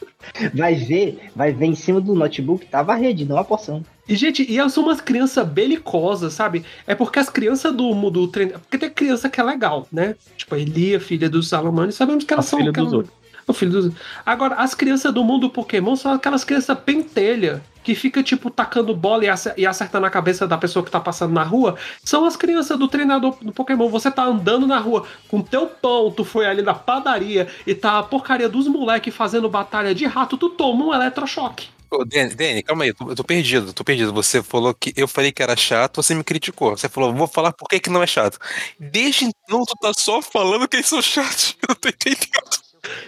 [0.54, 3.82] Vai ver, vai ver em cima do notebook, tava a rede, não a porção.
[4.08, 6.64] E, gente, e elas são umas crianças belicosas, sabe?
[6.86, 8.52] É porque as crianças do, do treino.
[8.60, 10.14] Porque tem criança que é legal, né?
[10.36, 12.58] Tipo, a Elia, filha dos Salomone, sabemos que elas A são.
[12.60, 13.21] filha que dos elas- outros.
[13.46, 13.94] O filho.
[14.24, 17.62] Agora, as crianças do mundo Pokémon são aquelas crianças pentelha.
[17.82, 21.32] Que fica, tipo, tacando bola e ace- acertando a cabeça da pessoa que tá passando
[21.34, 21.76] na rua.
[22.04, 23.88] São as crianças do treinador do Pokémon.
[23.88, 27.98] Você tá andando na rua com teu pão, tu foi ali na padaria e tá
[27.98, 31.70] a porcaria dos moleques fazendo batalha de rato, tu toma um eletrochoque.
[31.90, 34.12] Ô, Dani, calma aí, eu tô, eu tô perdido, tô perdido.
[34.14, 36.70] Você falou que eu falei que era chato, você me criticou.
[36.76, 38.38] Você falou, vou falar por que, que não é chato.
[38.78, 41.56] Desde então, tu tá só falando que eles são chatos.
[41.68, 42.61] Eu tô entendendo.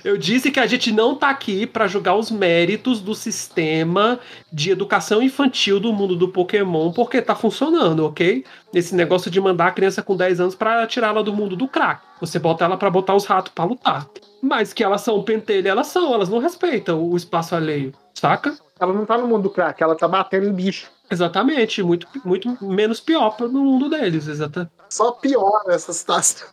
[0.04, 4.18] Eu disse que a gente não tá aqui pra julgar os méritos do sistema
[4.52, 8.44] de educação infantil do mundo do Pokémon, porque tá funcionando, ok?
[8.72, 12.02] Esse negócio de mandar a criança com 10 anos pra tirá-la do mundo do crack.
[12.20, 14.06] Você bota ela pra botar os ratos pra lutar.
[14.42, 18.54] Mas que elas são pentelha, elas são, elas não respeitam o espaço alheio, saca?
[18.78, 20.93] Ela não tá no mundo do crack, ela tá batendo em bicho.
[21.10, 24.72] Exatamente, muito, muito menos pior no mundo deles, exatamente.
[24.88, 26.48] Só piora essa situação.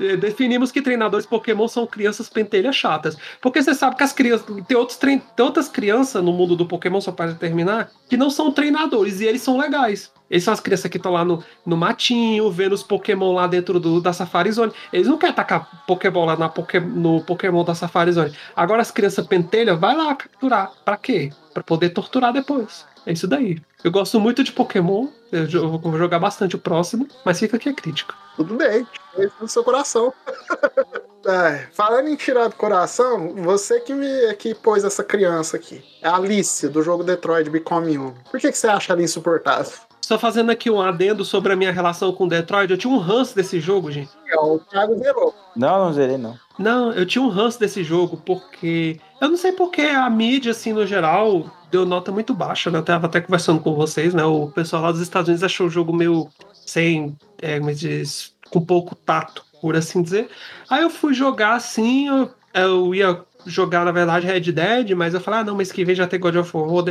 [0.00, 3.16] Eh, Definimos que treinadores Pokémon são crianças pentelhas chatas.
[3.40, 4.46] Porque você sabe que as crianças.
[4.66, 8.30] Tem, outros trein- tem outras crianças no mundo do Pokémon, só para terminar, que não
[8.30, 10.12] são treinadores e eles são legais.
[10.30, 13.78] Eles são as crianças que estão lá no, no matinho, vendo os Pokémon lá dentro
[13.78, 14.72] do, da Safari Zone.
[14.92, 18.32] Eles não querem tacar Pokémon lá na Poké- no Pokémon da Safari Zone.
[18.56, 20.72] Agora as crianças pentelhas, vai lá capturar.
[20.84, 21.30] Pra quê?
[21.52, 22.86] Pra poder torturar depois.
[23.06, 23.60] É isso daí.
[23.82, 25.08] Eu gosto muito de Pokémon.
[25.30, 28.14] Eu vou jogar bastante o próximo, mas fica aqui a crítica.
[28.36, 30.12] Tudo bem, tira isso do seu coração.
[31.26, 36.08] Ai, falando em tirar do coração, você que, me, que pôs essa criança aqui, é
[36.08, 38.14] a Alice, do jogo Detroit Become Human.
[38.30, 39.72] Por que, que você acha ela insuportável?
[40.02, 43.34] Só fazendo aqui um adendo sobre a minha relação com Detroit, eu tinha um ranço
[43.34, 44.10] desse jogo, gente.
[44.28, 45.34] É, o Thiago zerou.
[45.56, 46.38] Não, não zerei, não.
[46.58, 49.00] Não, eu tinha um ranço desse jogo porque.
[49.18, 52.78] Eu não sei porque a mídia, assim, no geral, deu nota muito baixa, né?
[52.78, 54.24] Eu tava até conversando com vocês, né?
[54.24, 57.16] O pessoal lá dos Estados Unidos achou o jogo meio sem.
[57.42, 60.28] É, se diz, com pouco tato, por assim dizer.
[60.70, 65.20] Aí eu fui jogar assim, eu, eu ia jogar, na verdade, Red Dead, mas eu
[65.20, 66.84] falei, ah, não, mas que vem já tem God of War, vou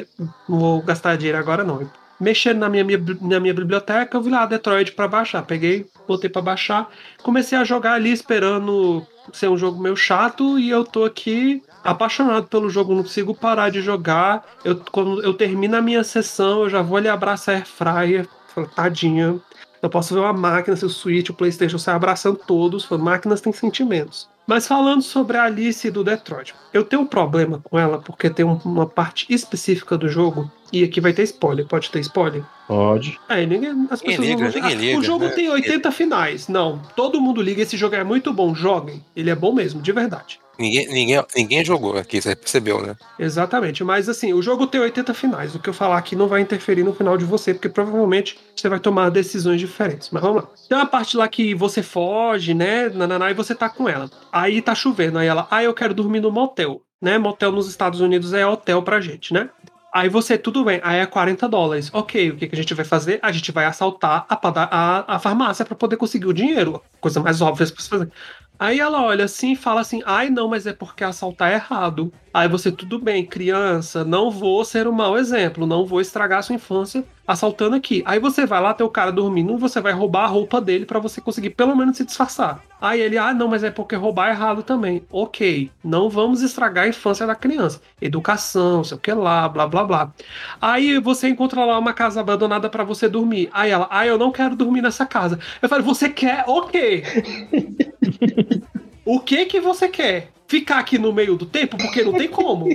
[0.48, 1.90] vou gastar dinheiro agora não.
[2.20, 5.44] Mexendo na minha, minha- na minha biblioteca, eu vi lá Detroit pra baixar.
[5.44, 6.90] Peguei, botei pra baixar,
[7.24, 12.48] comecei a jogar ali esperando ser um jogo meio chato e eu tô aqui apaixonado
[12.48, 14.44] pelo jogo, não consigo parar de jogar.
[14.64, 18.68] Eu, quando eu termino a minha sessão, eu já vou ali abraçar a Airfryer, falo,
[18.68, 19.36] tadinha.
[19.82, 23.42] Eu posso ver uma máquina, se o Switch, o Playstation sai abraçando todos, falo, máquinas
[23.42, 24.30] têm sentimentos.
[24.46, 28.46] Mas falando sobre a Alice do Detroit, eu tenho um problema com ela porque tem
[28.46, 31.66] um- uma parte específica do jogo e aqui vai ter spoiler.
[31.66, 32.44] Pode ter spoiler?
[32.68, 33.18] Pode.
[33.30, 35.32] É, ninguém, as Ninguém pessoas liga, vão- ninguém Ah, liga, O jogo né?
[35.32, 36.50] tem 80 finais.
[36.50, 37.62] Não, todo mundo liga.
[37.62, 38.54] Esse jogo é muito bom.
[38.54, 39.02] Joguem.
[39.16, 40.42] Ele é bom mesmo, de verdade.
[40.58, 42.96] Ninguém, ninguém, ninguém jogou aqui, você percebeu, né?
[43.18, 45.56] Exatamente, mas assim, o jogo tem 80 finais.
[45.56, 48.70] O que eu falar aqui não vai interferir no final de você, porque provavelmente você
[48.70, 50.10] vai tomar decisões diferentes.
[50.12, 50.50] Mas vamos lá.
[50.70, 52.90] Tem uma parte lá que você foge, né?
[52.90, 54.10] Nananá, e você tá com ela.
[54.32, 55.18] Aí tá chovendo.
[55.18, 56.82] Aí ela, ah, eu quero dormir no motel.
[57.02, 57.18] Né?
[57.18, 59.50] Motel nos Estados Unidos é hotel pra gente, né?
[59.94, 61.92] Aí você, tudo bem, aí é 40 dólares.
[61.94, 63.20] Ok, o que, que a gente vai fazer?
[63.22, 66.82] A gente vai assaltar a, a, a farmácia pra poder conseguir o dinheiro.
[67.00, 68.12] Coisa mais óbvia pra se fazer.
[68.58, 72.12] Aí ela olha assim e fala assim: ai, não, mas é porque assaltar é errado.
[72.34, 76.56] Aí você, tudo bem, criança, não vou ser um mau exemplo, não vou estragar sua
[76.56, 78.02] infância assaltando aqui.
[78.06, 81.00] Aí você vai lá, tem o cara dormindo, você vai roubar a roupa dele pra
[81.00, 82.62] você conseguir pelo menos se disfarçar.
[82.82, 85.04] Aí ele, ah, não, mas é porque roubar é errado também.
[85.12, 87.80] Ok, não vamos estragar a infância da criança.
[88.02, 90.12] Educação, sei o que lá, blá blá blá.
[90.60, 93.48] Aí você encontra lá uma casa abandonada pra você dormir.
[93.54, 95.40] Aí ela, ah, eu não quero dormir nessa casa.
[95.62, 96.44] Eu falei, você quer?
[96.48, 97.04] Ok.
[99.06, 100.32] O que que você quer?
[100.54, 101.76] Ficar aqui no meio do tempo?
[101.78, 102.70] Porque não tem como.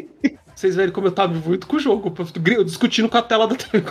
[0.53, 2.13] Vocês verem como eu tava muito com o jogo,
[2.47, 3.85] eu discutindo com a tela da TV.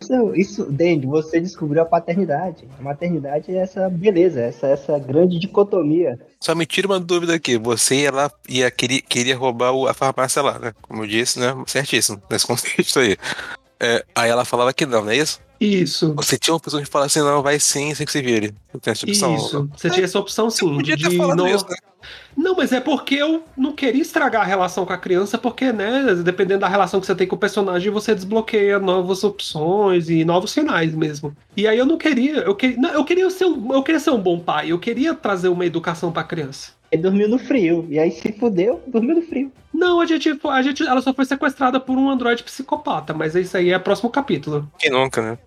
[0.00, 2.68] Isso, isso, Dandy, você descobriu a paternidade.
[2.78, 6.20] A maternidade é essa beleza, essa, essa grande dicotomia.
[6.40, 7.58] Só me tira uma dúvida aqui.
[7.58, 10.72] Você ia lá ia queria, queria roubar o- a farmácia lá, né?
[10.80, 11.52] Como eu disse, né?
[11.66, 13.16] Certíssimo, nesse contexto aí.
[13.80, 15.40] É, aí ela falava que não, não é isso?
[15.58, 16.14] Isso.
[16.14, 18.54] Você tinha uma pessoa que falava assim, não, vai sim, sem que se vire.
[18.72, 19.36] Eu tenho essa opção.
[19.36, 19.70] Isso.
[19.76, 20.74] Você tinha essa opção sim.
[20.74, 21.48] Podia ter de falado não...
[21.48, 21.76] isso, né?
[22.34, 26.14] Não, mas é porque eu não queria estragar a relação com a criança, porque, né,
[26.24, 30.54] dependendo da relação que você tem com o personagem, você desbloqueia novas opções e novos
[30.54, 31.36] finais mesmo.
[31.54, 34.10] E aí eu não queria, eu queria, não, eu queria ser um, eu queria ser
[34.10, 36.72] um bom pai, eu queria trazer uma educação pra criança.
[36.90, 37.86] Ele dormiu no frio.
[37.88, 39.52] E aí se fudeu, dormiu no frio.
[39.72, 43.56] Não, a gente, a gente, ela só foi sequestrada por um androide psicopata, mas isso
[43.56, 44.70] aí é próximo capítulo.
[44.78, 45.38] Quem nunca, né?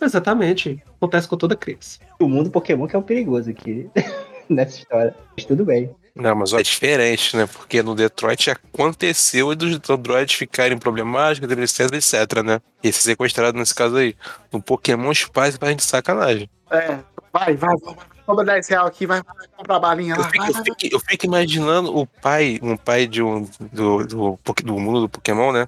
[0.00, 0.82] Exatamente.
[0.96, 1.98] Acontece com toda criança.
[2.20, 3.88] O mundo Pokémon que é o perigoso aqui.
[4.48, 5.14] Nessa história.
[5.36, 5.90] Mas tudo bem.
[6.14, 7.46] Não, mas ó, é diferente, né?
[7.46, 12.60] Porque no Detroit aconteceu dos androides ficarem problemáticos, etc, etc, né?
[12.82, 14.16] E ser sequestrado nesse caso aí.
[14.52, 16.50] No Pokémon Spice pra gente sacanagem.
[16.70, 16.98] É,
[17.32, 18.17] vai, vai, vai.
[18.28, 19.22] Toma 10 reais aqui, vai,
[19.56, 20.28] comprar balinha Eu lá.
[20.28, 24.38] fico, Vai, eu fico- eu fico imaginando o pai, um pai de um, do, do,
[24.64, 25.66] do mundo do Pokémon, né?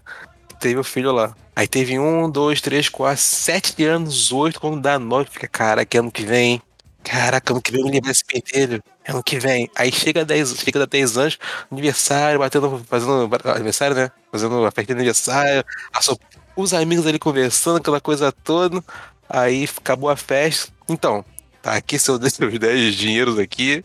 [0.61, 1.35] Teve o filho lá.
[1.57, 6.13] Aí teve um, dois, três, quatro, sete anos, oito, quando dá nove, fica, caraca, ano
[6.13, 6.61] que vem.
[7.03, 8.83] Caraca, ano que vem eu livrar esse pentelho.
[9.09, 9.71] Ano que vem.
[9.75, 11.39] Aí chega 10, chega a 10 anos,
[11.73, 14.11] aniversário, batendo, fazendo aniversário, né?
[14.31, 15.65] Fazendo a festa de aniversário,
[16.03, 16.19] sua-
[16.55, 18.85] os amigos ali conversando, aquela coisa toda.
[19.27, 20.71] Aí acabou a festa.
[20.91, 21.25] Então,
[21.63, 23.85] tá aqui seus seus 10 dinheiros aqui.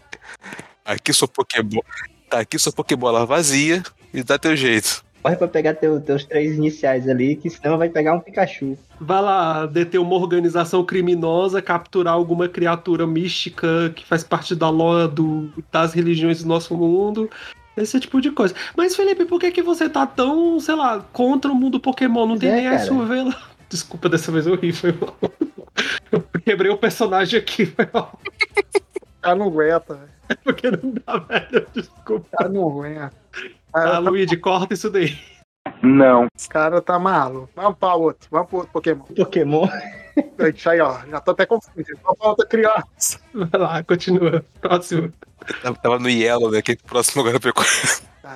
[0.84, 1.84] Aqui sua Pokébola.
[2.30, 5.04] Tá aqui sua Pokébola vazia e dá teu jeito.
[5.24, 8.78] Corre pra pegar teu- teus três iniciais ali, que senão vai pegar um Pikachu.
[9.02, 15.12] Vai lá deter uma organização criminosa, capturar alguma criatura mística que faz parte da lore
[15.12, 17.28] do, das religiões do nosso mundo.
[17.76, 18.54] Esse tipo de coisa.
[18.78, 22.28] Mas, Felipe, por que, que você tá tão, sei lá, contra o mundo Pokémon?
[22.28, 22.86] Não tem É, nem cara.
[22.86, 23.42] SUV lá.
[23.68, 25.18] Desculpa, dessa vez eu ri, foi mal.
[26.12, 28.20] Eu quebrei o personagem aqui, foi mal.
[28.26, 30.10] O cara não aguenta, velho.
[30.30, 31.68] É porque não dá, velho.
[31.74, 32.28] Desculpa.
[32.32, 33.14] O cara não aguenta.
[33.74, 35.18] Ah, Cara, tá, Luigi, corta isso daí.
[36.36, 37.50] esse cara tá maluco.
[37.56, 38.28] Vamos pra outro.
[38.32, 39.04] Vamos pro outro Pokémon.
[39.04, 39.68] Pokémon.
[40.38, 41.00] Deixa aí, ó.
[41.10, 42.00] Já tô até confundido.
[42.04, 43.20] Vamos pra outra criança.
[43.34, 44.46] Vai lá, continua.
[44.62, 45.12] Próximo.
[45.82, 46.62] Tava- no Yellow, né?
[46.62, 47.64] Que próximo agora pegou.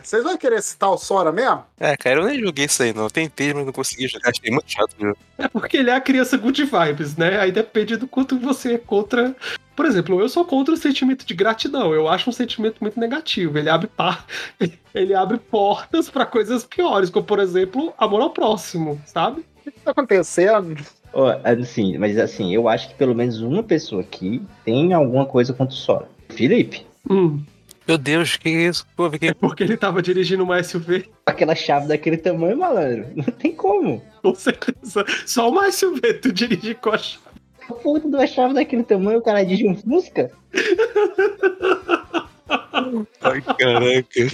[0.03, 1.63] Vocês vão querer citar o Sora mesmo?
[1.79, 3.03] É, cara, eu nem joguei isso aí, não.
[3.03, 4.29] Eu tentei, mas não consegui jogar.
[4.29, 5.15] Achei muito chato, viu?
[5.37, 7.39] É porque ele é a criança good vibes, né?
[7.39, 9.35] Aí depende do quanto você é contra.
[9.75, 11.93] Por exemplo, eu sou contra o sentimento de gratidão.
[11.93, 13.57] Eu acho um sentimento muito negativo.
[13.57, 14.25] Ele abre par...
[14.93, 19.45] ele abre portas pra coisas piores, como por exemplo, amor ao próximo, sabe?
[19.65, 20.83] O que tá acontecendo?
[21.13, 25.53] Ó, assim, mas assim, eu acho que pelo menos uma pessoa aqui tem alguma coisa
[25.53, 26.07] contra o Sora.
[26.29, 27.41] Felipe, Hum,
[27.89, 28.85] Meu Deus, que isso?
[28.95, 29.33] Pô, que...
[29.33, 31.09] porque ele tava dirigindo uma SUV.
[31.25, 33.07] aquela chave daquele tamanho, malandro.
[33.15, 33.99] Não tem como.
[34.21, 35.03] Com certeza.
[35.25, 37.23] Só uma SUV tu dirige com a chave.
[37.67, 40.29] A puta de uma chave daquele tamanho, o cara dirige um Fusca.
[43.21, 44.27] Ai, caraca.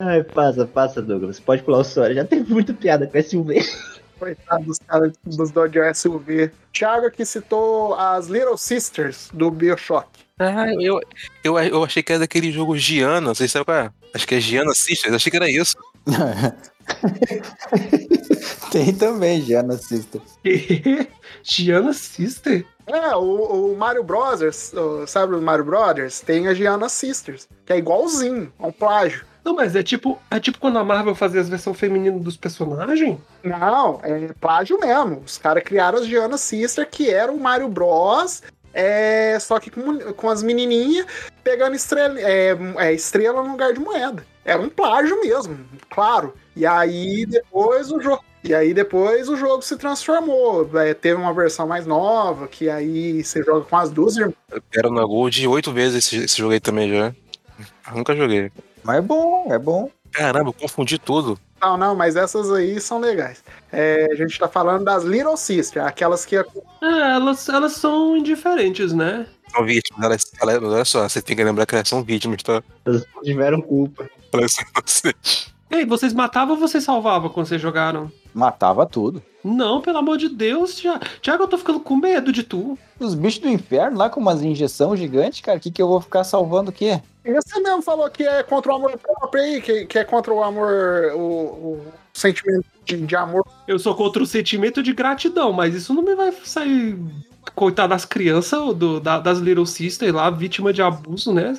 [0.00, 1.38] Ai, passa, passa, Douglas.
[1.38, 2.12] Pode pular o Sora.
[2.12, 3.64] Já teve muita piada com SUV.
[4.18, 6.50] Coitado dos caras dos Dodge SUV.
[6.72, 10.08] Thiago aqui citou as Little Sisters do Bioshock.
[10.40, 10.98] Ah, eu,
[11.44, 13.90] eu, eu achei que era daquele jogo Giana, vocês sabem qual é?
[14.14, 15.76] Acho que é Giana Sisters, achei que era isso.
[18.70, 20.20] Tem também, já na Sister.
[21.42, 22.64] Giana Sister?
[22.86, 26.20] É, o, o Mario Brothers, o- sabe o Mario Brothers?
[26.20, 29.24] Tem a Giana Sisters, que é igualzinho, é um plágio.
[29.44, 33.18] Não, mas é tipo, é tipo quando a Marvel fazia as versões femininas dos personagens?
[33.42, 35.22] Não, é plágio mesmo.
[35.24, 38.42] Os caras criaram as Giana Sister, que era o Mario Bros.
[38.72, 41.06] É, só que com, com as menininhas
[41.42, 44.24] pegando estrela, é, é, estrela no lugar de moeda.
[44.44, 45.58] Era um plágio mesmo,
[45.90, 46.34] claro.
[46.54, 48.24] E aí depois o jogo.
[48.42, 50.68] E aí depois o jogo se transformou.
[50.78, 54.34] É, teve uma versão mais nova, que aí você joga com as duas irmãs.
[54.50, 57.14] Eu quero na Gold oito vezes esse, esse jogo aí também já.
[57.88, 58.50] Eu nunca joguei.
[58.82, 59.90] Mas é bom, é bom.
[60.10, 61.38] Caramba, eu confundi tudo.
[61.60, 63.42] Não, não, mas essas aí são legais.
[63.70, 66.44] É, a gente tá falando das Little Sister, aquelas que É,
[66.82, 69.26] elas, elas são indiferentes, né?
[69.54, 72.62] São vítimas, elas, elas- olha só, você tem que lembrar que elas são vítimas, tá?
[72.84, 74.08] Elas tiveram culpa.
[74.32, 75.52] Elas são inocentes.
[75.70, 78.10] Ei, vocês matavam ou vocês salvavam quando vocês jogaram?
[78.34, 79.22] Matava tudo.
[79.42, 81.00] Não, pelo amor de Deus, Thiago.
[81.22, 82.78] Thiago, eu tô ficando com medo de tu.
[82.98, 86.00] Os bichos do inferno lá com umas injeção gigante, cara, o que, que eu vou
[86.00, 87.00] ficar salvando o quê?
[87.24, 90.42] Você mesmo falou que é contra o amor próprio aí, que, que é contra o
[90.42, 90.70] amor,
[91.14, 91.80] o, o
[92.12, 93.46] sentimento de, de amor.
[93.66, 96.98] Eu sou contra o sentimento de gratidão, mas isso não me vai sair.
[97.54, 101.54] Coitado das crianças, do, da- das Little Sisters lá, vítima de abuso, né?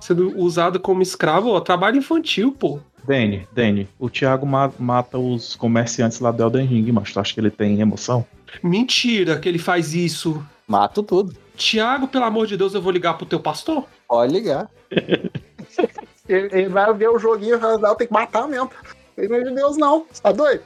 [0.00, 1.50] Sendo usado como escravo.
[1.50, 2.78] Ó, trabalho infantil, pô.
[3.06, 7.32] Dani, Dani, o Thiago ma- mata os comerciantes lá do Elden Ring, mas tu acha
[7.34, 8.24] que ele tem emoção?
[8.62, 10.44] Mentira que ele faz isso.
[10.66, 11.34] Mato tudo.
[11.56, 13.84] Tiago, pelo amor de Deus, eu vou ligar pro teu pastor?
[14.08, 14.68] Pode ligar.
[16.28, 18.68] Ele, ele vai ver o joguinho e tem que matar mesmo.
[19.14, 20.06] Pelo amor de Deus, não.
[20.10, 20.62] Você tá doido?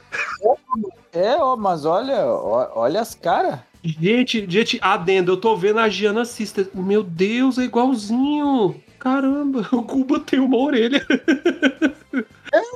[1.13, 3.59] É, ó, mas olha, ó, olha as caras.
[3.83, 6.67] Gente, gente, adendo, eu tô vendo a Giana Sister.
[6.73, 8.75] Meu Deus, é igualzinho.
[9.01, 11.03] Caramba, o Cuba tem uma orelha.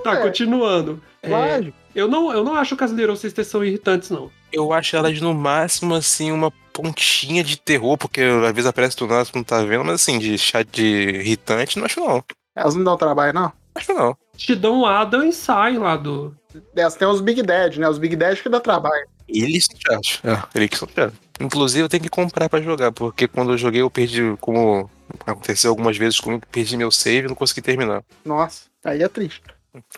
[0.04, 1.00] tá, continuando.
[1.22, 4.32] É, eu, não, eu não acho que as Little Sisters são irritantes, não.
[4.52, 9.06] Eu acho elas no máximo, assim, uma pontinha de terror, porque às vezes aparece do
[9.06, 10.84] nada, não tá vendo, mas assim, de chat de
[11.20, 12.24] irritante, não acho não.
[12.56, 13.54] Elas não dão trabalho, não?
[13.76, 14.18] Acho não.
[14.36, 16.36] Te dão Adam e saem lá do.
[16.76, 17.88] Elas têm os Big Dad, né?
[17.88, 19.06] Os Big Dad que dá trabalho.
[19.28, 20.22] Eles são chatos.
[20.24, 21.20] É, eles que são chatos.
[21.40, 24.90] Inclusive, eu tenho que comprar pra jogar, porque quando eu joguei, eu perdi, como
[25.26, 28.04] aconteceu algumas vezes comigo, perdi meu save e não consegui terminar.
[28.24, 29.42] Nossa, aí é triste.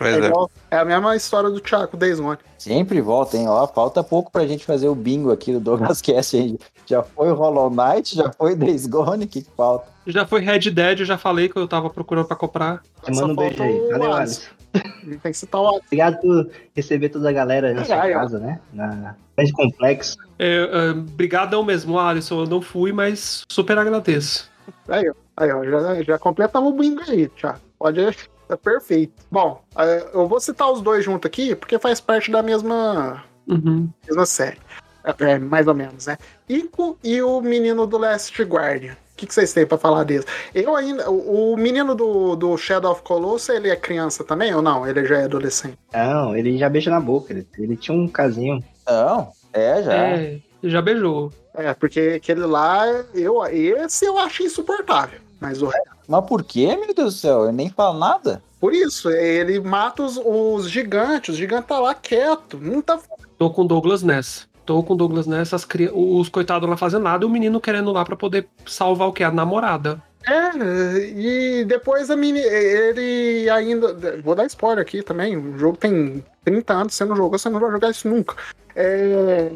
[0.02, 0.18] É, é.
[0.18, 2.40] igual- é a mesma história do Thiago Days Gone.
[2.58, 3.48] Sempre volta, hein?
[3.48, 6.36] Ó, falta pouco pra gente fazer o bingo aqui do Douglas Cast.
[6.36, 6.58] hein?
[6.88, 9.86] Já foi o Hollow Knight, já foi Days Gone, o que, que falta?
[10.08, 12.82] Já foi Red Dead, eu já falei que eu tava procurando pra comprar.
[13.08, 13.88] Manda um beijo falta aí.
[13.92, 14.42] Valeu, Alisson.
[15.22, 15.62] Tem que citar.
[15.62, 18.60] Obrigado por receber toda a galera na sua casa, né?
[18.74, 20.18] Na grande complexo.
[20.40, 22.42] É, é, brigadão mesmo, Alisson.
[22.42, 24.50] Eu não fui, mas super agradeço.
[24.88, 25.14] Aí, ó.
[25.38, 25.64] Aí, ó.
[25.64, 27.60] Já, já completamos o bingo aí, Thiago.
[27.78, 28.18] Pode.
[28.48, 29.14] Tá perfeito.
[29.30, 33.90] Bom, é, eu vou citar os dois juntos aqui, porque faz parte da mesma, Uhum.
[34.08, 34.58] mesma série.
[35.04, 36.18] É, é, mais ou menos, né?
[36.48, 38.96] Ico e o menino do Last Guardian.
[39.18, 40.28] O que, que vocês têm pra falar deles?
[40.54, 41.10] Eu ainda.
[41.10, 44.88] O, o menino do, do Shadow of Colossus, ele é criança também ou não?
[44.88, 45.76] Ele já é adolescente?
[45.92, 47.34] Não, ele já beija na boca.
[47.34, 48.64] Ele, ele tinha um casinho.
[48.86, 49.94] Não, é, já.
[49.94, 51.34] É, já beijou.
[51.56, 55.20] É, porque aquele lá, eu, esse eu acho insuportável.
[55.40, 55.90] Mas o resto.
[56.08, 57.46] Mas por quê, meu Deus do céu?
[57.46, 58.40] Eu nem falo nada.
[58.60, 61.34] Por isso, ele mata os, os gigantes.
[61.34, 62.60] O gigante tá lá quieto.
[62.62, 63.00] Não tá.
[63.38, 64.46] Tô com o Douglas nessa.
[64.68, 65.56] Tô com o Douglas nessa.
[65.56, 65.90] As cri...
[65.94, 69.24] Os coitados não fazendo nada e o menino querendo lá pra poder salvar o que?
[69.24, 70.04] A namorada.
[70.28, 72.42] É, e depois a mini.
[72.42, 74.18] Ele ainda.
[74.22, 75.38] Vou dar spoiler aqui também.
[75.38, 78.36] O jogo tem 30 anos, você não jogou, você não vai jogar isso nunca.
[78.76, 79.50] É,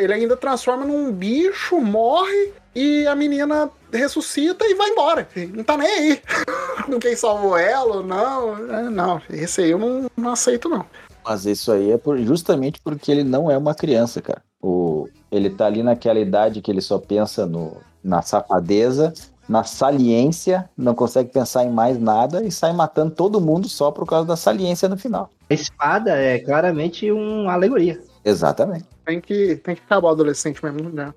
[0.00, 5.28] ele ainda transforma num bicho, morre e a menina ressuscita e vai embora.
[5.54, 6.22] Não tá nem aí.
[7.00, 8.56] Quem salvou ela ou não.
[8.68, 10.84] É, Não, esse aí eu não, não aceito, não.
[11.24, 14.42] Mas isso aí é por- justamente porque ele não é uma criança, cara.
[14.62, 19.12] O, ele tá ali naquela idade que ele só pensa no, na safadeza,
[19.48, 24.06] na saliência, não consegue pensar em mais nada e sai matando todo mundo só por
[24.06, 25.30] causa da saliência no final.
[25.48, 28.00] A espada é claramente uma alegoria.
[28.24, 28.84] Exatamente.
[29.04, 31.12] Tem que, tem que acabar o adolescente mesmo, né?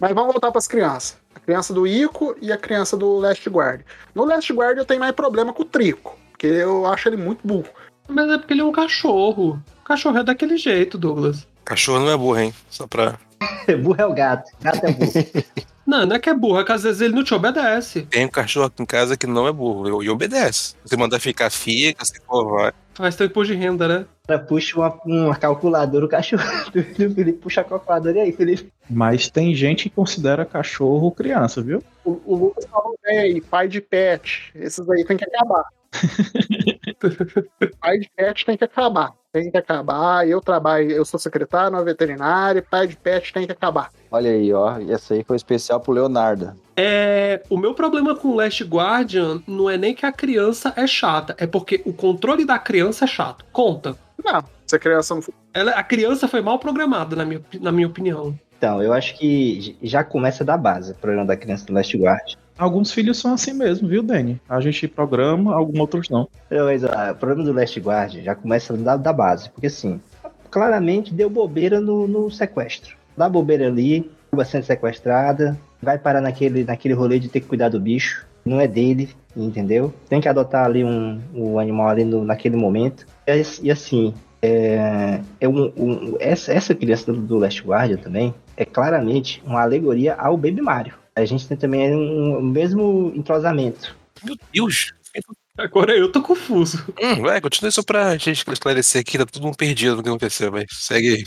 [0.00, 1.16] Mas vamos voltar pras crianças.
[1.34, 3.82] A criança do Ico e a criança do Last Guard.
[4.14, 7.46] No Last Guard eu tenho mais problema com o Trico, porque eu acho ele muito
[7.46, 7.68] burro.
[8.08, 9.62] Mas é porque ele é um cachorro.
[9.80, 11.46] O cachorro é daquele jeito, Douglas.
[11.64, 12.54] Cachorro não é burro, hein?
[12.68, 13.18] Só pra.
[13.82, 14.50] burro é o gato.
[14.60, 15.12] Gato é burro.
[15.86, 18.06] Não, não é que é burro, é que às vezes ele não te obedece.
[18.06, 20.74] Tem um cachorro aqui em casa que não é burro e obedece.
[20.82, 22.72] Se mandar ficar, fica, se for, vai.
[22.94, 24.06] Faz teu imposto de renda, né?
[24.48, 28.72] Puxa uma, uma calculadora, o cachorro do Felipe puxa a calculadora e aí, Felipe.
[28.88, 31.82] Mas tem gente que considera cachorro criança, viu?
[32.02, 34.50] O, o Lucas falou bem, pai de pet.
[34.54, 35.64] Esses aí tem que acabar.
[37.80, 39.12] pai de pet tem que acabar.
[39.30, 40.26] Tem que acabar.
[40.26, 43.90] Eu trabalho, eu sou secretário na veterinária, pai de pet tem que acabar.
[44.10, 44.78] Olha aí, ó.
[44.78, 46.54] E essa aí foi especial pro Leonardo.
[46.74, 50.86] É, o meu problema com o Last Guardian não é nem que a criança é
[50.86, 53.44] chata, é porque o controle da criança é chato.
[53.52, 53.96] Conta.
[54.22, 55.34] Não, se a criança não for.
[55.52, 58.38] Ela, a criança foi mal programada, na minha, na minha opinião.
[58.56, 62.34] Então, eu acho que já começa da base o problema da criança do Last Guard.
[62.56, 64.40] Alguns filhos são assim mesmo, viu, Dani?
[64.48, 66.28] A gente programa, alguns outros não.
[66.50, 70.00] Não, mas ó, o problema do Last Guard já começa da, da base, porque assim,
[70.50, 72.96] claramente deu bobeira no, no sequestro.
[73.16, 77.68] Dá bobeira ali, acaba sendo sequestrada, vai parar naquele, naquele rolê de ter que cuidar
[77.68, 79.92] do bicho, não é dele, entendeu?
[80.08, 83.06] Tem que adotar ali um, um animal ali no, naquele momento.
[83.26, 88.34] E, e assim, é, é um, um- essa, essa criança do, do Last Guardian também
[88.56, 90.94] é claramente uma alegoria ao Baby Mario.
[91.16, 93.96] A gente tem também um, o mesmo entrosamento.
[94.22, 94.92] Meu Deus!
[95.56, 96.84] Agora eu tô confuso.
[97.00, 100.50] Hum, vai, continue só pra gente esclarecer aqui, tá todo mundo perdido no que aconteceu,
[100.50, 100.64] vai.
[100.68, 101.24] Segue aí.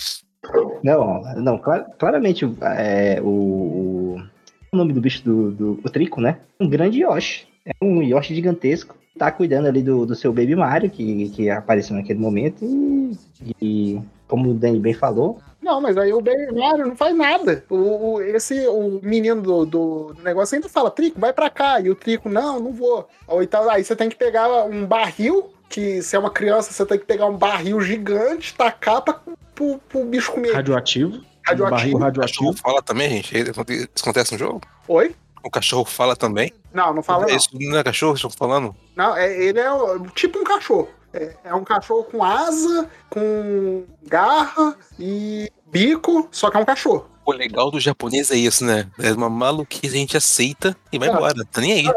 [0.83, 4.21] Não, não, cla- claramente é, o, o,
[4.71, 6.39] o nome do bicho do, do o Trico, né?
[6.59, 7.47] Um grande Yoshi.
[7.65, 8.95] É um Yoshi gigantesco.
[9.17, 12.63] Tá cuidando ali do, do seu Baby Mario, que, que apareceu naquele momento.
[12.63, 13.17] E,
[13.61, 17.63] e como o Danny bem falou, Não, mas aí o Baby Mario não faz nada.
[17.69, 21.79] O, o- esse, o menino do, do negócio ainda fala, Trico, vai pra cá.
[21.81, 23.07] E o Trico, não, não vou.
[23.27, 26.85] Ou então, aí você tem que pegar um barril, que se é uma criança, você
[26.85, 29.19] tem que pegar um barril gigante, tacar pra,
[29.55, 30.53] pro, pro bicho comer.
[30.53, 31.21] Radioativo.
[31.47, 31.69] Radioativo.
[31.69, 32.39] Barril O radioativo.
[32.51, 33.37] cachorro fala também, gente?
[33.37, 34.61] Isso acontece no jogo?
[34.87, 35.15] Oi?
[35.43, 36.51] O cachorro fala também?
[36.73, 37.35] Não, não fala É não.
[37.37, 38.75] Isso não é cachorro que estão falando?
[38.95, 40.89] Não, é, ele é o- tipo um cachorro.
[41.13, 47.07] É, é um cachorro com asa, com garra e bico, só que é um cachorro.
[47.25, 48.87] O legal do japonês é isso, né?
[48.99, 51.45] É uma maluquice, a gente aceita e vai Cara, embora.
[51.51, 51.93] Tá nem aí.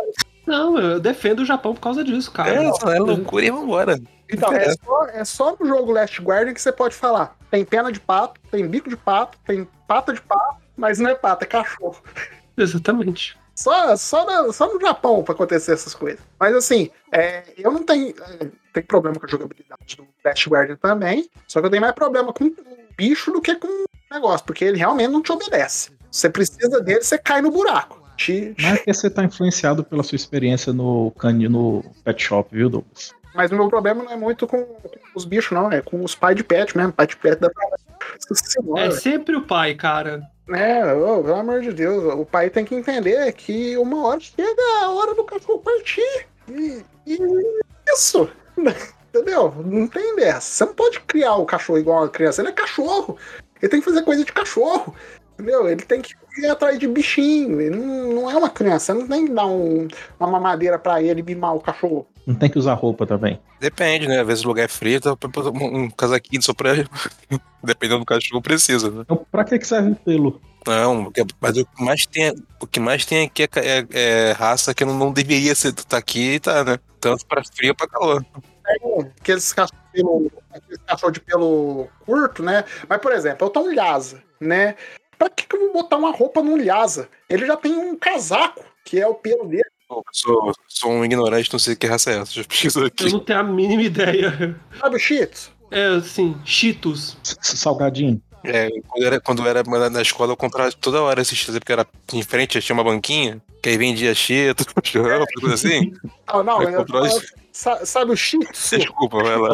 [0.47, 2.51] Não, eu defendo o Japão por causa disso, cara.
[2.51, 4.01] É, é loucura e vambora.
[4.29, 7.37] Então, é só, é só no jogo Last Guardian que você pode falar.
[7.51, 11.15] Tem pena de pato, tem bico de pato, tem pata de pato, mas não é
[11.15, 12.01] pato, é cachorro.
[12.57, 13.39] Exatamente.
[13.55, 16.21] Só, só, na- só no Japão pra acontecer essas coisas.
[16.39, 18.09] Mas assim, é, eu não tenho,
[18.41, 21.29] é, tenho problema com a jogabilidade do Last Guardian também.
[21.47, 22.55] Só que eu tenho mais problema com o
[22.97, 25.91] bicho do que com o negócio, porque ele realmente não te obedece.
[26.11, 28.01] Você precisa dele, você cai no buraco.
[28.17, 32.49] Te- Mas é porque você tá influenciado pela sua experiência no canil no pet shop,
[32.55, 33.13] viu, Douglas?
[33.35, 34.67] Mas o meu problema não é muito com,
[35.15, 35.71] os bichos, não.
[35.71, 36.93] É com os pais de pet mesmo.
[36.93, 37.51] Pai de pet da
[38.35, 38.87] senhora.
[38.87, 40.23] É sempre o pai, cara.
[40.49, 44.63] É, ô, pelo amor de Deus, o pai tem que entender que uma hora chega
[44.83, 46.27] a hora do cachorro partir.
[46.49, 47.19] E, e
[47.93, 48.29] isso.
[49.13, 49.53] Entendeu?
[49.65, 50.41] Não tem dessa.
[50.41, 52.43] Você não pode criar o cachorro igual uma criança.
[52.43, 53.17] Ele é cachorro.
[53.61, 54.95] Ele tem que fazer coisa de cachorro.
[55.41, 55.69] Entendeu?
[55.69, 57.61] Ele tem que ir atrás de bichinho.
[57.61, 58.93] Ele não, não é uma criança.
[58.95, 59.89] Não tem que dar um-
[60.19, 62.07] uma mamadeira pra ele mimar o cachorro.
[62.27, 63.41] Não tem que usar roupa também.
[63.59, 64.21] Depende, né?
[64.21, 65.17] Às vezes o lugar é frio, então
[65.55, 66.73] um, um casaquinho só pra.
[67.65, 69.01] Dependendo do cachorro, precisa, né?
[69.03, 70.41] Então, pra que que serve o pelo?
[70.67, 71.11] Não,
[71.41, 74.85] mas o que mais tem, o que mais tem aqui é, é- é raça que
[74.85, 76.79] não, não deveria ser tá aqui e tá, né?
[77.01, 78.25] Tanto pra frio pra calor.
[79.21, 82.65] aqueles cachorros pelo, aqueles cachorro de pelo curto, né?
[82.89, 84.77] Mas, por exemplo, eu tô um Lhasa, né?
[85.21, 87.07] Pra que, que eu vou botar uma roupa num Lhasa?
[87.29, 89.63] Ele já tem um casaco, que é o pelo dele.
[90.13, 92.33] Sou, sou um ignorante, não sei que raça é essa.
[92.33, 93.13] Já pesquisou Eu aqui.
[93.13, 94.57] não tenho a mínima ideia.
[94.81, 95.53] Sabe Tzu?
[95.71, 97.19] É assim, Cheetos.
[97.43, 98.23] Salgadinho.
[98.43, 101.73] É, quando, era, quando eu era na- escola, eu comprava toda hora esses cheetos, porque
[101.73, 105.93] era em frente, tinha uma banquinha, que aí vendia cheeto, churrão, coisa assim.
[106.33, 106.87] Não, Vai eu
[107.53, 108.79] sa- sabe o Tzu?
[108.79, 109.51] Desculpa, vai lá.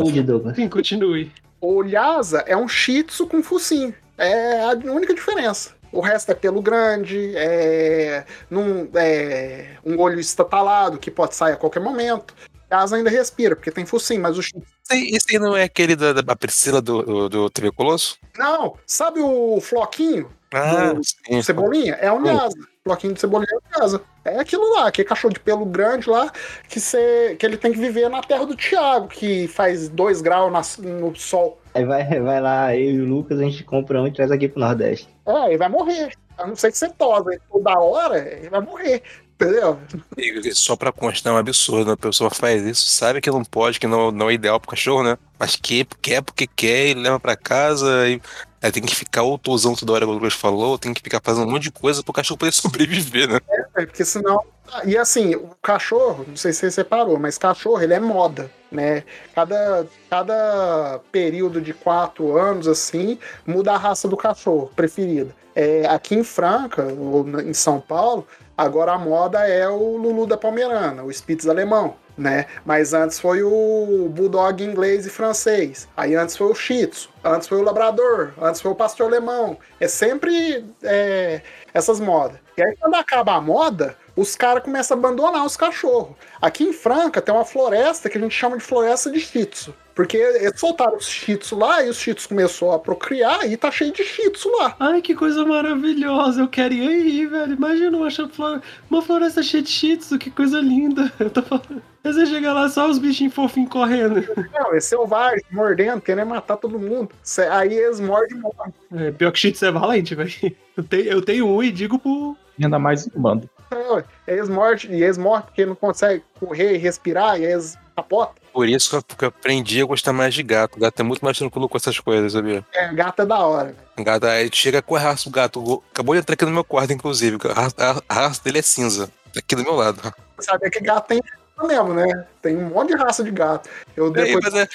[0.55, 1.33] Sim, continue.
[1.61, 3.93] O Lhasa é um Shih Tzu com focinho.
[4.19, 5.75] É a única diferença.
[5.93, 11.57] O resto é pelo grande, é, num, é um olho estatalado que pode sair a
[11.57, 12.35] qualquer momento.
[12.71, 14.61] O Lhasa ainda respira, porque tem focinho, mas o Tzu...
[14.91, 18.19] Esse aí- não é aquele da, da Priscila do, do, do TV Colosso?
[18.37, 20.31] Não, sabe o Floquinho?
[20.53, 21.43] Ah, Do- sim.
[21.43, 21.95] Cebolinha?
[21.95, 22.23] É Hum.
[22.25, 22.57] Lhasa.
[22.85, 24.01] Floquinho de cebolinha é um Lhasa.
[24.25, 26.31] É aquilo lá, aquele cachorro de pelo grande lá,
[26.69, 30.53] que, cê, que ele tem que viver na terra do Thiago, que faz dois graus
[30.53, 31.61] na- no sol.
[31.77, 34.49] Aí vai, vai lá, eu e o Lucas, a gente compra um e traz aqui
[34.49, 35.07] pro Nordeste.
[35.27, 36.11] É, ele vai morrer.
[36.39, 39.03] A não ser que você tosa ele toda hora, ele vai morrer.
[39.35, 39.79] Entendeu?
[40.17, 41.93] E Só pra constar é um absurdo?
[41.93, 45.03] A pessoa faz isso, sabe que não pode, que não, não é ideal pro cachorro,
[45.03, 45.19] né?
[45.39, 48.19] Mas que, quer porque quer, e leva pra casa e
[48.63, 51.21] aí tem que ficar ou tosão toda hora, como o Lucas falou, tem que ficar
[51.23, 53.39] fazendo um monte de coisa pro cachorro poder sobreviver, né?
[53.51, 54.43] É, porque senão.
[54.85, 59.05] E assim, o cachorro, não sei se você separou, mas cachorro, ele é moda, né?
[59.35, 65.35] Cada, cada período de quatro anos, assim, muda a raça do cachorro preferida.
[65.55, 70.37] É, aqui em Franca, ou em São Paulo, agora a moda é o Lulu da
[70.37, 72.47] Pomerana, o Spitz alemão, né?
[72.65, 75.89] Mas antes foi o Bulldog inglês e francês.
[75.97, 79.59] Aí antes foi o Shih Tzu, antes foi o Labrador, antes foi o Pastor Alemão.
[79.79, 81.43] É sempre é,
[81.75, 82.39] essas modas.
[82.57, 86.17] E aí quando acaba a moda, os caras começam a abandonar os cachorros.
[86.41, 89.75] Aqui em Franca tem uma floresta que a gente chama de floresta de Shih Tzu.
[89.95, 93.57] Porque eles soltaram os Shih Tzu lá e os Shih Tzu começou a procriar e
[93.57, 94.77] tá cheio de Shih Tzu lá.
[94.79, 96.43] Ai, que coisa maravilhosa.
[96.43, 97.55] Eu quero ir aí, velho.
[97.55, 101.11] Imagina uma, uma floresta cheia de shih tzu, que coisa linda.
[101.19, 101.83] Eu tô falando.
[102.05, 104.23] Aí você chega lá, só os bichinhos fofinhos correndo.
[104.53, 107.11] Não, é selvagem, mordendo, querendo matar todo mundo.
[107.51, 108.75] Aí eles mordem e morrem.
[108.95, 110.31] É, pior que shih tzu é valente, velho.
[110.77, 112.37] Eu tenho, eu tenho um e digo pro...
[112.59, 113.49] E ainda mais em bando.
[113.71, 114.05] É.
[114.33, 118.35] Eles mordem e eles morrem porque não conseguem correr e respirar, e aí eles capotam.
[118.53, 120.79] Por isso que eu, aprendi a gostar mais de gato.
[120.79, 122.65] Gato é muito mais tranquilo com essas coisas, sabia?
[122.73, 124.05] É, gato é da hora, velho.
[124.05, 125.83] Gato, aí chega com a raça do gato.
[125.93, 127.37] Acabou de entrar aqui no meu quarto, inclusive.
[127.51, 129.11] A raça, a- raça dele é cinza.
[129.37, 130.01] Aqui do meu lado.
[130.39, 131.21] Sabe que gato tem
[131.63, 132.27] mesmo, né?
[132.43, 133.69] Tem um monte de raça de gato.
[133.97, 134.45] Eu É, depois.
[134.45, 134.69] mas é.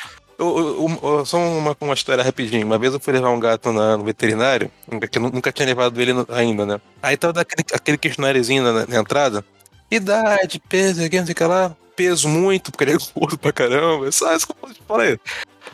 [0.48, 2.66] Eu- eu- eu- só uma, uma história rapidinho.
[2.66, 4.72] Uma vez eu fui levar um gato na- no veterinário,
[5.10, 6.82] que eu nu- nunca tinha levado ele no- ainda, né?
[7.02, 9.44] Aí tava aquele, aquele questionáriozinho na, na entrada.
[9.90, 11.76] Idade, peso, não sei o que lá.
[11.96, 14.12] Peso muito, porque ele é gordo pra caramba.
[14.12, 15.20] Só isso que eu posso falar.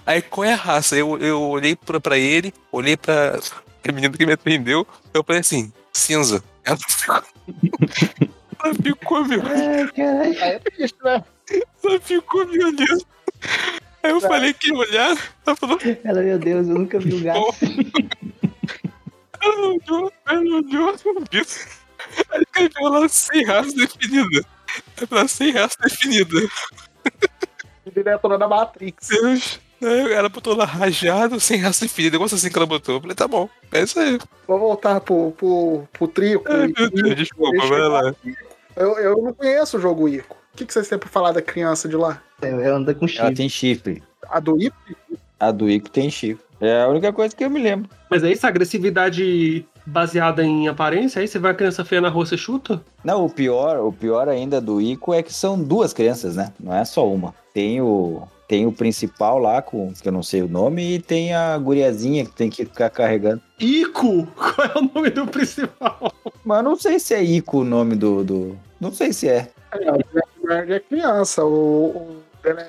[0.05, 0.95] Aí qual é a raça?
[0.95, 3.39] Eu, eu olhei pra, pra ele, olhei pra
[3.87, 6.43] a menina que me atendeu, eu falei assim, cinza.
[6.65, 7.15] Ela ficou,
[8.63, 10.43] ela ficou me Ai, caralho.
[10.43, 11.23] Aí triste, né?
[11.83, 13.05] ela ficou me olhando.
[14.07, 17.23] Aí eu falei que ia olhar, ela falou, Ela, meu Deus, eu nunca vi um
[17.23, 17.55] gato.
[19.41, 21.45] ela olhou, ela olhou, ela viu.
[22.31, 24.45] Aí escreveu lá sem raça definida.
[24.95, 26.35] Falou sem raça definida.
[27.93, 29.09] diretora da Matrix.
[29.09, 29.59] Deus.
[29.81, 32.95] Aí Ela botou lá rajado, sem raça definida, negócio assim que ela botou.
[32.95, 34.17] Eu falei, tá bom, é isso aí.
[34.47, 36.45] Vou voltar pro, pro, pro Trico.
[36.47, 38.15] Ai, meu Deus, desculpa, vai lá.
[38.73, 40.37] Eu, eu não conheço o jogo Ico.
[40.53, 42.21] O que, que vocês têm pra falar da criança de lá?
[42.41, 43.35] Ela anda com Ela chifre.
[43.35, 44.03] tem chifre.
[44.29, 44.75] A do Ico?
[45.39, 46.45] A do Ico tem chifre.
[46.59, 47.89] É a única coisa que eu me lembro.
[48.09, 51.21] Mas é isso, agressividade baseada em aparência?
[51.21, 52.81] Aí você vai a criança feia na rua, você chuta?
[53.03, 56.51] Não, o pior, o pior ainda do Ico é que são duas crianças, né?
[56.59, 57.33] Não é só uma.
[57.53, 61.33] Tem o, tem o principal lá, com, que eu não sei o nome, e tem
[61.33, 63.41] a guriazinha que tem que ficar carregando.
[63.59, 64.27] Ico!
[64.35, 66.11] Qual é o nome do principal?
[66.43, 68.23] Mas não sei se é Ico o nome do.
[68.23, 68.57] do...
[68.79, 69.49] Não sei se é.
[69.73, 71.45] É, o Bird é criança.
[71.45, 72.17] O,
[72.53, 72.59] o,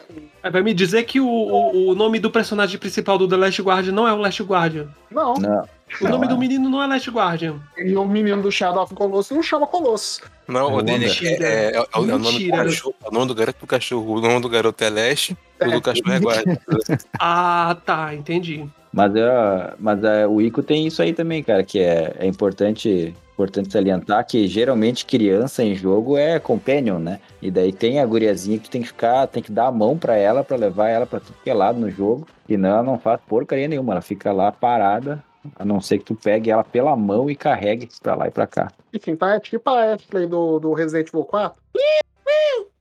[0.43, 3.63] é- vai me dizer que o, o, o nome do personagem principal do The Last
[3.63, 4.89] Guardian não é o Last Guardian.
[5.11, 5.35] não.
[5.35, 5.69] Não.
[6.03, 6.29] O Não nome é.
[6.29, 7.57] do menino não é Last Guardian.
[7.79, 10.21] E o menino do Shadow of Colossus não chama Colossus.
[10.47, 11.27] Não, o É dele Wanda.
[11.27, 12.95] é, é- é o- é o nome do cachorro.
[13.03, 14.15] É o nome do garoto do cachorro.
[14.17, 16.61] O nome do garoto é Leste, o do cachorro é Guarda.
[17.19, 18.67] Ah, tá, entendi.
[18.93, 23.15] Mas, é, mas é, o Ico tem isso aí também, cara, que é, é importante,
[23.39, 27.21] importante salientar que geralmente criança em jogo é companion, né?
[27.41, 30.17] E daí tem a guriazinha que tem que ficar, tem que dar a mão pra
[30.17, 32.27] ela pra levar ela pra tudo que é lado no jogo.
[32.49, 35.23] Senão ela não faz porcaria nenhuma, ela fica lá parada,
[35.55, 38.45] a não ser que tu pegue ela pela mão e carregue pra lá e pra
[38.45, 38.73] cá.
[38.93, 41.63] Enfim, tá é tipo a Ashley do, do Resident Evil 4.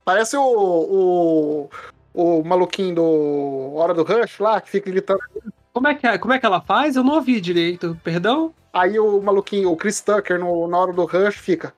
[0.04, 1.70] Parece o, o,
[2.14, 5.20] o maluquinho do Hora do Rush lá, que fica gritando.
[5.78, 6.96] Como é, que é, como é que ela faz?
[6.96, 7.96] Eu não ouvi direito.
[8.02, 8.52] Perdão?
[8.72, 11.72] Aí o maluquinho, o Chris Tucker, no, na hora do Rush, fica.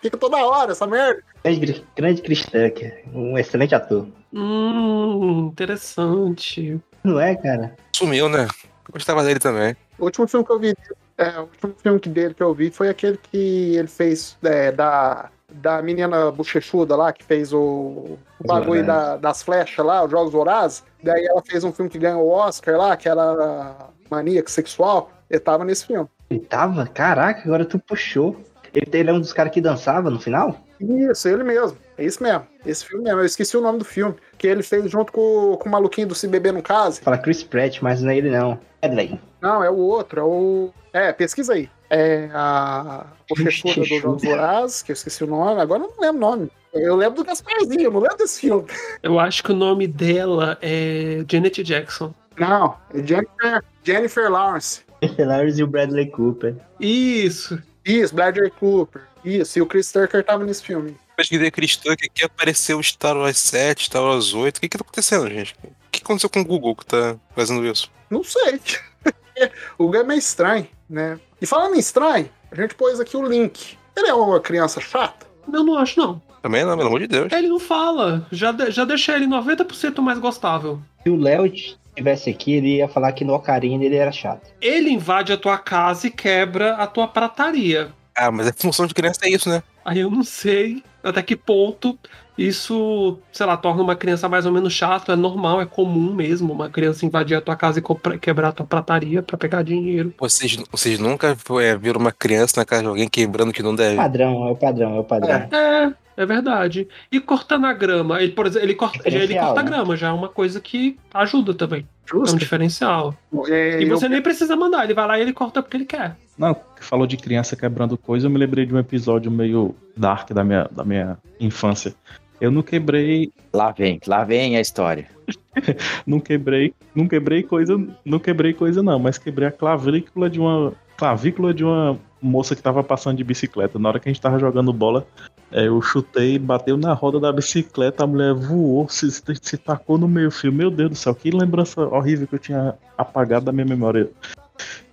[0.00, 1.24] Fica toda hora essa merda.
[1.42, 4.06] Grande, grande Chris Tucker, um excelente ator.
[4.32, 6.80] Hum, interessante.
[7.02, 7.74] Não é, cara?
[7.96, 8.46] Sumiu, né?
[8.86, 9.74] Eu gostava dele também.
[9.98, 10.72] O último filme que eu vi,
[11.18, 14.70] é, o último filme que dele que eu vi foi aquele que ele fez é,
[14.70, 20.10] da, da menina bochechuda lá, que fez o, o bagulho da- das flechas lá, os
[20.10, 20.82] Jogos Vorazes.
[21.02, 23.76] Daí ela fez um filme que ganhou o Oscar lá, que era
[24.10, 25.10] Maníaco Sexual.
[25.28, 26.08] Ele tava nesse filme.
[26.28, 26.86] Ele tava?
[26.86, 28.36] Caraca, agora tu puxou.
[28.74, 30.60] Ele, ele é um dos caras que dançava no final?
[30.80, 31.76] Isso, ele mesmo.
[31.98, 32.46] É isso mesmo.
[32.64, 33.20] Esse filme mesmo.
[33.20, 34.14] Eu esqueci o nome do filme.
[34.38, 37.00] Que ele fez junto com, com o maluquinho do Se Beber Não Case.
[37.00, 38.58] Fala Chris Pratt, mas não é ele não.
[38.82, 39.20] Edley.
[39.40, 40.20] Não, é o outro.
[40.20, 40.70] É o.
[40.92, 41.68] É, pesquisa aí.
[41.90, 45.60] É a bochechuda dos Jogos Vorazes, que eu esqueci o nome.
[45.60, 46.50] Agora eu não lembro o nome.
[46.72, 48.64] Eu lembro do Gasparzinho, eu não lembro desse filme.
[49.02, 52.14] Eu acho que o nome dela é Janet Jackson.
[52.38, 54.82] Não, é Jennifer, Jennifer Lawrence.
[55.18, 56.54] Lawrence e o Bradley Cooper.
[56.78, 57.60] Isso.
[57.84, 59.02] Isso, Bradley Cooper.
[59.24, 60.96] Isso, e o Chris Tucker tava nesse filme.
[61.16, 64.56] Pesquisei Chris Tucker aqui, apareceu o Star Wars 7, Star Wars 8.
[64.56, 65.54] O que que tá acontecendo, gente?
[65.64, 67.90] O que aconteceu com o Google que tá fazendo isso?
[68.08, 68.60] Não sei.
[69.78, 71.18] o Google é meio estranho, né?
[71.40, 73.76] E falando em estranho, a gente pôs aqui o link.
[73.96, 75.26] Ele é uma criança chata?
[75.52, 76.22] Eu não acho, não.
[76.42, 77.30] Também não, pelo amor de Deus.
[77.32, 78.26] Ele não fala.
[78.32, 80.80] Já, de- já deixei ele 90% mais gostável.
[81.02, 81.46] Se o Léo
[81.90, 84.50] estivesse aqui, ele ia falar que no Ocarina ele era chato.
[84.60, 87.90] Ele invade a tua casa e quebra a tua prataria.
[88.14, 89.62] Ah, mas a função de criança é isso, né?
[89.84, 91.98] Aí eu não sei até que ponto
[92.36, 95.12] isso, sei lá, torna uma criança mais ou menos chata.
[95.12, 98.64] É normal, é comum mesmo uma criança invadir a tua casa e quebrar a tua
[98.64, 100.14] prataria pra pegar dinheiro.
[100.18, 103.96] Vocês, vocês nunca é, viram uma criança na casa de alguém quebrando que não deve.
[103.96, 105.34] Padrão, é o padrão, é o padrão.
[105.34, 105.48] É,
[105.84, 105.92] é
[106.26, 106.86] verdade.
[107.10, 109.70] E cortando a grama, ele, por exemplo, ele corta, já ele Diferencial, corta a né?
[109.70, 111.80] grama, já é uma coisa que ajuda também.
[112.12, 112.38] É um Justo.
[112.38, 113.14] diferencial.
[113.48, 115.84] É, E eu- você nem precisa mandar, ele vai lá e ele corta porque ele
[115.84, 116.16] quer.
[116.38, 120.30] Não, que falou de criança quebrando coisa, eu me lembrei de um episódio meio dark
[120.32, 121.94] da minha, da minha infância.
[122.40, 125.06] Eu não quebrei, Lá vem, lá vem a história.
[126.06, 130.72] não quebrei, não quebrei coisa, não quebrei coisa não, mas quebrei a clavícula de uma
[130.96, 133.78] clavícula de uma moça que tava passando de bicicleta.
[133.78, 135.06] Na hora que a gente tava jogando bola,
[135.50, 139.98] é, eu chutei, bateu na roda da bicicleta, a mulher voou, se, se, se tacou
[139.98, 140.52] no meio fio.
[140.52, 144.10] Meu Deus do céu, que lembrança horrível que eu tinha apagado da minha memória.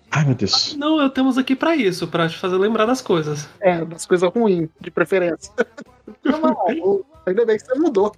[0.09, 0.75] Ai, meu Deus.
[0.75, 3.47] Não, eu temos aqui pra isso, pra te fazer lembrar das coisas.
[3.59, 5.53] É, das coisas ruins, de preferência.
[6.23, 8.13] Não, não, ainda bem que você mudou.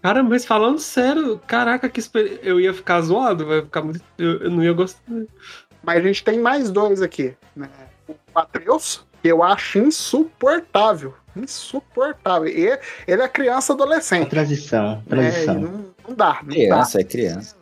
[0.00, 2.38] Cara, mas falando sério, caraca, que experi...
[2.42, 4.00] eu ia ficar zoado, vai ficar muito...
[4.16, 5.02] eu, eu não ia gostar.
[5.82, 7.68] Mas a gente tem mais dois aqui, né?
[8.08, 11.14] O Atreus, que eu acho insuportável.
[11.34, 12.48] Insuportável.
[12.48, 14.28] E ele é criança A adolescente.
[14.30, 15.02] transição?
[15.06, 15.54] E transição.
[15.54, 15.70] não,
[16.08, 16.54] não dá, não dá.
[16.54, 17.56] Criança, é criança.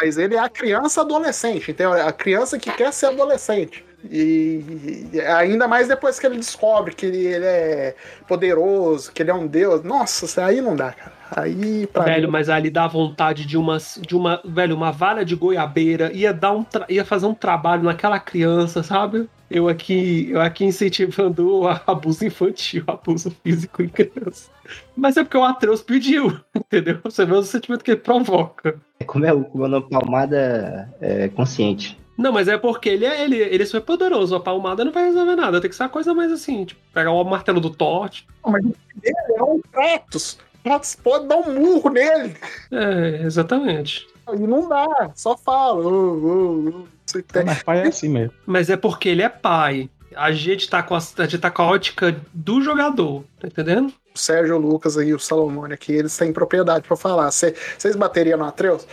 [0.00, 3.84] Mas ele é a criança adolescente, então é a criança que quer ser adolescente.
[4.10, 7.94] E, e ainda mais depois que ele descobre que ele, ele é
[8.26, 9.84] poderoso, que ele é um deus.
[9.84, 11.12] Nossa, aí não dá, cara.
[11.36, 15.24] Aí pra Velho, mim, mas ali dá vontade de uma, de uma, velho, uma vara
[15.24, 19.28] de goiabeira, ia dar um, tra- ia fazer um trabalho naquela criança, sabe?
[19.50, 24.50] Eu aqui, eu aqui incentivando o abuso infantil, abuso físico em criança.
[24.96, 26.98] Mas é porque o Atreus pediu, entendeu?
[27.04, 28.80] Você vê o sentimento que ele provoca.
[28.98, 31.98] É como é o como é uma palmada é, consciente.
[32.16, 34.36] Não, mas é porque ele é, ele, ele é super poderoso.
[34.36, 35.60] A palmada não vai resolver nada.
[35.60, 38.08] Tem que ser uma coisa mais assim, tipo, pegar o martelo do Thor.
[38.08, 38.64] tipo, Mas
[39.02, 40.38] ele é um Kratos.
[40.62, 42.36] Kratos pode dar um murro nele.
[42.70, 44.06] É, exatamente.
[44.32, 45.84] E não dá, só fala.
[45.84, 46.84] "Ô, ô, ô",
[47.22, 48.32] tem- Mas pai é assim mesmo.
[48.46, 49.88] Mas é porque ele é pai.
[50.16, 53.92] A gente tá com a, a, gente tá com a ótica do jogador, tá entendendo?
[54.14, 57.30] O Sérgio Lucas e o Salomone aqui, eles têm propriedade pra falar.
[57.32, 58.86] Cê- Vocês bateriam no Atreus?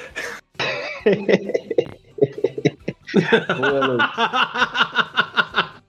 [3.60, 3.98] Boa.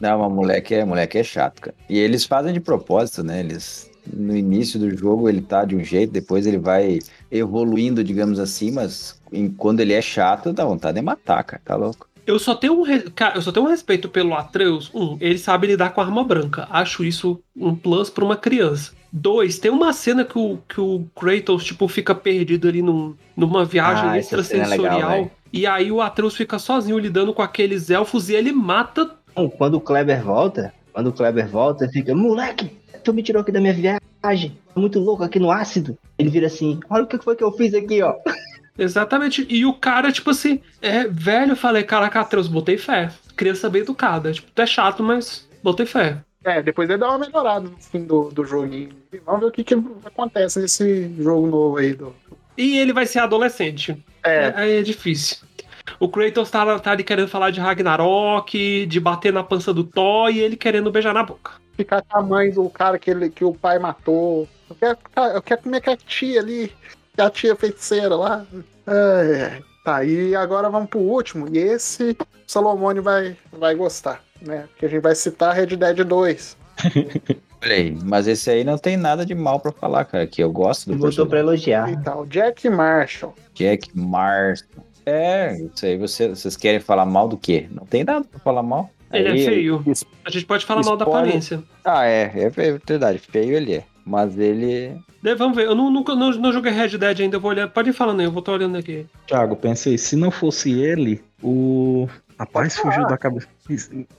[0.00, 1.76] Não, mas moleque é, moleque é chato, cara.
[1.88, 3.40] E eles fazem de propósito, né?
[3.40, 6.98] Eles no início do jogo ele tá de um jeito, depois ele vai
[7.30, 11.62] evoluindo, digamos assim, mas em- quando ele é chato, dá vontade de matar, cara.
[11.64, 12.08] Tá louco?
[12.26, 14.90] Eu só tenho um, re- cara, eu só tenho um respeito pelo Atreus.
[14.94, 16.66] Um, ele sabe lidar com arma branca.
[16.70, 18.92] Acho isso um plus pra uma criança.
[19.12, 23.64] Dois, tem uma cena que o, que o Kratos, tipo, fica perdido ali num, numa
[23.64, 24.94] viagem Ah, é extrasensorial.
[24.94, 29.10] legal, e aí o Atreus fica sozinho lidando com aqueles elfos e ele mata.
[29.58, 32.70] Quando o Kleber volta, quando o Kleber volta, ele fica, moleque,
[33.02, 34.58] tu me tirou aqui da minha viagem.
[34.74, 35.96] Tô muito louco aqui no ácido.
[36.18, 38.14] Ele vira assim, olha o que foi que eu fiz aqui, ó.
[38.78, 39.46] Exatamente.
[39.48, 41.52] E o cara, tipo assim, é velho.
[41.52, 43.10] Eu falei, caraca, Atreus, botei fé.
[43.36, 44.32] Criança bem educada.
[44.32, 46.18] Tipo, tu é chato, mas botei fé.
[46.44, 48.90] É, depois ele dá uma melhorada no fim do, do joguinho.
[49.12, 49.74] E vamos ver o que, que
[50.04, 51.92] acontece nesse jogo novo aí.
[51.92, 52.14] Do...
[52.56, 54.02] E ele vai ser adolescente.
[54.24, 55.38] É, Aí é difícil.
[55.98, 60.30] O Kratos tá, tá ali querendo falar de Ragnarok, de bater na pança do Thor
[60.30, 61.52] e ele querendo beijar na boca.
[61.82, 64.48] Ficar com a mãe do cara que, ele, que o pai matou.
[64.68, 64.98] Eu quero,
[65.34, 66.72] eu quero comer com a tia ali,
[67.18, 68.44] a tia feiticeira lá.
[68.86, 69.62] Ai.
[69.84, 71.48] Tá, e agora vamos pro último.
[71.50, 74.66] E esse o Salomone vai, vai gostar, né?
[74.70, 76.56] Porque a gente vai citar Red Dead 2.
[77.62, 80.50] Olha aí, mas esse aí não tem nada de mal pra falar, cara, que eu
[80.50, 81.90] gosto do Botou pra elogiar.
[81.92, 82.24] E tal.
[82.26, 83.34] Jack Marshall.
[83.54, 84.82] Jack Marston.
[85.04, 87.66] É, isso aí, você- vocês querem falar mal do quê?
[87.70, 88.88] Não tem nada pra falar mal.
[89.12, 89.84] Ele é Aí, feio.
[90.24, 91.24] A gente pode falar mal da Spoiler.
[91.28, 91.62] aparência.
[91.84, 93.84] Ah, é, é verdade, feio ele é.
[94.04, 94.94] Mas ele.
[95.22, 95.66] Daí, Vamos ver.
[95.66, 97.36] Eu não, nunca não, não joguei Red Dead ainda.
[97.36, 97.68] Eu vou olhar.
[97.68, 99.06] Pode ir falando aí, eu vou estar olhando aqui.
[99.26, 102.08] Thiago, pensei, se não fosse ele, o.
[102.38, 103.46] Rapaz, fugiu da cabeça.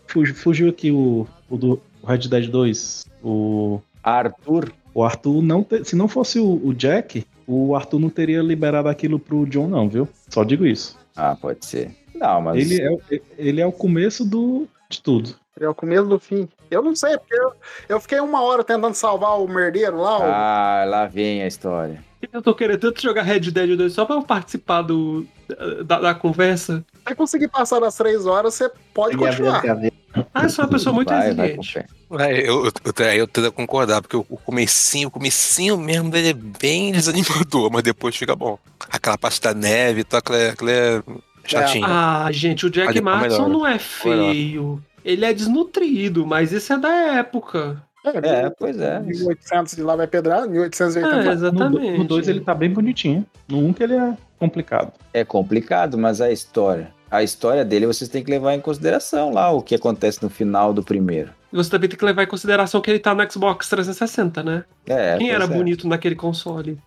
[0.08, 3.06] Fugiu, fugiu aqui o, o do Red Dead 2.
[3.24, 3.80] O.
[4.04, 4.72] Arthur.
[4.94, 5.64] O Arthur não.
[5.64, 9.68] te- Se não fosse o, o Jack, o Arthur não teria liberado aquilo pro John,
[9.68, 10.08] não, viu?
[10.30, 10.98] Só digo isso.
[11.16, 11.92] Ah, pode ser.
[12.14, 12.58] Não, mas.
[12.62, 15.36] Ele, é, ele é o começo do, de tudo.
[15.60, 16.48] É o começo do fim.
[16.70, 17.52] Eu não sei, porque eu,
[17.89, 20.18] eu fiquei uma hora tentando salvar o merdeiro lá.
[20.20, 22.04] o- Ah, lá vem a história.
[22.32, 25.26] Eu tô querendo tanto jogar Red Dead 2 só pra eu participar do,
[25.86, 26.86] da, da conversa.
[27.08, 29.64] Se conseguir passar das três horas, você pode Ele continuar.
[30.34, 31.74] Ah, eu sou uma pessoa muito vai, vai resiliente.
[31.74, 31.86] fé.
[32.20, 36.10] É, eu, eu, eu, eu tento a concordar, porque o, o comecinho, o comecinho mesmo
[36.12, 38.60] dele é bem desanimador, mas depois fica bom.
[38.92, 41.04] Aquela parte da neve tal, aquela, aquela é
[41.46, 41.86] chatinho.
[41.88, 43.50] Ah, gente, o Jack Martin melhora.
[43.50, 44.84] não é feio.
[45.04, 47.82] Ele é desnutrido, mas esse é da época.
[48.04, 49.00] É, pois é.
[49.00, 51.24] 1800 de lá vai pedrar, 1880 É.
[51.24, 52.04] No exatamente.
[52.04, 53.26] 2 ele tá bem bonitinho.
[53.48, 54.92] No 1 um que ele é complicado.
[55.14, 56.92] É complicado, mas a história.
[57.12, 60.74] A história dele vocês têm que levar em consideração lá o que acontece no final
[60.74, 61.30] do primeiro.
[61.52, 64.64] Você também tem que levar em consideração que ele tá no Xbox 360, né?
[64.88, 65.48] É, Quem era é.
[65.48, 66.80] bonito naquele console?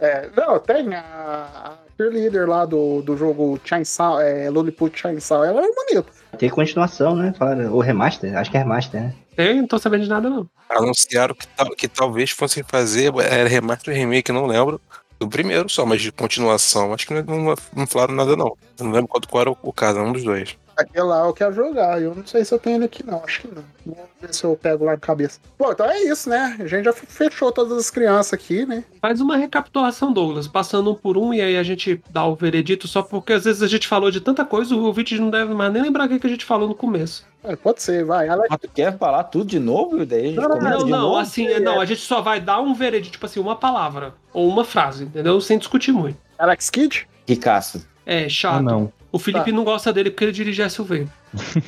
[0.00, 5.60] É, não, tem a, a cheerleader lá do, do jogo Chainsaw, é, Lolliput Chainsaw, ela
[5.60, 6.10] é bonita.
[6.38, 7.34] Tem continuação, né?
[7.36, 8.34] Falaram, o remaster?
[8.34, 9.14] Acho que é remaster, né?
[9.36, 10.48] Eu não tô sabendo de nada, não.
[10.70, 14.80] Anunciaram que, tal, que talvez fossem fazer era remaster ou remake, não lembro.
[15.18, 16.94] Do primeiro só, mas de continuação.
[16.94, 18.56] Acho que não, não, não falaram nada, não.
[18.78, 20.56] Eu não lembro qual, qual era o, o caso, um dos dois.
[20.80, 22.00] Aquele lá eu quero jogar.
[22.00, 23.22] Eu não sei se eu tenho ele aqui, não.
[23.24, 23.64] Acho que não.
[23.84, 25.38] Vamos ver se eu pego lá de cabeça.
[25.58, 26.56] Bom, então é isso, né?
[26.58, 28.84] A gente já fechou todas as crianças aqui, né?
[29.00, 32.88] Faz uma recapitulação, Douglas, passando um por um e aí a gente dá o veredito,
[32.88, 35.72] só porque às vezes a gente falou de tanta coisa, o ouvinte não deve mais
[35.72, 37.26] nem lembrar o que a gente falou no começo.
[37.42, 38.28] É, pode ser, vai.
[38.28, 40.02] Alex, Mas tu quer falar tudo de novo?
[40.02, 41.16] E daí a gente Não, não, Não, de não, novo?
[41.16, 44.46] assim, é, não, a gente só vai dar um veredito, tipo assim, uma palavra ou
[44.48, 45.40] uma frase, entendeu?
[45.40, 46.18] Sem discutir muito.
[46.38, 47.08] Alex Kidd?
[47.26, 47.86] Ricaço.
[48.04, 48.56] É, chato.
[48.58, 48.92] Ah, não.
[49.12, 49.56] O Felipe Tá.
[49.56, 51.06] não gosta dele porque ele dirige SUV.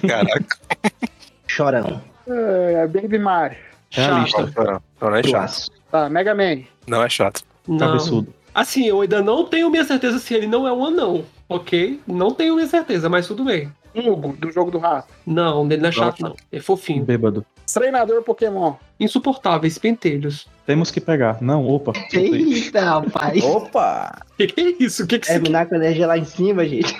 [0.06, 0.59] Caraca.
[1.47, 2.01] Chorão.
[2.27, 3.59] É, Baby Mario.
[3.90, 4.52] Chato.
[5.01, 5.70] não, não é chato.
[5.90, 6.62] Tá, Mega Man.
[6.86, 7.43] Não é chato.
[7.69, 7.78] Não.
[7.78, 8.32] Cabeçudo.
[8.55, 12.01] Assim, eu ainda não tenho minha certeza se ele não é um anão, ok?
[12.06, 13.70] Não tenho minha certeza, mas tudo bem.
[13.94, 15.09] Hugo, do jogo do rato.
[15.27, 16.35] Não, ele não é chato, não.
[16.51, 17.05] É fofinho.
[17.05, 17.44] Bêbado.
[17.73, 18.74] Treinador Pokémon.
[18.98, 20.47] Insuportáveis, pentelhos.
[20.66, 21.39] Temos que pegar.
[21.43, 21.93] Não, opa.
[22.12, 23.43] Eita, rapaz.
[23.44, 24.23] Opa!
[24.36, 25.05] Que que é isso?
[25.05, 26.94] O que que você Terminar com a energia lá em cima, gente.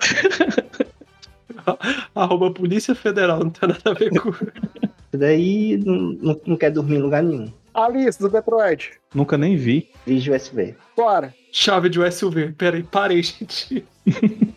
[2.14, 4.30] Arroba Polícia Federal, não tem nada a ver com.
[4.30, 7.52] Isso daí não, não, não quer dormir em lugar nenhum.
[7.72, 8.92] Alice, do Metroid.
[9.14, 9.88] Nunca nem vi.
[10.06, 10.74] Vídeo USB.
[10.96, 11.34] Bora.
[11.52, 12.52] Chave de USV.
[12.56, 13.84] Peraí, parei, gente.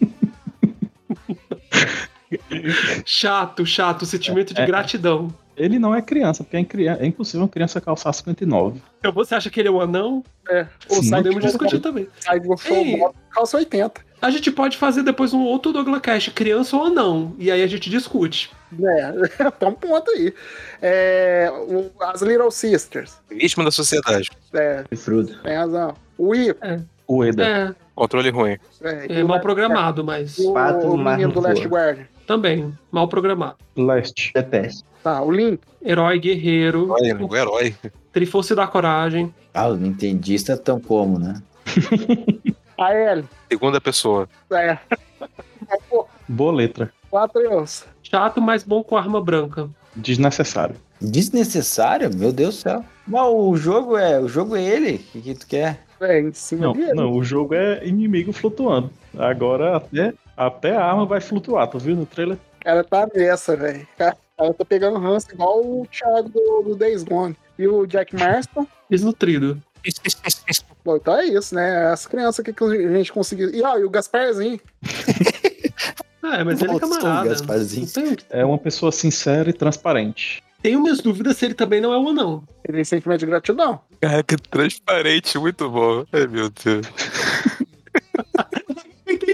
[3.06, 4.66] chato, chato, sentimento de É.
[4.66, 5.34] gratidão.
[5.58, 8.80] Ele não é criança, porque é, é impossível uma criança calçar 59.
[9.00, 10.24] Então você acha que ele é um anão?
[10.48, 10.66] É.
[10.90, 11.10] O Sim.
[11.10, 12.08] Podemos discutir também.
[12.58, 13.02] Show Ei.
[13.32, 14.02] Calça 80.
[14.22, 17.34] A gente pode fazer depois um outro Douglas Cash, criança ou anão.
[17.38, 18.52] E aí a gente discute.
[18.82, 20.34] É, tá um ponto aí.
[20.82, 23.18] É, o- as Little Sisters.
[23.30, 24.30] Vítima da sociedade.
[24.54, 25.38] É, Frudo.
[25.42, 25.96] tem razão.
[26.18, 26.60] O Ico.
[27.08, 27.48] O Eda.
[27.48, 28.58] É, Controle ruim.
[28.82, 31.66] É, é o- mal programado, mas o, Pato o Mar menino do Last.
[31.68, 32.06] Guardian.
[32.28, 33.56] também mal programado.
[33.76, 34.32] Leste.
[34.36, 34.84] DPS.
[35.04, 35.62] Tá, o Link.
[35.84, 37.74] Herói, guerreiro, Olha, o herói.
[38.12, 39.34] Triforce da coragem.
[39.54, 41.42] Ah, os nintendistas tão como, né?
[42.80, 43.26] A L.
[43.52, 44.28] Segunda pessoa.
[44.52, 44.78] É.
[46.28, 46.92] Boa letra.
[47.10, 47.66] Quatro eu.
[48.04, 49.70] Chato, mas bom com arma branca.
[49.96, 50.76] Desnecessário.
[51.02, 52.10] Desnecessário?
[52.16, 52.86] Meu Deus do céu.
[53.08, 54.96] Mas o jogo é, o jogo é ele.
[54.96, 55.84] O que, que tu quer?
[56.00, 56.94] É, em cima Não, dele.
[56.94, 58.90] não, o jogo é inimigo flutuando.
[59.18, 62.38] Agora até, até a arma vai flutuar, tu viu no trailer?
[62.62, 63.86] Cara tá nessa, velho.
[63.98, 67.36] Cara tá pegando ranço igual o Thiago do, do Days Gone.
[67.58, 68.66] E o Jack Marston.
[68.90, 69.62] Desnutrido.
[70.84, 71.88] Bom, então é isso, né?
[71.88, 73.54] As crianças que a gente conseguiu.
[73.54, 74.60] E, ó, e o Gasparzinho.
[76.22, 77.30] É, mas ele é camarada.
[77.30, 77.86] Gasparzinho.
[77.86, 80.44] Não tenho, É uma pessoa sincera e transparente.
[80.62, 82.44] tenho minhas dúvidas se ele também não é um anão.
[82.68, 83.80] Ele tem sentimento de gratidão.
[84.02, 86.06] Caraca, transparente, muito bom.
[86.12, 86.86] Ai, meu Deus.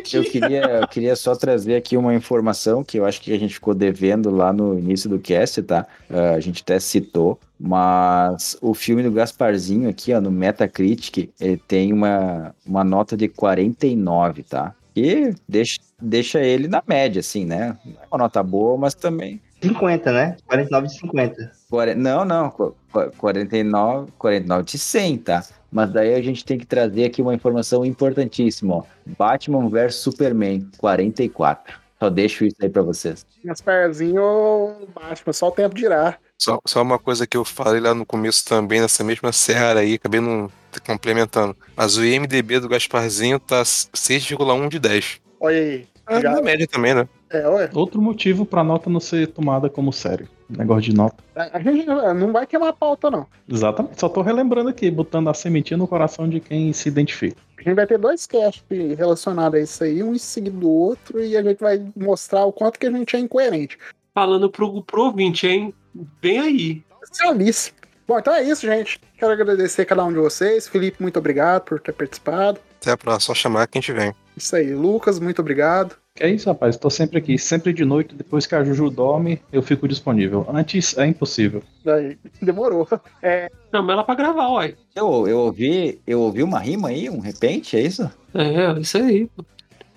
[0.07, 0.17] Entendi.
[0.17, 3.55] Eu queria, eu queria só trazer aqui uma informação que eu acho que a gente
[3.55, 5.85] ficou devendo lá no início do cast, tá?
[6.09, 11.57] Ah, a gente até citou, mas o filme do Gasparzinho aqui, ó, no Metacritic, ele
[11.57, 14.75] tem uma, uma nota de 49, tá?
[14.95, 17.77] E deixa, deixa ele na média, assim, né?
[17.85, 20.37] Não é uma nota boa, mas também 50, né?
[20.47, 21.51] 49 de 50.
[21.69, 25.43] Quare- Não, não, qu- qu- 49, 49 de 100, tá?
[25.71, 28.83] Mas daí a gente tem que trazer aqui uma informação importantíssima, ó.
[29.17, 31.79] Batman vs Superman, 44.
[31.99, 33.25] Só deixo isso aí pra vocês.
[33.43, 36.17] Gasparzinho Batman, só o tempo dirá.
[36.37, 39.93] Só, só uma coisa que eu falei lá no começo também, nessa mesma serra aí,
[39.95, 40.49] acabei não
[40.85, 41.55] complementando.
[41.75, 45.19] Mas o IMDB do Gasparzinho tá 6,1 de 10.
[45.39, 45.87] Olha aí.
[46.05, 47.07] Ah, Já- na média também, né?
[47.29, 47.69] É, olha.
[47.73, 50.27] Outro motivo pra nota não ser tomada como sério.
[50.49, 51.23] Negócio de nota.
[51.35, 53.25] A gente não vai queimar a pauta, não.
[53.49, 53.99] Exatamente.
[53.99, 57.37] Só tô relembrando aqui, botando a sementinha no coração de quem se identifica.
[57.57, 58.63] A gente vai ter dois casts
[58.95, 62.53] relacionados a isso aí, um em seguida do outro, e a gente vai mostrar o
[62.53, 63.77] quanto que a gente é incoerente.
[64.13, 65.73] Falando pro, pro ouvinte, hein?
[66.21, 66.83] Vem aí.
[67.03, 67.77] Especialíssimo.
[68.07, 68.99] Bom, então é isso, gente.
[69.17, 70.67] Quero agradecer a cada um de vocês.
[70.67, 72.59] Felipe, muito obrigado por ter participado.
[72.79, 74.13] Até a próxima, só chamar que a gente vem.
[74.37, 74.75] Isso aí.
[74.75, 75.95] Lucas, muito obrigado.
[76.15, 76.77] Que é isso, rapaz.
[76.77, 77.37] Tô sempre aqui.
[77.37, 80.47] Sempre de noite, depois que a Juju dorme, eu fico disponível.
[80.49, 81.61] Antes é impossível.
[81.85, 82.87] Aí, demorou.
[83.21, 84.77] É, Chama ela pra gravar, uai.
[84.95, 88.09] Eu, eu, ouvi, eu ouvi uma rima aí, um repente, é isso?
[88.33, 89.29] É, isso aí.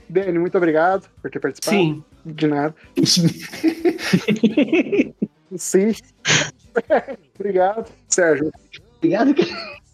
[0.09, 1.77] Dani, muito obrigado por ter participado.
[1.77, 2.03] Sim.
[2.27, 2.75] De nada.
[5.57, 5.93] Sim.
[7.39, 7.93] obrigado.
[8.09, 8.51] Sérgio.
[8.97, 9.37] Obrigado.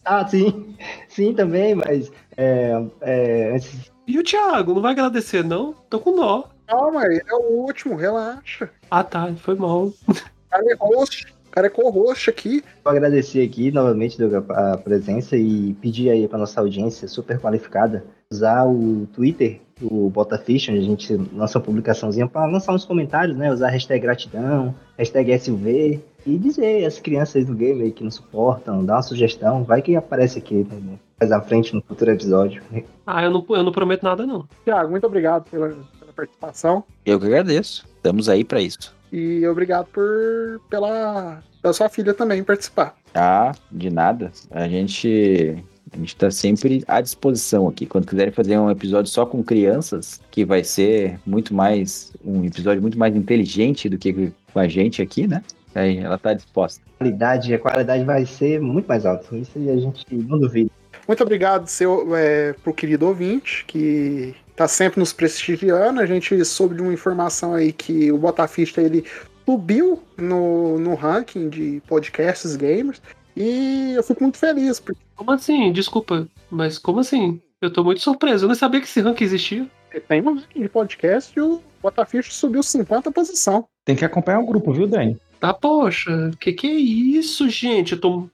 [0.07, 0.75] Ah, sim.
[1.09, 2.11] Sim, também, mas.
[2.37, 2.73] É,
[3.03, 5.75] é, antes E o Thiago, não vai agradecer, não?
[5.89, 6.49] Tô com dó.
[6.67, 8.71] Calma, ele é o último, relaxa.
[8.91, 9.87] Ah, tá, foi mal.
[9.87, 10.15] O
[10.51, 11.35] cara é host.
[11.49, 12.65] O cara é co-host aqui.
[12.83, 18.05] Vou agradecer aqui novamente Douglas, a presença e pedir aí para nossa audiência super qualificada
[18.31, 23.37] usar o Twitter, o Botafish, onde a gente lança uma publicaçãozinha para lançar uns comentários,
[23.37, 23.53] né?
[23.53, 28.11] Usar a hashtag gratidão, hashtag SUV e dizer as crianças do game aí que não
[28.11, 32.63] suportam, dar uma sugestão, vai que aparece aqui né, mais à frente no futuro episódio.
[33.07, 34.47] Ah, eu não, eu não prometo nada, não.
[34.65, 36.85] Tiago, muito obrigado pela, pela participação.
[37.05, 37.87] Eu que agradeço.
[37.97, 38.95] Estamos aí pra isso.
[39.13, 42.95] E obrigado por pela, pela sua filha também participar.
[43.15, 44.33] Ah, de nada.
[44.51, 47.87] A gente a gente tá sempre à disposição aqui.
[47.87, 52.83] Quando quiserem fazer um episódio só com crianças, que vai ser muito mais um episódio
[52.83, 55.43] muito mais inteligente do que com a gente aqui, né?
[55.75, 56.83] Aí ela tá disposta.
[56.95, 59.37] A qualidade, a qualidade vai ser muito mais alta.
[59.37, 60.71] Isso aí a gente não duvida.
[61.07, 66.01] Muito obrigado seu, é, pro querido ouvinte, que tá sempre nos prestigiando.
[66.01, 69.05] A gente soube de uma informação aí que o Botafista ele
[69.45, 73.01] subiu no, no ranking de podcasts gamers.
[73.37, 75.73] E eu fico muito feliz, porque Como assim?
[75.73, 77.41] Desculpa, mas como assim?
[77.61, 78.45] Eu tô muito surpreso.
[78.45, 79.67] Eu nem sabia que esse ranking existia.
[80.09, 83.67] tem um ranking de podcast e o Botafista subiu 50 posição.
[83.85, 85.19] Tem que acompanhar o grupo, viu, Dani?
[85.41, 87.93] Tá, poxa, que que é isso, gente?
[87.93, 88.29] Eu tô.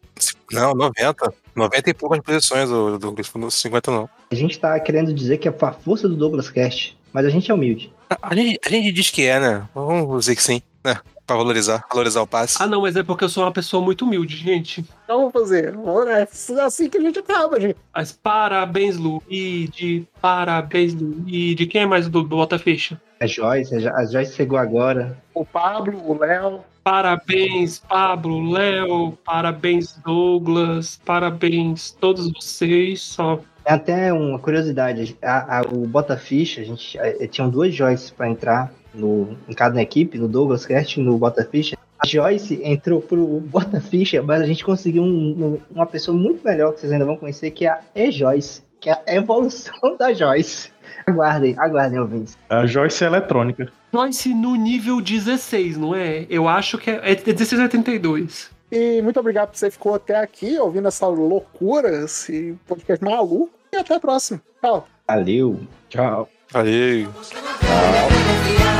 [0.52, 1.32] Não, 90.
[1.54, 4.08] 90 e poucas posições do Douglas, não 50 não.
[4.30, 7.50] A gente tá querendo dizer que é a força do Douglas Cast, mas a gente
[7.50, 7.92] é humilde.
[8.22, 9.68] A gente, a gente diz que é, né?
[9.74, 10.96] Vamos dizer que sim, né?
[11.26, 12.56] Pra valorizar, valorizar o passe.
[12.60, 14.84] Ah, não, mas é porque eu sou uma pessoa muito humilde, gente.
[15.04, 15.74] Então vamos fazer.
[16.08, 17.76] É assim que a gente acaba, gente.
[17.94, 20.08] Mas parabéns, Luigi.
[20.20, 21.66] Parabéns, Luigi.
[21.66, 23.00] Quem é mais do, do Bota Ficha?
[23.20, 25.16] A Joyce, a Jo- a Joyce chegou agora.
[25.34, 26.60] O Pablo, o Léo.
[26.94, 29.16] Parabéns, Pablo, Léo.
[29.24, 31.00] Parabéns, Douglas.
[31.04, 33.00] Parabéns, todos vocês.
[33.00, 35.16] Só Tem até uma curiosidade.
[35.22, 39.52] A, a- o Bota Ficha, a gente eh, tinham duas Joyce pra entrar no, em
[39.54, 41.78] cada equipe, no Douglas Cast e no Bota Ficha.
[41.96, 46.44] A Joyce entrou pro Bota Ficha, mas a gente conseguiu um- um- uma pessoa muito
[46.44, 50.12] melhor que vocês ainda vão conhecer, que é a E-Joyce, que é a evolução da
[50.12, 50.72] Joyce.
[51.06, 52.38] Aguardem, aguardem, ouvintes.
[52.48, 53.72] A Joyce é eletrônica.
[53.92, 56.26] Joyce no nível 16, não é?
[56.28, 58.50] Eu acho que é, é 16 a 82.
[58.70, 63.50] E muito obrigado por você ficou até aqui ouvindo essa loucura, esse podcast maluco.
[63.72, 64.40] E até a próxima.
[64.60, 64.86] Tchau.
[65.06, 65.60] Valeu.
[65.88, 66.28] Tchau.
[66.52, 67.08] Valeu.
[67.20, 68.79] Estava